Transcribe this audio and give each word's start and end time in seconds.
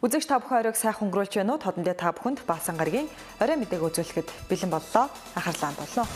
Үзэгч 0.00 0.32
та 0.32 0.40
бүхэн 0.40 0.64
оройг 0.64 0.76
сайхан 0.80 1.12
өнгөрүүлж 1.12 1.44
байна 1.44 1.52
уу? 1.52 1.60
Тодондоо 1.60 1.92
та 1.92 2.08
бүхэнд 2.16 2.48
баасан 2.48 2.80
гарагийн 2.80 3.12
орой 3.36 3.56
мэдээг 3.60 3.84
үзүүлэхэд 3.84 4.28
бэлэн 4.48 4.72
боллоо. 4.72 5.12
Анхаарлаа 5.36 5.76
хандуулно. 5.76 6.08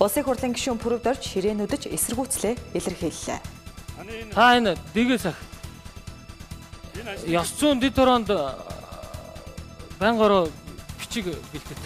Улсын 0.00 0.24
хурлын 0.24 0.56
гишүүн 0.56 0.80
пүрэвд 0.80 1.12
орж 1.12 1.22
ширээнүүдж 1.28 1.92
эсэргүүцлээ 1.92 2.54
илэрхийллээ. 2.72 3.40
Та 4.32 4.56
энэ 4.56 4.80
дэгээс 4.96 5.28
ах. 5.28 5.36
Ёс 7.28 7.52
зүйн 7.60 7.84
дэд 7.84 8.00
ороонд 8.00 8.32
байнгаараа 10.00 10.48
бичиг 10.96 11.36
бэлдэж. 11.52 11.80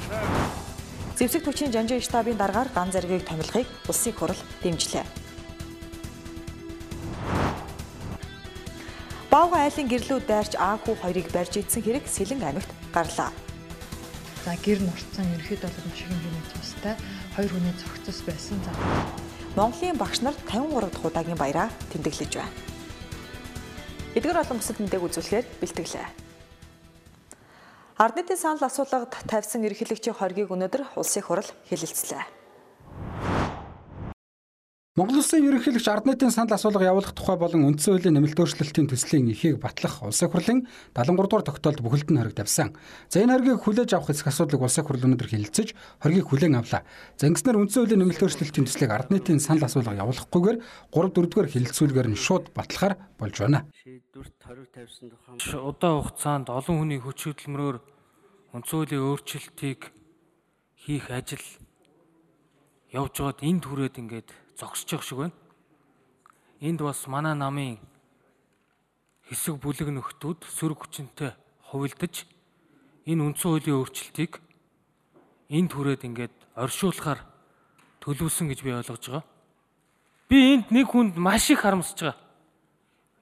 Зэвсэг 1.18 1.42
түвшний 1.42 1.74
жанжин 1.74 1.98
штабын 1.98 2.38
дараагаар 2.38 2.70
дан 2.70 2.94
зэргийг 2.94 3.26
томилохыг 3.26 3.66
улсын 3.90 4.14
хурал 4.14 4.38
дэмжлээ. 4.62 5.19
Баавга 9.30 9.62
айлын 9.62 9.86
гэрлүүд 9.86 10.26
дайрч 10.26 10.58
аав 10.58 10.82
хүү 10.82 11.06
хоёрыг 11.06 11.30
барьж 11.30 11.62
идсэн 11.62 11.86
хэрэг 11.86 12.02
Сэлэн 12.10 12.42
аймагт 12.42 12.66
гарлаа. 12.90 13.30
За 14.42 14.58
гэр 14.58 14.82
нурцсан 14.82 15.22
ерөөд 15.38 15.62
бол 15.62 15.86
маш 15.86 16.02
хэмжээний 16.02 16.46
тустай 16.50 16.94
хоёр 17.38 17.50
хүний 17.54 17.74
цогцос 17.78 18.26
байсан. 18.26 18.58
За 18.66 18.74
Монголын 19.54 19.94
багш 20.02 20.26
нар 20.26 20.34
53 20.50 20.90
дахь 20.90 21.06
удаагийн 21.06 21.38
баяраа 21.38 21.70
тэмдэглэж 21.94 22.32
байна. 22.42 22.50
Эдгээр 24.18 24.42
олон 24.42 24.58
бүсэд 24.58 24.82
мэдээг 24.82 25.06
үзүүлэхээр 25.06 25.46
бэлтгэлээ. 25.62 26.06
Ард 28.02 28.14
нийтийн 28.18 28.34
санал 28.34 28.66
асуулгад 28.66 29.14
тавьсан 29.30 29.62
эрхлэгчийн 29.62 30.18
хоргийг 30.18 30.50
өнөөдөр 30.50 30.98
улсын 30.98 31.22
хурал 31.22 31.46
хэлэлцлээ. 31.70 32.39
Монгол 34.98 35.22
Улсын 35.22 35.44
ерөнхийлөгч 35.46 35.86
ард 35.86 36.06
нийтийн 36.10 36.32
санал 36.34 36.56
асуулга 36.58 36.82
явуулах 36.82 37.14
тухай 37.14 37.38
болон 37.38 37.62
үндсэн 37.62 37.94
хуулийн 37.94 38.10
нэмэлт 38.18 38.42
өөрчлөлтийн 38.42 38.90
төслийн 38.90 39.30
эхийг 39.30 39.62
батлах 39.62 40.02
улсын 40.02 40.26
хурлын 40.26 40.66
73 40.98 41.30
дугаар 41.30 41.46
тогтоолд 41.46 41.78
бүхэлд 41.78 42.10
нь 42.10 42.18
хориг 42.18 42.34
тавьсан. 42.34 42.74
За 43.06 43.22
энэ 43.22 43.38
хоригийг 43.38 43.62
хүлээж 43.62 43.94
авах 43.94 44.10
эсэх 44.10 44.34
асуудлыг 44.34 44.66
улсын 44.66 44.82
хурл 44.82 45.06
өнөөдөр 45.06 45.30
хэлэлцэж 45.30 45.78
хоригийг 46.02 46.26
хүлээн 46.26 46.58
авлаа. 46.58 46.82
За 47.14 47.30
ингэснээр 47.30 47.62
үндсэн 47.62 47.86
хуулийн 47.86 48.02
нэмэлт 48.02 48.22
өөрчлөлтийн 48.26 48.66
төслийг 48.66 48.90
ард 48.90 49.14
нийтийн 49.14 49.38
санал 49.38 49.70
асуулга 49.70 49.94
явуулахгүйгээр 49.94 50.58
3 50.58 50.90
4 50.90 51.30
дугаар 51.30 51.50
хэлэлцүүлгээр 51.54 52.08
нь 52.10 52.18
шууд 52.18 52.50
батлахаар 52.50 52.98
болж 53.14 53.36
байна. 53.38 53.70
Шийдвэрт 53.70 54.42
хориг 54.42 54.74
тавьсан 54.74 55.06
тухай 55.14 55.62
удаан 55.70 56.02
хугацаанд 56.02 56.50
олон 56.50 56.76
хүний 56.82 56.98
хүч 56.98 57.30
хөдөлмөрөөр 57.30 57.78
үндсэн 58.58 58.74
хуулийн 58.74 59.06
өөрчлөлтийг 59.06 59.94
хийх 60.82 61.06
ажил 61.14 61.46
явж 62.92 63.14
байгаад 63.18 63.40
энд 63.46 63.64
хүрээд 63.66 63.96
ингээд 64.02 64.28
зогсож 64.58 64.88
явах 64.90 65.06
шиг 65.06 65.18
байна. 65.18 65.36
Энд 66.60 66.80
бас 66.82 67.06
манай 67.06 67.34
намын 67.34 67.78
хэсэг 69.30 69.62
бүлэг 69.62 69.94
нөхдүүд 69.94 70.42
сөрөг 70.42 70.78
хүчинтэй 70.90 71.30
хувилдаж 71.70 72.26
энэ 73.06 73.22
үндсэн 73.30 73.50
хуулийн 73.50 73.78
өөрчлөлтийг 73.78 74.42
энд 75.54 75.70
хүрээд 75.70 76.02
ингээд 76.02 76.34
оршуулахаар 76.58 77.22
төлөвлөсөн 78.02 78.50
гэж 78.50 78.60
би 78.66 78.74
ойлгож 78.74 79.04
байгаа. 79.06 79.24
Би 80.26 80.36
энд 80.58 80.74
нэг 80.74 80.90
хүнд 80.90 81.14
маш 81.14 81.46
их 81.50 81.62
харамсаж 81.62 81.98
байгаа. 82.10 82.18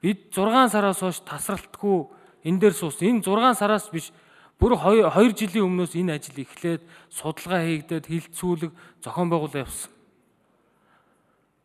Бид 0.00 0.32
6 0.32 0.72
сараас 0.72 1.00
хойш 1.04 1.20
тасралтгүй 1.28 2.08
энэ 2.48 2.60
дээр 2.60 2.74
суус. 2.74 3.02
Энэ 3.04 3.20
6 3.20 3.58
сараас 3.58 3.88
биш 3.92 4.12
бүр 4.58 4.74
2 4.74 5.38
жилийн 5.38 5.66
өмнөөс 5.70 5.94
энэ 5.94 6.18
ажил 6.18 6.42
эхлээд 6.42 6.82
судалгаа 7.14 7.62
хийгдээд 7.62 8.10
хилцүүлэг 8.10 8.72
зохион 9.00 9.30
байгуулалт 9.30 9.62
явсан. 9.62 9.90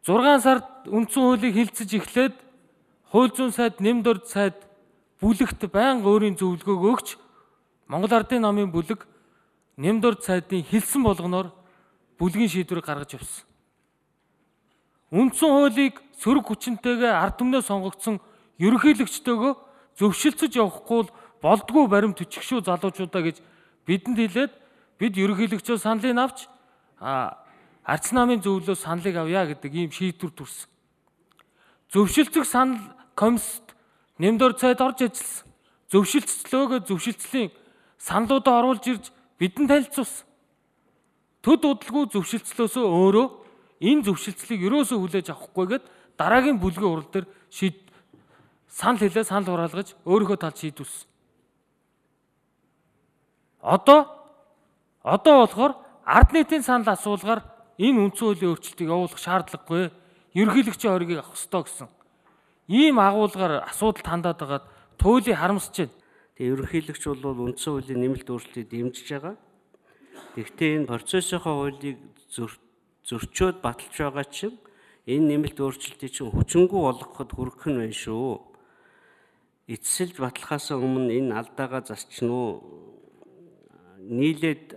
6 0.05 0.45
сард 0.45 0.67
үндсэн 0.85 1.21
хуулийг 1.25 1.53
хилцэж 1.57 1.89
эхлээд 1.97 2.35
хууль 3.09 3.33
зүйн 3.33 3.49
сайд, 3.49 3.81
нэмд 3.81 4.05
орд 4.05 4.25
сайд 4.29 4.57
бүлэгт 5.17 5.65
байнга 5.73 6.05
өөрийн 6.05 6.37
зөвлөгөөг 6.37 6.83
өгч 6.93 7.07
Монгол 7.87 8.13
Ардын 8.13 8.45
намын 8.45 8.69
бүлэг 8.69 9.07
нэмд 9.77 10.03
орд 10.05 10.21
сайдын 10.21 10.61
хилсэн 10.61 11.01
болгоноор 11.01 11.49
бүлгийн 12.19 12.51
шийдвэрийг 12.51 12.85
гаргаж 12.85 13.17
явсан. 13.17 13.45
Үндсэн 15.13 15.49
хуулийг 15.49 16.01
сөрөг 16.21 16.45
хүчинтэйгээ 16.45 17.13
ард 17.13 17.37
түмнээ 17.37 17.61
сонгогдсон 17.61 18.17
ерөнхийлөгчтэйгөө 18.57 19.53
зөвшөлтсөж 19.97 20.53
явахгүй 20.57 20.97
бол 21.05 21.11
болдгоо 21.43 21.91
баримт 21.91 22.17
төчгшүү 22.23 22.63
залуучуудаа 22.63 23.21
гэж 23.27 23.37
бидэнд 23.83 24.17
хэлээд 24.17 24.53
бид 24.99 25.13
ерөнхийлөгчөө 25.19 25.77
саналыг 25.77 26.15
авч 26.15 26.47
Арц 27.83 28.15
намын 28.15 28.39
зөвлөө 28.39 28.79
саналыг 28.79 29.15
авъя 29.19 29.43
гэдэг 29.51 29.71
ийм 29.75 29.91
шийдвэр 29.91 30.31
төрсөн. 30.31 30.71
Зөвшөлтөг 31.91 32.47
санал 32.47 32.79
комист 33.11 33.75
нэмдор 34.15 34.55
цайд 34.55 34.79
орж 34.79 35.03
ажилласан. 35.03 35.51
Зөвшөлтслөөгөө 35.91 36.79
зөвшөлтслийн 36.87 37.51
саналуудаа 37.99 38.63
оруулж 38.63 38.87
ирж 38.87 39.11
бидэнд 39.35 39.67
танилцуулсан. 39.67 40.23
Төд 41.43 41.61
удалгүй 41.67 42.07
зөвшөлтслөөсөө 42.15 42.87
өөрөө 42.87 43.27
энэ 43.83 44.03
зөвшөлтслийг 44.07 44.63
ерөөсөө 44.63 44.97
хүлээж 45.03 45.27
авахгүйгээд 45.35 45.83
дараагийн 46.15 46.63
бүлгийн 46.63 46.87
урал 46.87 47.09
дээр 47.11 47.27
шийд 47.51 47.83
санал 48.71 49.03
хэлээ 49.03 49.27
санал 49.27 49.51
хураалгаж 49.51 49.91
өөрийнхөө 50.07 50.39
талд 50.39 50.55
шийдвүүлсэн. 50.55 51.12
Одоо 53.63 54.11
одоо 55.03 55.47
болохоор 55.47 55.73
ард 56.03 56.29
нийтийн 56.35 56.63
санал 56.63 56.91
асуулгаар 56.91 57.47
энэ 57.79 58.11
үндсэн 58.11 58.27
хуулийн 58.27 58.51
өөрчлөлтийг 58.51 58.89
явуулах 58.91 59.19
шаардлагагүй. 59.23 59.87
Ерөнхийлөгчийн 60.35 60.91
хоргийг 60.91 61.23
авах 61.23 61.39
ёстой 61.39 61.63
гэсэн. 61.63 61.87
Ийм 62.67 62.99
агуулгаар 62.99 63.63
асуудал 63.63 64.03
хандаад 64.03 64.39
байгаад 64.39 64.65
туйлыг 64.99 65.39
харамсаж 65.39 65.75
байна. 65.79 65.95
Тэгээ 66.35 66.51
ерөнхийлөгч 66.53 67.03
бол 67.07 67.47
үндсэн 67.47 67.71
хуулийн 67.71 67.99
нэмэлт 68.03 68.27
өөрчлөлтийг 68.27 68.67
дэмжиж 68.67 69.07
байгаа. 69.15 69.35
Гэхдээ 70.35 70.71
энэ 70.83 70.89
процессынхаа 70.91 71.53
хуулийг 71.55 71.97
зөрчөөд 73.07 73.57
баталж 73.63 73.95
байгаа 73.95 74.25
чинь 74.27 74.59
энэ 75.07 75.39
нэмэлт 75.39 75.57
өөрчлөлтийг 75.63 76.11
чинь 76.11 76.35
хүчингү 76.35 76.77
болгоход 76.83 77.31
хүрэх 77.31 77.63
нь 77.71 77.79
байна 77.79 77.95
шүү. 77.95 78.43
Эцсэлж 79.71 80.19
батлахаас 80.19 80.71
өмнө 80.75 81.15
энэ 81.15 81.31
алдаагаа 81.39 81.81
засчихна 81.87 82.33
уу? 82.33 82.92
Нийлээд 84.03 84.75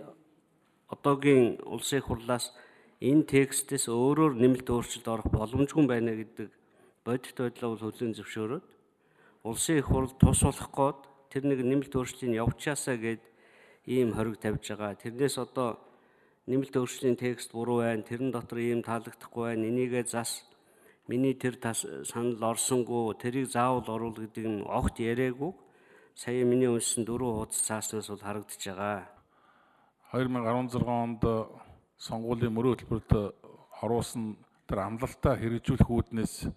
одоогийн 0.87 1.59
улсын 1.67 2.01
хурлаас 2.01 2.55
энэ 3.03 3.27
текстээс 3.27 3.91
өөрөөр 3.91 4.39
нэмэлт 4.39 4.67
өөрчлөлт 4.71 5.07
орох 5.07 5.27
боломжгүй 5.27 5.85
байна 5.87 6.15
гэдэг 6.15 6.49
бодит 7.03 7.35
байдлаа 7.35 7.69
бол 7.75 7.83
хөлийн 7.91 8.15
зөвшөөрөөд 8.15 8.65
улсын 9.43 9.77
их 9.79 9.87
хурл 9.87 10.11
тус 10.19 10.43
болох 10.43 10.71
гээд 10.71 10.99
тэр 11.31 11.43
нэг 11.47 11.59
нэмэлт 11.63 11.93
өөрчлөлтийг 11.95 12.39
явуучаасаа 12.41 12.97
гээд 12.97 13.23
ийм 13.87 14.11
хориг 14.15 14.39
тавьж 14.39 14.63
байгаа. 14.75 14.95
Тэрнээс 14.95 15.37
одоо 15.39 15.79
нэмэлт 16.47 16.75
өөрчлөлийн 16.75 17.15
текст 17.19 17.51
буруу 17.51 17.83
байна. 17.83 18.03
Тэрэн 18.03 18.31
дотор 18.31 18.59
ийм 18.59 18.83
таалагдахгүй 18.83 19.43
байна. 19.55 19.67
Энийгээ 19.67 20.03
зас 20.03 20.43
миний 21.07 21.35
тэр 21.35 21.55
санал 22.03 22.43
орсонгүй 22.43 23.15
тэрийг 23.19 23.47
заавал 23.51 23.87
оруул 23.87 24.17
гэдэг 24.19 24.45
нь 24.47 24.63
огт 24.67 24.99
яриаггүй. 24.99 25.51
Сая 26.15 26.43
миний 26.43 26.67
уншсан 26.67 27.05
дөрвөн 27.05 27.47
хуудас 27.47 27.61
цааснаас 27.63 28.07
бол 28.11 28.23
харагдаж 28.23 28.59
байгаа. 28.59 29.16
2016 30.11 30.87
онд 30.87 31.23
сонгуулийн 31.99 32.53
мөрөө 32.55 32.79
хөтөлбөрт 32.79 33.11
оруулсан 33.83 34.37
тэр 34.63 34.79
амлалтаа 34.87 35.35
хэрэгжүүлэх 35.35 35.89
үүднээс 35.89 36.47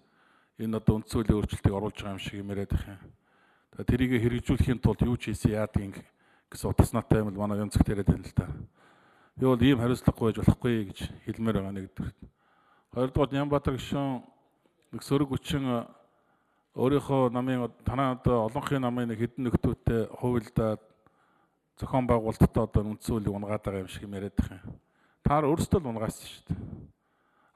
энэ 0.61 0.77
одоо 0.79 1.03
үндсэн 1.03 1.19
хуулийн 1.19 1.37
өөрчлөлтийг 1.39 1.75
оруулж 1.75 1.97
байгаа 1.99 2.15
юм 2.15 2.23
шиг 2.23 2.39
юм 2.39 2.51
яриад 2.55 2.71
их 2.71 2.85
юм. 2.87 2.99
Тэгээ 3.75 3.89
тэрийг 3.91 4.11
хэрэгжүүлэхийн 4.23 4.79
тулд 4.79 5.01
юу 5.03 5.17
ч 5.19 5.35
хийсэн 5.35 5.59
яадгийг 5.59 5.99
гэсэн 6.47 6.71
утас 6.71 6.95
натай 6.95 7.19
юм 7.19 7.35
л 7.35 7.43
манай 7.43 7.59
янзгт 7.59 7.91
яриад 7.91 8.07
байна 8.07 8.23
л 8.23 8.35
да. 8.39 8.47
Би 9.35 9.43
бол 9.43 9.59
ийм 9.59 9.79
хариуцлагагүй 9.83 10.27
байж 10.31 10.37
болохгүй 10.39 10.73
гэж 10.87 10.99
хэлмээр 11.27 11.55
байгаа 11.59 11.75
нэгдүгээр. 11.75 12.15
Хоёрдугаар 12.95 13.31
Нямбатар 13.35 13.75
гишүүн 13.75 14.23
нэг 14.95 15.01
сөрөг 15.03 15.29
хүчин 15.31 15.63
өөрийнхөө 16.75 17.31
намын 17.35 17.67
танаа 17.83 18.15
одоо 18.15 18.47
олонхын 18.47 18.83
намын 18.83 19.11
нэг 19.11 19.19
хэдэн 19.19 19.43
нөхдөөтэй 19.47 20.01
хувилдаад 20.19 20.90
зохион 21.81 22.05
байгуулалтад 22.05 22.53
одоо 22.61 22.93
үндсэн 22.93 23.17
хуулийг 23.17 23.33
унгаад 23.33 23.65
байгаа 23.65 23.81
юм 23.81 23.89
шиг 23.89 24.05
юм 24.05 24.13
яриад 24.13 24.37
их 24.37 24.51
юм. 24.53 24.77
Таар 25.25 25.49
өөрсдөө 25.49 25.81
л 25.81 25.89
унгаасан 25.89 26.27
шүү 26.29 26.43
дээ. 26.45 26.61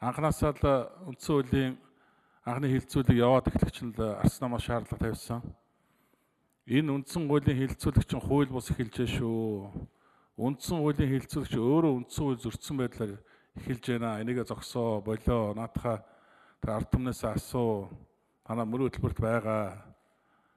Анханасаа 0.02 0.52
л 0.58 0.66
үндсэн 1.14 1.30
хуулийн 1.30 1.74
анхны 2.42 2.68
хилцүүлэг 2.74 3.18
яваад 3.22 3.46
эхлэгч 3.54 3.78
нь 3.86 3.94
л 3.94 4.18
арс 4.18 4.42
намаа 4.42 4.58
шаардлага 4.58 5.14
тавьсан. 5.14 5.46
Энэ 6.66 6.90
үндсэн 6.90 7.30
хуулийн 7.30 7.70
хилцүүлэг 7.70 8.06
чинь 8.10 8.26
хууль 8.26 8.50
бус 8.50 8.74
эхэлж 8.74 9.06
шүү. 9.14 9.70
Үндсэн 10.42 10.78
хуулийн 10.82 11.12
хилцүүлэгч 11.22 11.54
өөрөө 11.62 11.94
үндсэн 12.02 12.24
хууль 12.26 12.42
зөрчсөн 12.42 12.78
байдлаар 12.82 13.14
эхэлж 13.62 13.86
байна. 13.94 14.26
Энийгээ 14.26 14.50
зогсоо, 14.50 15.06
болоо, 15.06 15.54
наатаха 15.54 16.02
тэр 16.66 16.82
ард 16.82 16.90
түмнээс 16.90 17.22
асуу. 17.30 17.94
Танаа 18.42 18.66
мөр 18.66 18.90
хөтөлбөрт 18.90 19.22
байгаа. 19.22 19.86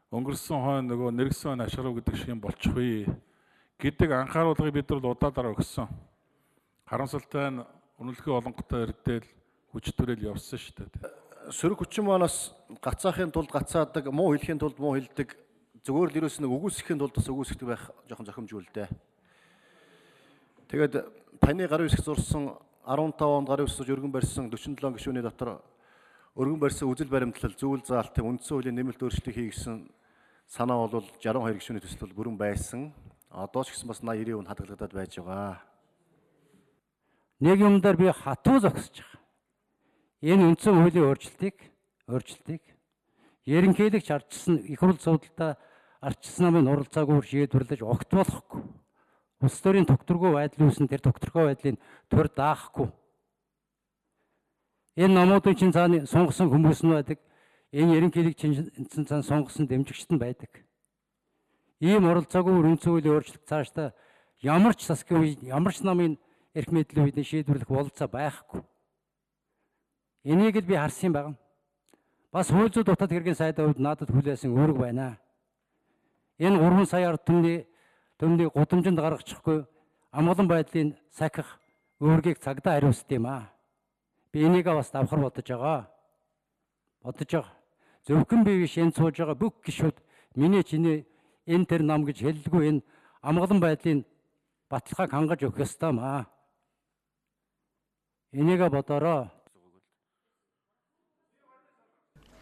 Өнгөрсөн 0.09 0.57
хойно 0.57 0.89
нөгөө 0.89 1.13
нэргсэн 1.13 1.61
ашиглав 1.61 2.01
гэдэг 2.01 2.17
шиг 2.17 2.33
юм 2.33 2.41
болчихвээ 2.41 3.28
гэдэг 3.79 4.11
анхааруулгыг 4.11 4.75
бид 4.75 4.91
нар 4.91 5.07
удаадараа 5.15 5.55
өгсөн 5.55 5.87
харамсалтай 6.91 7.47
нь 7.55 7.63
үнэлгээ 8.03 8.35
олонготой 8.35 8.91
ирдэл 8.91 9.27
хүч 9.71 9.95
төрөл 9.95 10.35
явсан 10.35 10.59
шүү 10.59 10.75
дээ. 10.83 10.91
Сөрөг 11.55 11.87
хүчин 11.87 12.05
манаас 12.05 12.51
гацаахын 12.83 13.31
тулд 13.31 13.55
гацаадаг, 13.55 14.11
муу 14.11 14.35
хэлхийн 14.35 14.59
тулд 14.59 14.83
муу 14.83 14.99
хэлдэг 14.99 15.37
зүгээр 15.87 16.11
л 16.11 16.19
ерөөс 16.19 16.43
нэг 16.43 16.51
үгүйсэхийн 16.51 16.99
тулд 16.99 17.15
бас 17.15 17.29
үгүйсэхдэг 17.31 17.69
байх 17.69 17.85
жоохон 18.11 18.27
зохимжгүй 18.27 18.61
л 18.67 18.75
дээ. 18.75 18.89
Тэгээд 20.69 20.95
таны 21.39 21.65
гарын 21.71 21.87
хэсэг 21.87 22.05
зурсан 22.05 22.59
15 22.83 23.23
онд 23.25 23.49
гарын 23.49 23.69
хэсэг 23.71 23.89
өргөн 23.95 24.13
барьсан 24.13 24.51
47 24.51 24.99
гишүүний 24.99 25.23
дотор 25.23 25.63
өргөн 26.35 26.61
барьсан 26.61 26.91
үзэл 26.91 27.09
баримтлал 27.09 27.55
зүйл 27.55 27.85
заалтын 27.87 28.27
үндсэн 28.27 28.53
хуулийн 28.59 28.77
нэмэлт 28.77 29.01
өөрчлөлт 29.01 29.33
хий 29.33 29.49
гэсэн 29.49 29.87
санаа 30.51 30.89
бол 30.89 31.05
62 31.23 31.57
гишүүний 31.57 31.83
төсөл 31.85 32.13
бүрэн 32.13 32.37
байсан. 32.37 32.93
Одоо 33.31 33.65
ч 33.65 33.77
гэсэн 33.77 33.89
бас 33.89 34.01
80 34.01 34.25
90% 34.25 34.49
хадгалагдаад 34.49 34.93
байж 34.93 35.13
байгаа. 35.21 35.61
Нэг 37.41 37.61
юм 37.61 37.81
дээр 37.81 37.97
би 37.97 38.09
хатуу 38.09 38.61
зогсож 38.61 39.05
байгаа. 39.05 39.21
Энэ 40.25 40.47
үндсэн 40.49 40.75
хуулийн 40.75 41.07
өөрчлөлтийг 41.07 41.57
өөрчлөлтийг 42.09 42.63
ерөнхийлөгч 43.47 44.09
ардчсан 44.11 44.57
их 44.67 44.81
хурл 44.81 44.99
суудалтаа 44.99 45.61
ардчсан 46.01 46.51
намын 46.51 46.73
уралцаагүй 46.73 47.23
шийдвэрлэж 47.23 47.85
огт 47.87 48.11
болохгүй. 48.11 48.63
Улс 49.39 49.59
төрийн 49.63 49.87
докторгүй 49.87 50.35
байдал 50.35 50.67
үүсэн 50.67 50.91
тэр 50.91 51.05
докторгүй 51.07 51.55
байдлыг 51.55 51.79
төр 52.11 52.27
даахгүй. 52.35 52.89
Энэ 54.99 55.15
номуудын 55.15 55.55
чинь 55.55 55.73
цааны 55.73 56.07
сунгасан 56.11 56.51
хүмүүс 56.51 56.83
нь 56.83 56.91
байдаг. 56.91 57.23
Энэ 57.71 58.03
ерөнхийлөгч 58.03 58.39
чинь 58.43 59.07
цаана 59.07 59.23
сунгасан 59.23 59.71
дэмжигчт 59.71 60.11
нь 60.11 60.19
байдаг. 60.19 60.51
Ийм 61.81 62.11
оролцоогүй 62.11 62.55
үндсэн 62.59 62.91
хуулийн 62.91 63.15
өөрчлөлт 63.15 63.47
цаашдаа 63.47 63.95
ямар 64.43 64.75
ч 64.75 64.91
засгийн 64.91 65.23
үед 65.23 65.41
ямар 65.47 65.71
ч 65.75 65.87
намын 65.87 66.19
эрх 66.55 66.71
мэдлийн 66.75 67.07
үед 67.07 67.23
шийдвэрлэх 67.23 67.71
бололцоо 67.71 68.09
байхгүй. 68.11 68.63
Энийг 70.27 70.59
л 70.59 70.67
би 70.67 70.75
харсан 70.75 71.07
юм 71.09 71.13
байна. 71.15 71.39
Бас 72.35 72.51
хууль 72.51 72.73
зүйн 72.75 72.85
дутаад 72.85 73.15
хэргийн 73.15 73.39
сайдын 73.39 73.71
хувьд 73.71 73.79
надад 73.79 74.11
хүлээсэн 74.11 74.51
үүрэг 74.51 74.79
байна. 74.79 75.23
Энэ 76.43 76.59
3 76.59 76.87
сая 76.87 77.15
ард 77.15 77.23
түмний 77.23 77.67
төмнийг 78.19 78.51
гудамжинд 78.53 78.99
гаргачихгүй 78.99 79.63
амгалан 80.11 80.49
байдлын 80.51 80.99
сахих 81.15 81.47
үүргийг 82.03 82.43
цагдаа 82.43 82.75
хариуцд 82.75 83.11
юм 83.15 83.27
аа. 83.27 83.55
Би 84.33 84.43
энийгээ 84.47 84.75
бас 84.75 84.91
давхар 84.91 85.23
бодож 85.23 85.47
байгаа. 85.47 85.91
Бодож 87.03 87.31
байгаа. 87.31 87.55
Зөвхөн 88.07 88.45
би 88.45 88.59
биш 88.67 88.79
энэ 88.79 88.93
сууж 88.93 89.15
байгаа 89.19 89.39
бүх 89.39 89.63
гişүүд 89.63 89.97
миний 90.35 90.63
чиний 90.63 91.07
энэ 91.53 91.69
тэр 91.71 91.83
нам 91.83 92.05
гэж 92.05 92.19
хэллгүй 92.23 92.63
энэ 92.69 92.85
амгалан 93.29 93.61
байдлын 93.61 94.01
баталгааг 94.71 95.11
хангаж 95.11 95.41
өгөх 95.43 95.65
ёстой 95.65 95.93
маа. 95.93 96.29
Энийгээ 98.33 98.69
бодороо. 98.69 99.33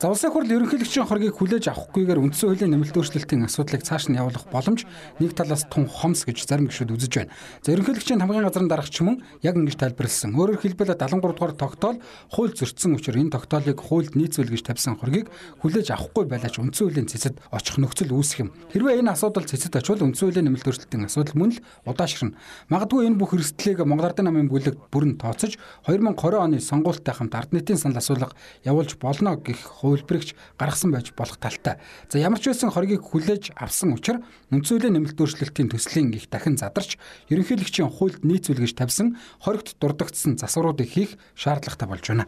За 0.07 0.13
улсын 0.15 0.31
хурл 0.31 0.47
ерөнхийлөгчийн 0.47 1.03
хоргийг 1.03 1.35
хүлээж 1.35 1.67
авахгүйгээр 1.67 2.23
үндсэн 2.23 2.47
хуулийн 2.47 2.79
нэмэлт 2.79 2.95
өөрчлөлтийн 2.95 3.51
асуудлыг 3.51 3.83
цааш 3.83 4.07
нь 4.07 4.15
явуулах 4.15 4.47
боломж 4.55 4.87
нэг 5.19 5.35
талаас 5.35 5.67
тун 5.67 5.91
хомс 5.91 6.23
гэж 6.23 6.47
зарим 6.47 6.71
гишүүд 6.71 6.95
үзэж 6.95 7.27
байна. 7.27 7.35
За 7.67 7.75
ерөнхийлөгчийн 7.75 8.23
хамгийн 8.23 8.47
газрын 8.47 8.71
дарагч 8.71 9.03
мөн 9.03 9.27
яг 9.43 9.59
ингэж 9.59 9.75
тайлбарлсан. 9.75 10.31
Өөрөөр 10.39 10.63
хэлбэл 10.63 10.95
73 10.95 11.27
дугаар 11.27 11.59
тогтоол 11.59 11.99
хууль 12.31 12.55
зөрчсөн 12.55 12.95
учраас 12.95 13.19
энэ 13.19 13.35
тогтоолыг 13.35 13.83
хуульд 13.83 14.15
нийцүүл 14.15 14.47
гэж 14.47 14.63
тавьсан 14.63 14.95
хоргийг 14.95 15.27
хүлээж 15.67 15.91
авахгүй 15.91 16.25
байлаач 16.31 16.55
үндсэн 16.55 16.87
хуулийн 16.87 17.11
цэцэд 17.11 17.43
очих 17.51 17.83
нөхцөл 17.83 18.15
үүсэх 18.15 18.47
юм. 18.47 18.55
Хэрвээ 18.71 19.03
энэ 19.03 19.11
асуудал 19.11 19.43
цэцэд 19.43 19.75
очивол 19.75 20.07
үндсэн 20.07 20.31
хуулийн 20.31 20.47
нэмэлт 20.55 20.71
өөрчлөлтийн 20.71 21.11
асуудал 21.11 21.35
мөн 21.35 21.51
л 21.51 21.63
удаашрна. 21.83 22.39
Магадгүй 22.71 23.11
энэ 23.11 23.19
бүх 23.19 23.35
эрсдлийг 23.35 23.83
Монгол 23.83 24.07
Ардын 24.07 24.31
намын 24.31 24.47
бүлэг 24.47 24.79
бүрэн 24.87 25.19
тооцож 25.19 25.59
2020 25.91 26.39
оны 26.39 26.63
сонгуультай 26.63 27.11
хамт 27.11 27.35
ард 27.35 27.51
нийтийн 27.51 27.81
санал 27.81 27.99
асуулга 27.99 28.31
явуулж 28.63 28.95
болно 29.03 29.35
гэх 29.35 29.83
хувилбарыгч 29.97 30.37
гаргасан 30.61 30.93
байж 30.93 31.13
болох 31.17 31.41
талтай. 31.41 31.81
За 32.13 32.19
ямар 32.21 32.39
ч 32.39 32.53
байсан 32.53 32.71
хоргийг 32.71 33.01
хүлээж 33.01 33.57
авсан 33.57 33.97
учраас 33.97 34.23
үндсөөллийн 34.53 35.01
нэмэлт 35.01 35.17
өөрчлөлтийн 35.17 35.73
төслийн 35.73 36.13
их 36.13 36.29
дахин 36.29 36.61
задарч 36.61 37.01
ерөнхийлөгчийн 37.33 37.89
хуульд 37.89 38.23
нийцүүлгэж 38.29 38.77
тавьсан 38.77 39.17
хоригт 39.41 39.81
дурдгдсан 39.81 40.37
засваруудыг 40.37 40.89
хийх 40.93 41.17
шаардлагатай 41.35 41.89
болж 41.89 42.05
байна. 42.05 42.25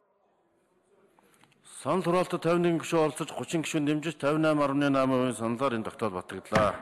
Санал 1.78 2.02
хураалтад 2.02 2.42
51 2.42 2.82
гишүүн 2.82 3.04
оролцож 3.06 3.30
30 3.36 3.62
гишүүн 3.62 3.86
дэмжиж 3.86 4.16
58.8% 4.18 5.38
саналаар 5.38 5.76
энэ 5.78 5.86
тогтоол 5.86 6.16
батлагдлаа. 6.18 6.74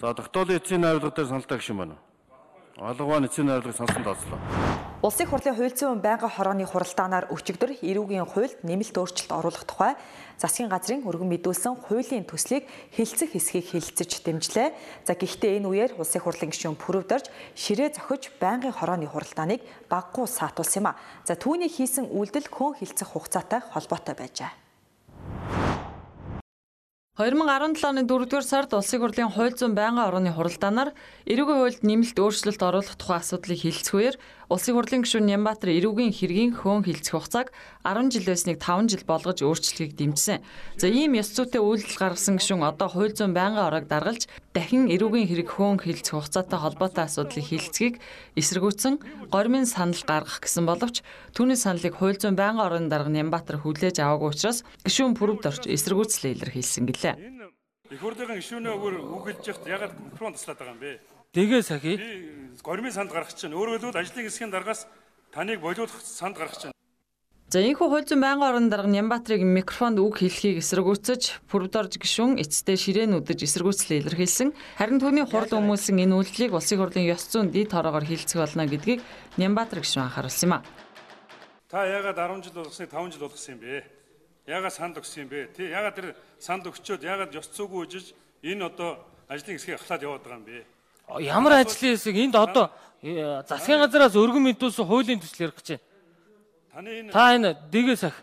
За 0.00 0.12
тогтоолын 0.12 0.58
эцсийн 0.60 0.84
найруулга 0.84 1.16
дээр 1.16 1.32
саналтай 1.32 1.58
гишүүн 1.58 1.78
байна 1.80 1.94
уу? 1.96 2.11
Алгаваа 2.80 3.20
эцсийн 3.20 3.46
найруулгыг 3.46 3.76
сонсон 3.76 4.02
тооцлоо. 4.02 4.40
Улсын 5.02 5.28
хурлын 5.28 5.56
хууль 5.56 5.76
зүйн 5.76 6.00
байнгын 6.00 6.32
хорооны 6.32 6.64
хуралдаанаар 6.64 7.28
өчигдөр 7.28 7.76
эрүүгийн 7.84 8.24
хуульд 8.24 8.64
нэмэлт 8.64 8.96
өөрчлөлт 8.96 9.28
оруулах 9.28 9.66
тухай 9.68 9.92
засгийн 10.40 10.72
газрын 10.72 11.04
өргөн 11.04 11.28
мэдүүлсэн 11.36 11.74
хуулийн 11.84 12.24
төслийг 12.24 12.64
хилцэх 12.96 13.36
хэсгийг 13.36 13.66
хилцэж 13.76 14.24
дэмжлээ. 14.24 14.72
За 15.04 15.12
гэхдээ 15.12 15.60
энэ 15.60 15.68
үеэр 15.68 15.92
улсын 16.00 16.24
хурлын 16.24 16.48
гишүүн 16.54 16.80
пүрвдэрж 16.80 17.28
ширээ 17.58 17.92
зохиж 17.98 18.32
байнгын 18.40 18.72
хорооны 18.72 19.04
хуралдааныг 19.04 19.60
баггуу 19.92 20.24
саатуулсан 20.24 20.80
юм 20.80 20.88
а. 20.94 20.98
За 21.28 21.36
түүний 21.36 21.68
хийсэн 21.68 22.08
үйлдэл 22.08 22.48
хөн 22.48 22.80
хилцэх 22.80 23.12
хугацаатай 23.12 23.60
холбоотой 23.60 24.16
байжээ. 24.16 24.61
2017 27.12 27.84
оны 27.84 28.02
4-р 28.08 28.40
сард 28.40 28.72
Улсын 28.72 28.96
хурлын 29.04 29.28
хууль 29.28 29.52
зүйн 29.52 29.76
байнгын 29.76 30.08
орооны 30.08 30.32
хуралдаанаар 30.32 30.96
эрүүгийн 31.28 31.60
хуульд 31.60 31.82
нэмэлт 31.84 32.16
өөрчлөлт 32.16 32.62
оруулах 32.64 32.96
тухай 32.96 33.20
асуудлыг 33.20 33.60
хэлцгүүгээр 33.60 34.16
Улсын 34.52 34.76
хурлын 34.76 35.00
гишүүн 35.00 35.24
Нямбатар 35.32 35.72
эрүүгийн 35.72 36.12
хэргийн 36.12 36.52
хөөн 36.52 36.84
хилцэх 36.84 37.16
хугацааг 37.16 37.48
10 37.88 38.12
жил 38.12 38.28
байсныг 38.28 38.60
5 38.60 38.92
жил 38.92 39.04
болгож 39.08 39.40
өөрчлөхийг 39.40 39.96
дэмжсэн. 39.96 40.44
За 40.76 40.92
ийм 40.92 41.16
ёс 41.16 41.32
зүйтэй 41.32 41.56
үйлдэл 41.56 41.96
гаргасан 41.96 42.36
гишүүн 42.36 42.60
одоо 42.60 42.92
хууль 42.92 43.16
зүйн 43.16 43.32
байнгын 43.32 43.64
ороог 43.64 43.88
даргалж 43.88 44.28
дахин 44.52 44.92
эрүүгийн 44.92 45.24
хэрэг 45.24 45.48
хөөн 45.56 45.80
хилцэх 45.80 46.20
хугацаатай 46.20 46.58
холбоотой 46.60 47.04
асуудлыг 47.08 47.48
хэлцгийг 47.48 47.96
эсэргүүцэн 48.36 49.00
гормын 49.32 49.64
санал 49.64 50.04
гаргах 50.04 50.44
гэсэн 50.44 50.68
боловч 50.68 51.00
түүний 51.32 51.56
саналыг 51.56 51.96
хууль 51.96 52.20
зүйн 52.20 52.36
байнгын 52.36 52.60
орооны 52.60 52.92
дарга 52.92 53.08
Нямбатар 53.08 53.56
хүлээж 53.56 54.04
аваагүй 54.04 54.36
учраас 54.36 54.68
гишүүн 54.84 55.16
пүрвд 55.16 55.48
орч 55.48 55.64
эсэргүүцлээ 55.64 56.36
илэрхийлсэн 56.36 56.84
гэлээ. 56.92 57.16
Их 57.88 58.00
хурлын 58.04 58.36
гишүүнээ 58.36 58.72
өөр 58.76 58.94
үгэлж 59.16 59.48
яхад 59.48 59.64
ягаад 59.64 59.92
микрофон 59.96 60.36
туслаад 60.36 60.60
байгаа 60.60 60.76
юм 60.76 60.80
бэ? 60.84 61.21
Тэгээ 61.32 61.62
сахи. 61.64 61.96
Би 61.96 62.60
гормын 62.60 62.92
санд 62.92 63.08
гаргах 63.08 63.32
чинь 63.32 63.56
өөрөөр 63.56 63.80
хэлбэл 63.80 64.04
ажлын 64.04 64.28
хэсгийн 64.28 64.52
даргаас 64.52 64.84
таныг 65.32 65.64
болиулах 65.64 65.96
санд 66.04 66.36
гаргах 66.36 66.60
чинь 66.60 66.76
За 67.48 67.64
энэхүү 67.64 67.88
хууль 67.88 68.04
зүйн 68.04 68.20
байнгын 68.20 68.48
орон 68.52 68.68
дарга 68.68 68.92
Нямбатрыг 68.92 69.40
микрофонд 69.40 69.96
үг 69.96 70.20
хэлхийг 70.20 70.60
эсэргүүцэж 70.60 71.48
Пүрвдорж 71.48 71.96
гишүүн 71.96 72.36
эцэстээ 72.36 72.76
ширээн 72.76 73.16
үдэж 73.16 73.48
эсэргүүцлээ 73.48 74.04
илэрхийлсэн. 74.04 74.52
Харин 74.76 75.00
түүний 75.00 75.24
хурд 75.24 75.56
өмүүлсэн 75.56 76.04
энэ 76.04 76.20
үйлдэлийг 76.20 76.52
улсын 76.52 76.76
хурлын 76.76 77.08
ёс 77.08 77.24
зүйн 77.24 77.48
дид 77.48 77.72
хороогоор 77.72 78.04
хилцэх 78.04 78.36
болно 78.36 78.68
гэдгийг 78.68 79.00
Нямбатар 79.40 79.80
гишүүн 79.80 80.12
анхааруулсан 80.12 80.52
юм 80.52 80.54
а. 80.60 80.64
Та 81.72 81.88
яагаад 81.88 82.20
10 82.20 82.44
жил 82.44 82.60
болгосныг 82.60 82.92
5 82.92 83.08
жил 83.16 83.24
болгосон 83.24 83.56
юм 83.56 83.60
бэ? 83.64 83.84
Яагаад 84.52 84.76
санд 84.76 85.00
өгсөн 85.00 85.24
юм 85.24 85.28
бэ? 85.32 85.48
Тэ 85.56 85.72
яагаад 85.72 85.96
тэр 85.96 86.08
санд 86.36 86.68
өгчөөд 86.68 87.08
яагаад 87.08 87.32
ёс 87.32 87.48
зүйгүй 87.56 87.80
үжиж 87.88 88.12
энэ 88.44 88.68
одоо 88.68 89.00
ажлын 89.32 89.56
хэсгийг 89.56 89.80
ахлаад 89.80 90.04
яваад 90.04 90.24
байгаа 90.28 90.40
юм 90.40 90.44
бэ? 90.44 90.60
Ямар 91.20 91.52
ажлын 91.62 91.94
хэсэг 91.96 92.16
энд 92.16 92.36
одоо 92.36 92.70
э, 93.02 93.42
засгийн 93.48 93.80
газараас 93.80 94.14
өргөн 94.16 94.42
мэдүүлсэн 94.52 94.86
хуулийн 94.86 95.20
төсөл 95.20 95.50
ярих 95.50 95.56
гэж 95.60 95.68
байна. 95.76 95.82
Таны 96.72 96.90
энэ 97.00 97.12
Та 97.12 97.34
энэ 97.36 97.50
дэгээ 97.70 97.96
сах. 97.96 98.16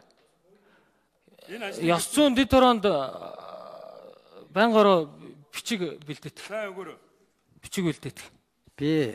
энэ 1.48 1.66
ажлын 1.70 1.88
Ёс 1.96 2.06
зүйн 2.10 2.34
дэд 2.36 2.50
хороонд 2.52 2.86
байнгаараа 4.54 5.10
бичиг 5.54 5.80
бэлдээдэг. 6.08 6.46
сайн 6.48 6.74
өгөр 6.74 6.98
Бичиг 7.62 7.86
бэлдээдэг. 7.86 8.26
Би 8.78 9.14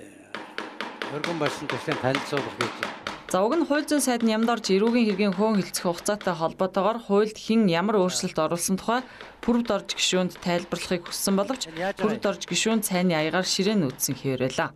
өргөн 1.15 1.39
барьсан 1.41 1.67
төслийн 1.67 1.99
танилцуулга 1.99 2.51
хийж 2.61 2.75
байна. 2.79 3.04
За 3.35 3.43
уг 3.43 3.59
нь 3.59 3.67
хууль 3.67 3.83
зүйн 3.83 3.99
сайд 3.99 4.23
нямдорж 4.23 4.71
эрүүгийн 4.71 5.11
хэргийн 5.11 5.35
хөөн 5.35 5.59
хилцэх 5.59 5.91
хугацаатай 5.91 6.39
холбоотойгоор 6.39 7.03
хуульд 7.03 7.35
хэн 7.35 7.67
ямар 7.67 7.99
өөрчлөлт 7.99 8.39
оруулсан 8.39 8.79
тухай 8.79 9.03
пүрвд 9.43 9.75
орж 9.75 9.99
гишүүнд 9.99 10.39
тайлбарлахыг 10.39 11.11
хүссэн 11.11 11.35
боловч 11.35 11.67
пүрвд 11.99 12.23
орж 12.31 12.47
гишүүн 12.47 12.87
цайны 12.87 13.19
аягаар 13.19 13.43
ширээн 13.43 13.91
үтсэн 13.91 14.15
хэврэлээ. 14.15 14.71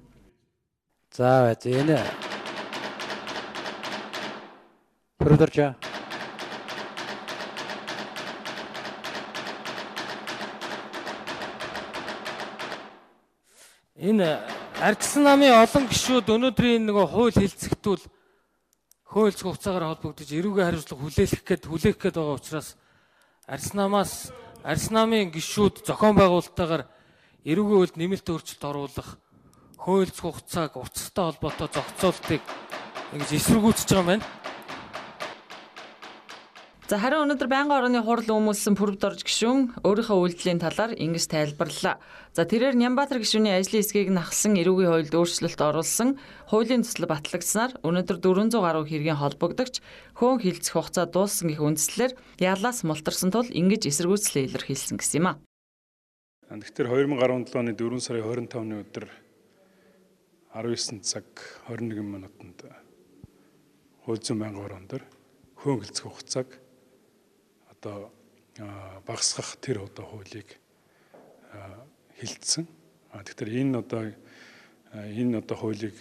За 1.14 1.46
бай. 1.46 1.54
Энэ 1.54 2.02
Продоржа. 5.22 5.78
Энэ 14.02 14.42
ардсан 14.82 15.22
намын 15.22 15.54
олон 15.62 15.86
гишүүд 15.86 16.26
өнөөдрийн 16.26 16.82
нөгөө 16.90 17.06
хууль 17.06 17.38
хэлцэхтүүл 17.38 18.17
хууль 19.08 19.32
хугацаагаар 19.32 19.88
холбогдож 19.96 20.28
эрүүгийн 20.28 20.68
хариуцлага 20.68 21.02
хүлээх 21.02 21.42
гээд 21.48 21.62
хүлээх 21.64 21.96
гээд 21.96 22.16
байгаа 22.20 22.36
учраас 22.36 22.76
арснамаас 23.48 24.12
арснамын 24.62 25.32
гишүүд 25.32 25.88
зохион 25.88 26.16
байгуулалтаагаар 26.20 26.84
эрүүгийн 27.48 27.78
хуульд 27.80 27.96
нэмэлт 27.96 28.28
өөрчлөлт 28.28 28.64
оруулах 28.68 29.08
хууль 29.80 30.12
хугацааг 30.12 30.76
уцтай 30.76 31.24
холбоотой 31.24 31.68
зохицуултыг 31.72 32.42
ингэж 33.16 33.30
эсэргүүцэж 33.40 33.88
байгаа 33.88 34.02
юм 34.04 34.08
байна. 34.12 34.26
За 36.88 36.96
харин 36.96 37.20
өнөөдөр 37.28 37.50
байнгын 37.52 37.76
орны 37.84 38.00
хурал 38.00 38.30
өмүүлсэн 38.32 38.72
пүрвд 38.72 39.04
орж 39.04 39.20
гишүүн 39.28 39.84
өөрийнхөө 39.84 40.24
үйлдэлийн 40.24 40.56
талаар 40.64 40.96
ингэж 40.96 41.28
тайлбарллаа. 41.28 42.00
За 42.32 42.48
тэрээр 42.48 42.80
Нямбатар 42.80 43.20
гишүүний 43.20 43.52
ажлын 43.52 43.84
хэсгийг 43.84 44.08
нахалсан 44.08 44.56
эрүүгийн 44.56 45.12
хуульд 45.12 45.12
өөрчлөлт 45.12 45.60
оруулсан 45.60 46.16
хуулийн 46.48 46.88
төсөл 46.88 47.04
батлагдсанаар 47.12 47.76
өнөөдөр 47.84 48.18
400 48.24 48.64
гаруй 48.64 48.88
хэргийн 48.88 49.20
холбогдогч 49.20 49.84
хөөн 50.16 50.40
хилцэх 50.40 50.80
хугацаа 50.80 51.04
дууссан 51.12 51.52
гэх 51.52 51.60
үндслээр 51.60 52.12
ялаас 52.40 52.80
мултарсан 52.88 53.36
тул 53.36 53.52
ингэж 53.52 53.84
эсэргүүцлээ 53.84 54.48
илэрхийлсэн 54.48 54.96
гэсэн 54.96 55.20
юм 55.20 55.28
а. 55.28 55.32
Тэгэхээр 56.48 56.88
2017 56.88 57.52
оны 57.52 57.76
4 57.76 58.00
сарын 58.00 58.48
25-ны 58.48 58.80
өдөр 58.88 59.04
19 60.56 61.04
цаг 61.04 61.28
21 61.68 62.00
минутанд 62.00 62.64
зүйн 64.08 64.40
байнгын 64.40 64.64
орон 64.64 64.88
дээр 64.88 65.04
хөөн 65.60 65.84
хилцэх 65.84 66.08
хугацааг 66.08 66.48
одоо 67.78 68.10
багасгах 69.06 69.56
тэр 69.62 69.86
одоо 69.86 70.04
хуулийг 70.04 70.58
хилцсэн. 72.18 72.66
Тэгэхээр 73.14 73.50
энэ 73.62 73.78
одоо 73.78 74.12
энэ 74.92 75.38
одоо 75.38 75.56
хуулийг 75.56 75.94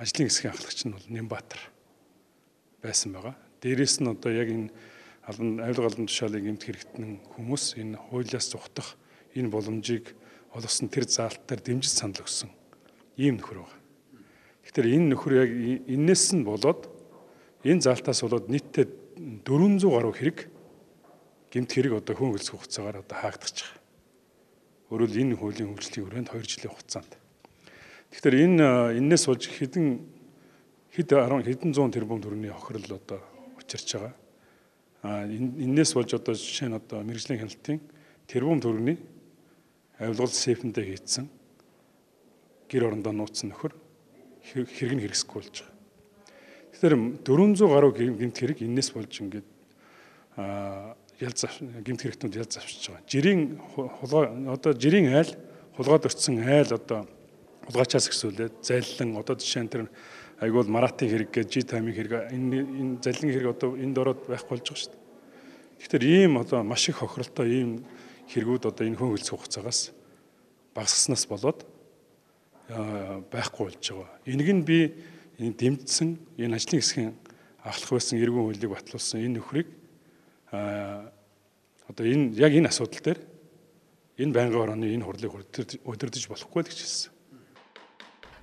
ажлын 0.00 0.28
хэсгийн 0.28 0.52
ахлагч 0.56 0.88
нь 0.88 0.92
бол 0.96 1.06
Нямбатар 1.12 1.60
байсан 2.80 3.12
байгаа. 3.12 3.36
Дээрээс 3.60 4.00
нь 4.00 4.08
одоо 4.08 4.32
яг 4.32 4.48
энэ 4.48 4.72
алан 5.28 5.60
авилга 5.60 5.92
алан 5.92 6.08
тушаалыг 6.08 6.44
эмт 6.48 6.64
хэрэгтэн 6.64 7.20
хүмүүс 7.36 7.76
энэ 7.76 8.00
хуулиас 8.08 8.48
зугтах 8.48 8.96
энэ 9.36 9.52
боломжийг 9.52 10.16
олгосон 10.56 10.88
тэр 10.88 11.04
заалт 11.04 11.44
дээр 11.44 11.60
дэмжиж 11.60 11.92
санал 11.92 12.24
өгсөн 12.24 12.48
ийм 13.20 13.36
нөхөр 13.36 13.60
байгаа. 13.60 13.80
Тэгэхээр 14.64 14.88
энэ 14.96 15.08
нөхөр 15.12 15.32
яг 15.36 15.50
энээс 15.84 16.32
нь 16.32 16.48
болоод 16.48 16.88
энэ 17.68 17.84
заалтаас 17.84 18.24
болоод 18.24 18.48
нийтдээ 18.48 18.86
400 19.18 19.90
гаруй 19.90 20.14
хэрэг 20.14 20.38
гэмт 21.50 21.70
хэрэг 21.72 21.92
одоо 21.98 22.14
хүн 22.14 22.32
хөлсөх 22.38 22.54
хугацаагаар 22.54 23.02
одоо 23.02 23.16
хаагдчихж 23.18 23.58
байгаа. 23.66 23.82
Өөрөөр 24.94 25.12
энэ 25.18 25.34
хуулийн 25.36 25.68
хөгжлийн 25.74 26.04
хүрээнд 26.06 26.30
2 26.30 26.46
жилийн 26.46 26.72
хугацаанд. 26.72 27.12
Тэгэхээр 28.14 28.36
энэ 28.46 28.64
энээс 29.00 29.24
болж 29.26 29.42
хэдэн 29.48 29.86
хэд 30.94 31.08
10 31.12 31.44
хэдэн 31.44 31.70
зуун 31.74 31.92
тэрбум 31.92 32.22
төгрөгийн 32.22 32.54
хохирол 32.54 32.96
одоо 32.96 33.20
учирч 33.58 33.88
байгаа. 33.96 34.14
А 35.02 35.26
энээс 35.26 35.92
болж 35.98 36.14
одоо 36.14 36.34
жишээ 36.34 36.68
нь 36.70 36.78
одоо 36.78 37.02
мэрэгжлийн 37.02 37.42
хяналтын 37.42 37.78
тэрбум 38.30 38.60
төгрөгийн 38.62 38.98
авилгал 39.98 40.32
сейфэндээ 40.32 40.84
хийцэн 40.94 41.26
гэр 42.70 42.86
орондоо 42.92 43.12
нууцсан 43.12 43.50
нөхөр 43.50 43.72
хэрэг 44.52 44.94
нь 44.94 45.02
хэрэгсэхгүй 45.04 45.36
болж 45.42 45.56
байгаа. 45.58 45.77
Тэгэхээр 46.78 47.26
400 47.26 47.66
гаруй 47.66 47.90
гэмт 47.90 48.38
хэрэг 48.38 48.62
энэс 48.62 48.94
болж 48.94 49.10
ингээд 49.10 49.48
ялз 51.18 51.42
гэмт 51.58 52.00
хэрэгтнүүд 52.06 52.38
ялз 52.38 52.54
авчиж 52.54 52.94
байгаа. 52.94 53.10
Жирийн 53.10 53.58
хулгай 53.58 54.30
одоо 54.46 54.72
жирийн 54.78 55.10
айл 55.10 55.34
хулгайд 55.74 56.06
өртсөн 56.06 56.38
айл 56.46 56.70
одоо 56.78 57.10
хулгайчаас 57.66 58.06
гисүүлээд 58.06 58.62
зайлан 58.62 59.18
одоо 59.18 59.34
жишээ 59.34 59.62
нь 59.66 59.72
тэр 59.74 59.90
айгуул 60.38 60.70
маратын 60.70 61.10
хэрэг 61.10 61.34
гэж 61.34 61.48
жи 61.50 61.60
таймын 61.66 61.90
хэрэг 61.98 62.30
энэ 62.30 62.62
энэ 62.62 63.02
заллин 63.02 63.34
хэрэг 63.34 63.50
одоо 63.58 63.74
энд 63.74 63.98
ороод 63.98 64.30
байхгүй 64.30 64.54
болж 64.54 64.70
байгаа 64.70 64.78
шүү 64.78 64.94
дээ. 64.94 65.02
Тэгэхээр 65.82 66.04
ийм 66.06 66.38
одоо 66.38 66.62
маш 66.62 66.86
их 66.86 67.02
хохиролтой 67.02 67.50
ийм 67.50 67.82
хэрэгүүд 68.30 68.70
одоо 68.70 68.86
энэ 68.86 68.94
хүн 68.94 69.10
хөлс 69.18 69.30
хугацаагаас 69.34 69.90
багасгаснаас 70.78 71.26
болоод 71.26 71.66
байхгүй 73.34 73.62
болж 73.66 73.82
байгаа. 73.82 74.14
Энийг 74.30 74.50
нь 74.54 74.62
би 74.62 74.78
энэ 75.38 75.54
дэмжсэн 75.54 76.18
энэ 76.38 76.54
ажлын 76.58 76.80
хэсгийн 76.82 77.14
ахлах 77.62 77.90
байсан 77.94 78.18
эргэн 78.18 78.42
хуулийг 78.42 78.70
батлуулсан 78.74 79.22
энэ 79.22 79.38
нөхрийг 79.38 79.68
одоо 80.50 82.04
энэ 82.04 82.34
яг 82.34 82.52
энэ 82.58 82.68
асуудал 82.68 83.02
дээр 83.02 83.20
энэ 84.18 84.34
байнгын 84.34 84.62
орооны 84.62 84.86
энэ 84.90 85.06
хурлыг 85.06 85.32
удирдах 85.86 86.28
болохгүй 86.28 86.62
л 86.62 86.68
гэж 86.68 86.78
хэлсэн. 86.82 87.12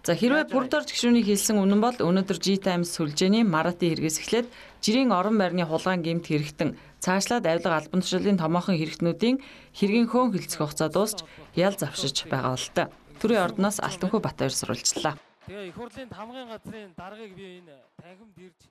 За 0.05 0.13
хэрвээ 0.13 0.53
бүрдорж 0.53 0.93
гишүүний 0.93 1.25
хэлсэн 1.25 1.57
үнэн 1.57 1.81
бол 1.81 1.97
өнөөдөр 1.97 2.37
G 2.37 2.61
Times 2.61 2.93
сүлжээний 2.93 3.41
Маратын 3.41 3.89
хэрэгээс 3.89 4.21
эхлээд 4.21 4.47
жирийн 4.77 5.09
орон 5.09 5.41
байрны 5.41 5.65
хулгайн 5.65 6.05
гэмт 6.05 6.29
хэрэгтэн 6.29 6.77
цаашлаад 7.01 7.49
авилга 7.49 7.73
албан 7.73 8.05
тушаалын 8.05 8.37
томоохон 8.37 8.77
хэрэгтнүүдийн 8.77 9.41
хэргийн 9.73 10.05
хөөн 10.05 10.29
хилцэх 10.37 10.61
хугацаа 10.61 10.93
дуусч 10.93 11.25
ял 11.57 11.73
завшиж 11.73 12.29
байгаа 12.29 12.53
л 12.53 12.69
та. 12.77 12.93
Төрийн 13.17 13.49
ордноос 13.49 13.81
Алтанхүү 13.81 14.21
Батбаяр 14.21 14.53
сурвалжлаа. 14.53 15.17
Тэгээ 15.45 15.69
их 15.69 15.77
хурлын 15.77 16.09
тамгын 16.09 16.49
газрын 16.49 16.89
даргаыг 16.97 17.37
би 17.37 17.61
энэ 17.61 17.77
танхимд 18.01 18.33
ирж 18.41 18.61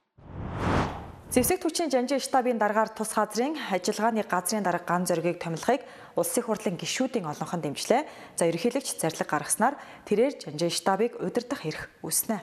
Зэвсэг 1.30 1.62
түвшний 1.62 1.86
жанжин 1.86 2.18
штабын 2.18 2.58
дараагаар 2.58 2.90
тус 2.90 3.14
газрын 3.14 3.54
ажиллагааны 3.70 4.26
газрын 4.26 4.66
дарга 4.66 4.82
ган 4.82 5.06
зоригийг 5.06 5.38
томилохыг 5.38 5.86
улсын 6.18 6.42
хурлын 6.42 6.74
гишүүдийн 6.74 7.30
олонхон 7.30 7.62
дэмжлээ. 7.62 8.02
За 8.34 8.50
ерөнхийлөгч 8.50 8.98
зарлиг 8.98 9.30
гаргаснаар 9.30 9.78
тэрээр 10.06 10.34
жанжин 10.34 10.74
штабыг 10.74 11.14
удирдах 11.22 11.62
эрх 11.62 11.94
үүснэ. 12.02 12.42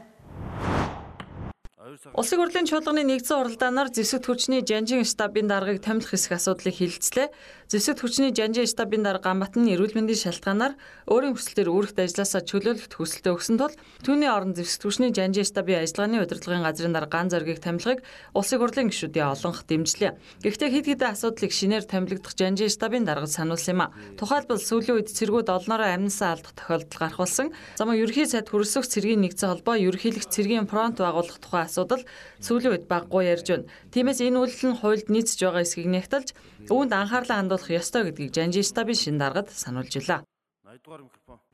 Улсын 2.16 2.40
хурлын 2.40 2.68
чуулганы 2.72 3.04
нэгдсэн 3.04 3.36
уралдаанаар 3.36 3.92
зэвсэгт 3.92 4.24
хүчний 4.24 4.64
жанжин 4.64 5.04
штабын 5.04 5.52
даргаыг 5.52 5.84
томилох 5.84 6.16
хэсэг 6.16 6.40
асуудлыг 6.40 6.72
хилцлээ. 6.80 7.28
Зэвсэгт 7.72 8.04
хүчний 8.04 8.36
жанжин 8.36 8.68
штабын 8.68 9.00
дарга 9.00 9.32
Ганбатан 9.32 9.64
эрүүл 9.64 9.96
мэндийн 9.96 10.20
шалтгаанаар 10.20 10.76
өөрийн 11.08 11.40
хүсэлтээр 11.40 11.72
үүрэгт 11.72 12.04
ажилласаа 12.04 12.44
чөлөөлөлт 12.44 13.00
хүсэлтээ 13.00 13.32
өгсөн 13.32 13.56
тул 13.56 13.72
түүний 14.04 14.28
орон 14.28 14.52
зэвсэгт 14.60 14.84
хүчний 14.84 15.16
жанжин 15.16 15.48
штабын 15.48 15.80
ажиллагааны 15.80 16.20
удирдлагын 16.20 16.68
газрын 16.68 16.92
дарга 16.92 17.16
Ган 17.16 17.32
зоргийг 17.32 17.64
томилохыг 17.64 18.04
улсын 18.36 18.60
хурлын 18.60 18.92
гишүүдийн 18.92 19.32
олонх 19.32 19.64
дэмжлээ. 19.72 20.12
Гэхдээ 20.44 20.68
хэд 20.68 20.88
хэдэн 20.92 21.12
асуудлыг 21.16 21.52
шинээр 21.56 21.88
томилогдох 21.88 22.36
жанжин 22.36 22.68
штабын 22.68 23.08
дарга 23.08 23.32
сануулсан 23.32 23.72
юм 23.72 23.82
а. 23.88 23.96
Тухайлбал 24.20 24.60
сүүлийн 24.60 25.00
үед 25.00 25.16
цэргүүд 25.16 25.48
олноороо 25.48 25.96
амнасаа 25.96 26.36
алдах 26.36 26.52
тохиолдол 26.52 27.00
гарах 27.00 27.24
болсон. 27.24 27.56
Замаа 27.80 27.96
ерхий 27.96 28.28
сайд 28.28 28.52
хөрөлсөх 28.52 28.84
цэргийн 28.84 29.24
нэгдсэн 29.24 29.48
холбоо 29.48 29.80
ерхийлэх 29.80 30.28
цэргийн 30.28 30.68
фронт 30.68 31.00
байгуулах 31.00 31.40
тухай 31.40 31.72
асуудал 31.72 32.04
сүүлийн 32.44 32.76
үед 32.76 32.92
баггүй 32.92 33.32
ярьж 33.32 33.48
байна. 33.48 33.72
Тиймээс 33.96 34.20
энэ 34.20 34.40
үйлдэл 34.44 34.68
нь 34.76 34.80
хуульд 34.84 35.08
нийцж 35.08 35.40
байгаа 35.40 35.64
эсхийг 35.64 35.88
нягталж 35.88 36.36
үүнд 36.70 36.92
анхаарлаа 36.94 37.38
хандуулах 37.42 37.72
ёстой 37.72 38.12
гэдгийг 38.12 38.36
Жанжи 38.36 38.62
штабын 38.62 38.98
шин 38.98 39.18
даргад 39.18 39.50
сануулж 39.50 39.96
илаа. 39.98 40.22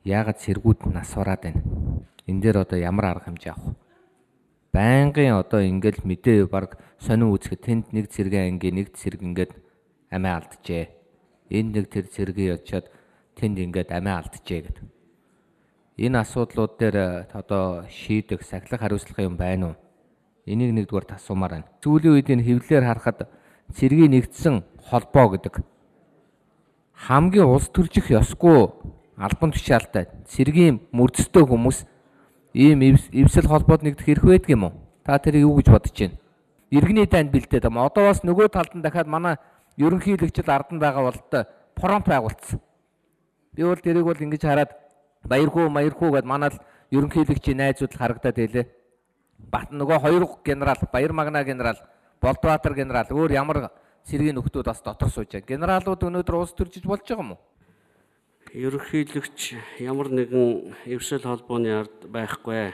Яагаад 0.04 0.38
сэргүүд 0.42 0.90
нас 0.92 1.14
бараад 1.16 1.42
байна? 1.42 1.62
Энэ 2.28 2.40
дээр 2.42 2.56
одоо 2.66 2.78
ямар 2.78 3.16
арга 3.16 3.32
хэмжээ 3.32 3.52
авах? 3.56 3.76
Байнгын 4.72 5.32
одоо 5.32 5.60
ингээл 5.64 6.04
мэдээ 6.04 6.46
баг 6.46 6.76
сонин 7.00 7.32
үүсгэхэд 7.32 7.62
тэнд 7.64 7.84
нэг 7.96 8.12
цэргийн 8.12 8.58
анги 8.58 8.68
нэг 8.68 8.92
цэрэг 8.92 9.22
ингээд 9.24 9.52
амиа 10.12 10.36
алдчихэ. 10.38 10.92
Энд 11.50 11.70
нэг 11.72 11.86
тэр 11.88 12.06
цэргийн 12.06 12.60
очиод 12.60 12.86
тэнд 13.34 13.56
ингээд 13.58 13.90
амиа 13.90 14.20
алдчихэ 14.20 14.60
гэдэг. 14.68 14.86
Энэ 15.98 16.20
асуудлууд 16.22 16.72
дээр 16.78 17.26
одоо 17.34 17.88
шийдэх 17.90 18.46
сахилах 18.46 18.80
хариуцлага 18.86 19.26
юм 19.26 19.34
байна 19.34 19.74
уу? 19.74 19.76
Энийг 20.46 20.70
нэгдүгээр 20.76 21.16
асуумаар 21.16 21.52
байна. 21.58 21.68
Сүүлийн 21.82 22.14
үед 22.14 22.28
энэ 22.30 22.46
хэвлэлээр 22.46 22.86
харахад 22.86 23.26
цэргийн 23.74 24.14
нэгдсэн 24.14 24.62
холбоо 24.90 25.36
гэдэг 25.36 25.62
хамгийн 27.06 27.46
улс 27.46 27.68
төржих 27.70 28.10
ёсгүй 28.10 28.72
албан 29.16 29.52
тушаалтай 29.54 30.08
цэргийн 30.26 30.80
мөрдөстэй 30.90 31.44
хүмүүс 31.46 31.86
ийм 32.54 32.82
эвсэл 32.82 33.46
холбоод 33.46 33.82
нэгдэх 33.82 34.06
хэрэг 34.06 34.24
байдаг 34.24 34.50
юм 34.50 34.64
уу? 34.64 34.72
Та 35.04 35.18
тэрийг 35.18 35.46
юу 35.46 35.56
гэж 35.58 35.68
бодож 35.70 35.94
байна? 35.94 36.18
Иргэний 36.70 37.06
танд 37.06 37.30
бэлдээд 37.30 37.64
юм. 37.64 37.78
Одоо 37.78 38.10
бас 38.10 38.22
нөгөө 38.26 38.48
талд 38.50 38.74
нь 38.74 38.82
дахиад 38.82 39.06
манай 39.06 39.36
ерөнхийлөгчд 39.78 40.48
ардан 40.48 40.78
байгаа 40.78 41.02
бололтой 41.06 41.44
фронт 41.78 42.06
байгуулсан. 42.06 42.60
Би 43.54 43.62
бол 43.62 43.78
тэрийг 43.78 44.04
бол 44.04 44.18
ингэж 44.18 44.42
хараад 44.42 44.70
баярхуу 45.24 45.70
маярхуу 45.70 46.12
гэд 46.12 46.26
манай 46.26 46.50
л 46.50 46.60
ерөнхийлөгчийн 46.90 47.58
найзууд 47.62 47.94
харагдаад 47.94 48.36
байлээ. 48.36 48.66
Бат 49.38 49.70
нөгөө 49.70 49.98
хоёр 50.02 50.24
генерал, 50.44 50.82
Баяр 50.92 51.12
Магна 51.12 51.44
генерал, 51.44 51.78
Болдбаатар 52.20 52.74
генерал 52.74 53.06
өөр 53.10 53.32
ямар 53.32 53.70
сэргийн 54.04 54.36
нөхдүүд 54.38 54.66
бас 54.68 54.82
дотор 54.82 55.10
сууж 55.10 55.32
байгаа. 55.32 55.48
Генералууд 55.48 56.02
өнөөдөр 56.04 56.36
улс 56.38 56.54
төржиж 56.54 56.84
болж 56.86 57.02
байгаа 57.02 57.24
юм 57.24 57.32
уу? 57.34 57.42
Ерөнхийлөгч 58.54 59.38
ямар 59.82 60.08
нэгэн 60.08 60.74
эвсэл 60.86 61.24
холбооны 61.26 61.72
ард 61.82 62.06
байхгүй. 62.08 62.72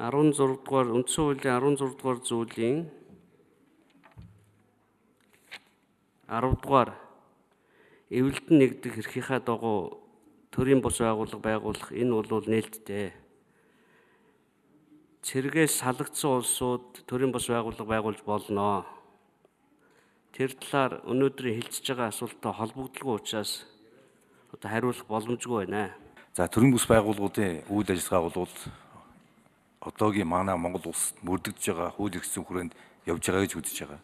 16 0.00 0.64
дугаар 0.64 0.88
үндсэн 0.90 1.22
хуулийн 1.22 1.76
16 1.76 2.00
дугаар 2.00 2.18
зүйлийн 2.24 2.78
10 6.26 6.56
дугаар 6.64 6.90
эвлэлдэн 8.10 8.56
нэгдэх 8.58 8.98
эрхийнхаа 9.04 9.40
дагуу 9.44 10.00
төрийн 10.50 10.80
бус 10.80 10.98
байгууллага 10.98 11.44
байгуулах 11.44 11.92
энэ 11.92 12.12
бол 12.12 12.48
нээлттэй 12.48 13.12
цэргээс 15.22 15.78
салгдсан 15.78 16.42
улсууд 16.42 17.06
төрийн 17.06 17.30
бас 17.30 17.46
байгууллага 17.46 17.86
байгуулж 17.86 18.20
болно. 18.26 18.84
Тэр 20.32 20.56
талаар 20.56 21.04
өнөөдрийн 21.04 21.60
хэлцэж 21.60 21.92
байгаа 21.92 22.08
асуулттай 22.08 22.52
холбогдлого 22.56 23.20
учраас 23.20 23.68
одоо 24.48 24.68
хариулах 24.72 25.04
боломжгүй 25.04 25.68
байна. 25.68 25.92
За 26.32 26.48
төрийн 26.48 26.72
бүс 26.72 26.88
байгууллагуудын 26.88 27.68
үйл 27.68 27.92
ажиллагаа 27.92 28.32
бол 28.32 28.48
одоогийн 29.84 30.24
манай 30.32 30.56
Монгол 30.56 30.88
улсад 30.88 31.20
мөрдөгдөж 31.20 31.76
байгаа 31.76 31.92
хууль 31.92 32.16
эрхцэн 32.16 32.48
хүрээнд 32.48 32.72
явж 33.12 33.22
байгаа 33.28 33.44
гэж 33.44 33.52
үзэж 33.60 33.78
байгаа. 33.84 34.00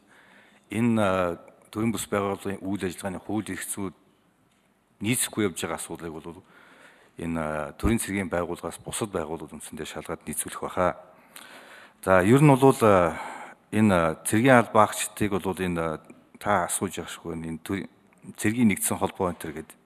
Энэ 0.68 1.04
төрийн 1.73 1.92
бүс 1.97 2.04
байгууллагын 2.12 2.61
үйл 2.61 2.85
ажиллагааны 2.85 3.25
хууль 3.25 3.49
эрх 3.49 3.64
зүйд 3.64 3.97
нийцэхгүй 5.00 5.49
явж 5.49 5.64
байгаа 5.64 5.80
асуудлыг 5.80 6.12
бол 6.12 6.44
энэ 7.16 7.73
төрийн 7.80 8.04
цэргийн 8.04 8.28
байгууллагаас 8.28 8.76
бусад 8.85 9.08
байгууллагууд 9.16 9.64
үндсэндээ 9.64 9.88
шалгаад 9.88 10.28
нийцүүлэх 10.28 10.61
баха. 10.61 11.00
За 12.04 12.20
ер 12.20 12.44
нь 12.44 12.52
бол 12.52 12.76
энэ 13.73 14.20
цэргийн 14.28 14.61
албаагчдыг 14.61 15.32
бол 15.32 15.56
энэ 15.56 16.17
та 16.38 16.71
асууж 16.71 17.02
шүү 17.02 17.35
энэ 17.35 17.59
цэргийн 18.37 18.68
нэгдсэн 18.73 18.99
холбоо 18.99 19.30
энэ 19.30 19.40
төр 19.40 19.52
гэдэг. 19.59 19.76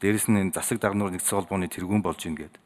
Дээрэс 0.00 0.26
нь 0.32 0.40
энэ 0.40 0.54
засаг 0.56 0.80
дагнуур 0.80 1.12
нэгдсэн 1.12 1.36
холбооны 1.44 1.68
тэргүүн 1.68 2.02
болж 2.02 2.20
ийн 2.24 2.36
гэдэг. 2.38 2.62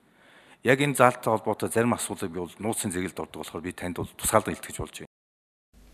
Яг 0.62 0.78
энэ 0.80 0.94
заалттай 0.94 1.30
холбоотой 1.34 1.68
зарим 1.68 1.96
асуудлыг 1.96 2.30
би 2.30 2.40
бол 2.40 2.54
нууцын 2.62 2.94
зэрэгэлд 2.94 3.20
ордог 3.20 3.42
болохоор 3.42 3.64
би 3.64 3.72
танд 3.74 3.98
бол 3.98 4.10
тусгаалдан 4.16 4.54
илтгэж 4.54 4.78
болж 4.78 4.96
байна. 5.02 5.12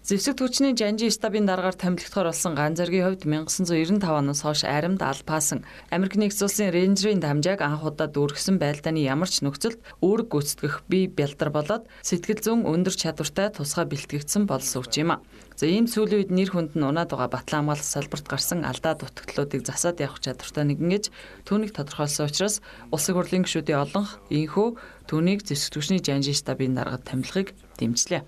Зэвсэг 0.01 0.41
түвшний 0.41 0.73
Жанжи 0.73 1.13
стабын 1.13 1.45
дараагаар 1.45 1.77
томилогдохоор 1.77 2.33
болсон 2.33 2.57
ган 2.57 2.73
зэргийн 2.73 3.05
хувьд 3.05 3.29
1995 3.29 4.01
оноос 4.01 4.41
хойш 4.41 4.65
аримд 4.65 5.05
албаасан 5.05 5.69
Америк 5.93 6.17
нэгдсэн 6.17 6.49
улсын 6.49 6.73
рейнжерийн 6.73 7.21
дамжааг 7.21 7.61
анх 7.61 7.85
удаа 7.85 8.09
дүүргэсэн 8.09 8.57
байлдааны 8.57 9.05
ямар 9.05 9.29
ч 9.29 9.45
нөхцөлд 9.45 9.77
үүрэг 10.01 10.29
гүйцэтгэх 10.33 10.89
бие 10.89 11.05
бялдар 11.13 11.53
болоод 11.53 11.85
сэтгэл 12.01 12.41
зүйн 12.41 12.65
өндөр 12.65 12.97
чадвартай 12.97 13.53
тусгай 13.53 13.85
бэлтгэгдсэн 13.93 14.49
болсон 14.49 14.81
үг 14.81 14.89
юм 14.97 15.11
а. 15.13 15.23
За 15.61 15.69
ийм 15.69 15.85
сүүлийн 15.85 16.25
үед 16.25 16.33
нэр 16.33 16.57
хүнд 16.57 16.73
нь 16.73 16.89
унаад 16.89 17.13
байгаа 17.13 17.37
батлан 17.37 17.69
хамгаалалт 17.69 17.85
салбарт 17.85 18.25
гарсан 18.25 18.65
алдаа 18.65 18.97
дутагдлуудыг 18.97 19.61
засаад 19.69 20.01
явах 20.01 20.25
чадвартай 20.25 20.65
нэгэн 20.65 20.89
гэж 20.89 21.05
түүнийг 21.45 21.77
тодорхойлсон 21.77 22.33
учраас 22.33 22.65
улсын 22.89 23.13
хурлын 23.13 23.45
гишүүдийн 23.45 23.85
олонх 23.85 24.25
ийхүү 24.33 24.81
түүнийг 25.05 25.45
зэвсэг 25.45 25.77
түвшний 25.77 26.01
Жанжи 26.01 26.33
стабын 26.33 26.81
дараагад 26.81 27.05
томилохыг 27.05 27.53
дэмжлээ. 27.77 28.25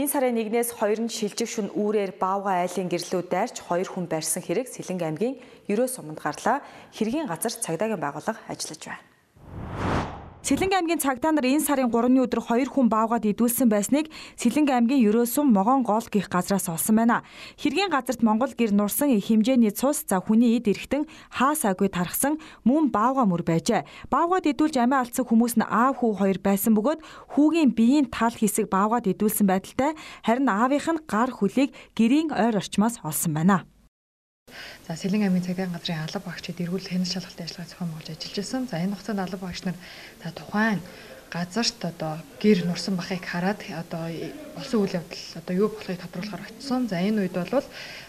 Энэ 0.00 0.08
сарын 0.08 0.40
1-ээс 0.40 0.72
2 0.72 1.04
нь 1.04 1.12
шилжих 1.12 1.52
шүн 1.52 1.68
үүрээр 1.76 2.16
Баавга 2.16 2.64
айлын 2.64 2.88
гэрлүү 2.88 3.28
дайрч 3.28 3.60
2 3.60 3.92
хүн 3.92 4.08
барьсан 4.08 4.40
хэрэг 4.40 4.72
Сэлэнг 4.72 5.04
аймгийн 5.04 5.36
ерөө 5.68 5.84
суманд 5.84 6.24
гарлаа. 6.24 6.64
Хэргийн 6.96 7.28
газар 7.28 7.52
цагдаагийн 7.52 8.00
байгууллага 8.00 8.40
ажиллаж 8.48 8.88
байна. 8.88 9.07
Сэлэнг 10.48 10.72
аймгийн 10.72 10.96
цагдаа 10.96 11.36
нар 11.36 11.44
энэ 11.44 11.60
сарын 11.60 11.92
3-ны 11.92 12.24
өдөр 12.24 12.40
2 12.40 12.72
хүн 12.72 12.88
баавгаад 12.88 13.28
идүүлсэн 13.28 13.68
байсныг 13.68 14.08
Сэлэнг 14.40 14.72
аймгийн 14.72 15.04
ерөөсүм 15.04 15.44
Могон 15.52 15.84
гол 15.84 16.08
гих 16.08 16.32
газраас 16.32 16.72
олсон 16.72 16.96
байна. 16.96 17.20
Хэргийн 17.60 17.92
газарт 17.92 18.24
Монгол 18.24 18.56
гэр 18.56 18.72
нурсан 18.72 19.12
их 19.12 19.28
хэмжээний 19.28 19.76
цус 19.76 20.08
за 20.08 20.24
хүний 20.24 20.56
эд 20.56 20.72
эрэхтэн 20.72 21.04
хаасаагүй 21.36 21.92
тархсан 21.92 22.40
мөн 22.64 22.88
баавга 22.88 23.28
мөр 23.28 23.44
байжээ. 23.44 23.84
Баавгаад 24.08 24.48
идүүлж 24.48 24.80
амиа 24.80 25.04
алдсан 25.04 25.28
хүмүүс 25.28 25.60
нь 25.60 25.68
аав 25.68 26.00
хүү 26.00 26.16
хоёр 26.16 26.38
байсан 26.40 26.72
бөгөөд 26.72 27.04
хүүгийн 27.36 27.76
биеийн 27.76 28.08
тал 28.08 28.32
хэсэг 28.32 28.72
баавгаад 28.72 29.04
идүүлсэн 29.04 29.44
байдалтай 29.44 30.00
харин 30.24 30.48
аавынх 30.48 30.88
нь 30.88 31.04
гар 31.04 31.28
хөлийг 31.28 31.76
гэрийн 31.92 32.32
ойр 32.32 32.56
орчмоос 32.56 33.04
олсон 33.04 33.36
байна. 33.36 33.68
За 34.86 34.96
Сэлэн 34.96 35.26
аймгийн 35.28 35.44
цагдаагийн 35.44 35.76
газрын 35.76 36.04
алба 36.04 36.20
багчид 36.24 36.60
эргүүл 36.60 36.88
хянах 36.88 37.12
шалгалтын 37.12 37.46
ажиллагаа 37.46 37.70
зохион 37.70 37.90
байгуулж 37.92 38.08
ажиллаж 38.10 38.36
байсан. 38.38 38.62
За 38.70 38.76
энэ 38.80 38.94
хугацаанд 38.94 39.20
алба 39.20 39.38
багч 39.46 39.60
нар 39.64 39.76
за 40.22 40.28
тухайн 40.32 40.80
газарт 41.30 41.84
одоо 41.84 42.16
гэр 42.40 42.64
нурсан 42.64 42.96
бахыг 42.96 43.20
хараад 43.20 43.60
одоо 43.68 44.08
болсон 44.56 44.80
үйл 44.80 44.96
явдал 44.96 45.24
одоо 45.36 45.54
юу 45.54 45.68
болохыг 45.68 46.00
тодруулахаар 46.00 46.48
очсон. 46.48 46.88
За 46.88 46.96
энэ 47.04 47.28
үед 47.28 47.36
бол 47.36 47.64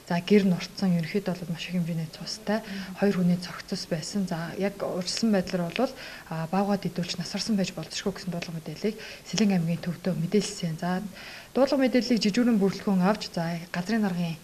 за 0.08 0.16
гэр 0.24 0.48
нурцсан 0.48 0.96
ерөнхийдөө 0.96 1.36
бол 1.36 1.52
маш 1.52 1.68
их 1.68 1.76
хэмжээний 1.76 2.08
цустай 2.16 2.64
хоёр 3.00 3.16
хүний 3.20 3.36
цогцос 3.36 3.84
байсан. 3.92 4.24
За 4.24 4.56
яг 4.56 4.80
урьдчилсан 4.80 5.36
байдлаар 5.36 5.68
бол 5.68 5.92
баавгаад 6.32 6.88
идүүлж 6.88 7.20
насарсан 7.20 7.60
байж 7.60 7.76
болзошгүй 7.76 8.16
гэсэн 8.16 8.32
дуулга 8.32 8.56
мэдээллийг 8.56 8.96
Сэлэн 9.28 9.60
аймгийн 9.60 9.84
төвдөө 9.84 10.16
мэдээлсэн. 10.16 10.80
За 10.80 11.04
дуулга 11.52 11.76
мэдээллийг 11.76 12.24
жижигүүрэн 12.24 12.56
бүрэлдэхүүн 12.56 13.04
авч 13.04 13.36
за 13.36 13.60
газрын 13.76 14.08
даргын 14.08 14.40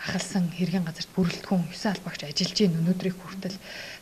ахалсан 0.00 0.48
хэргийн 0.56 0.84
газарт 0.88 1.10
бүрэлдэхүүн 1.12 1.68
9 1.68 1.92
албагч 1.92 2.20
ажиллаж 2.24 2.52
гин 2.56 2.78
өнөөдрийг 2.80 3.16
хүртэл 3.20 3.56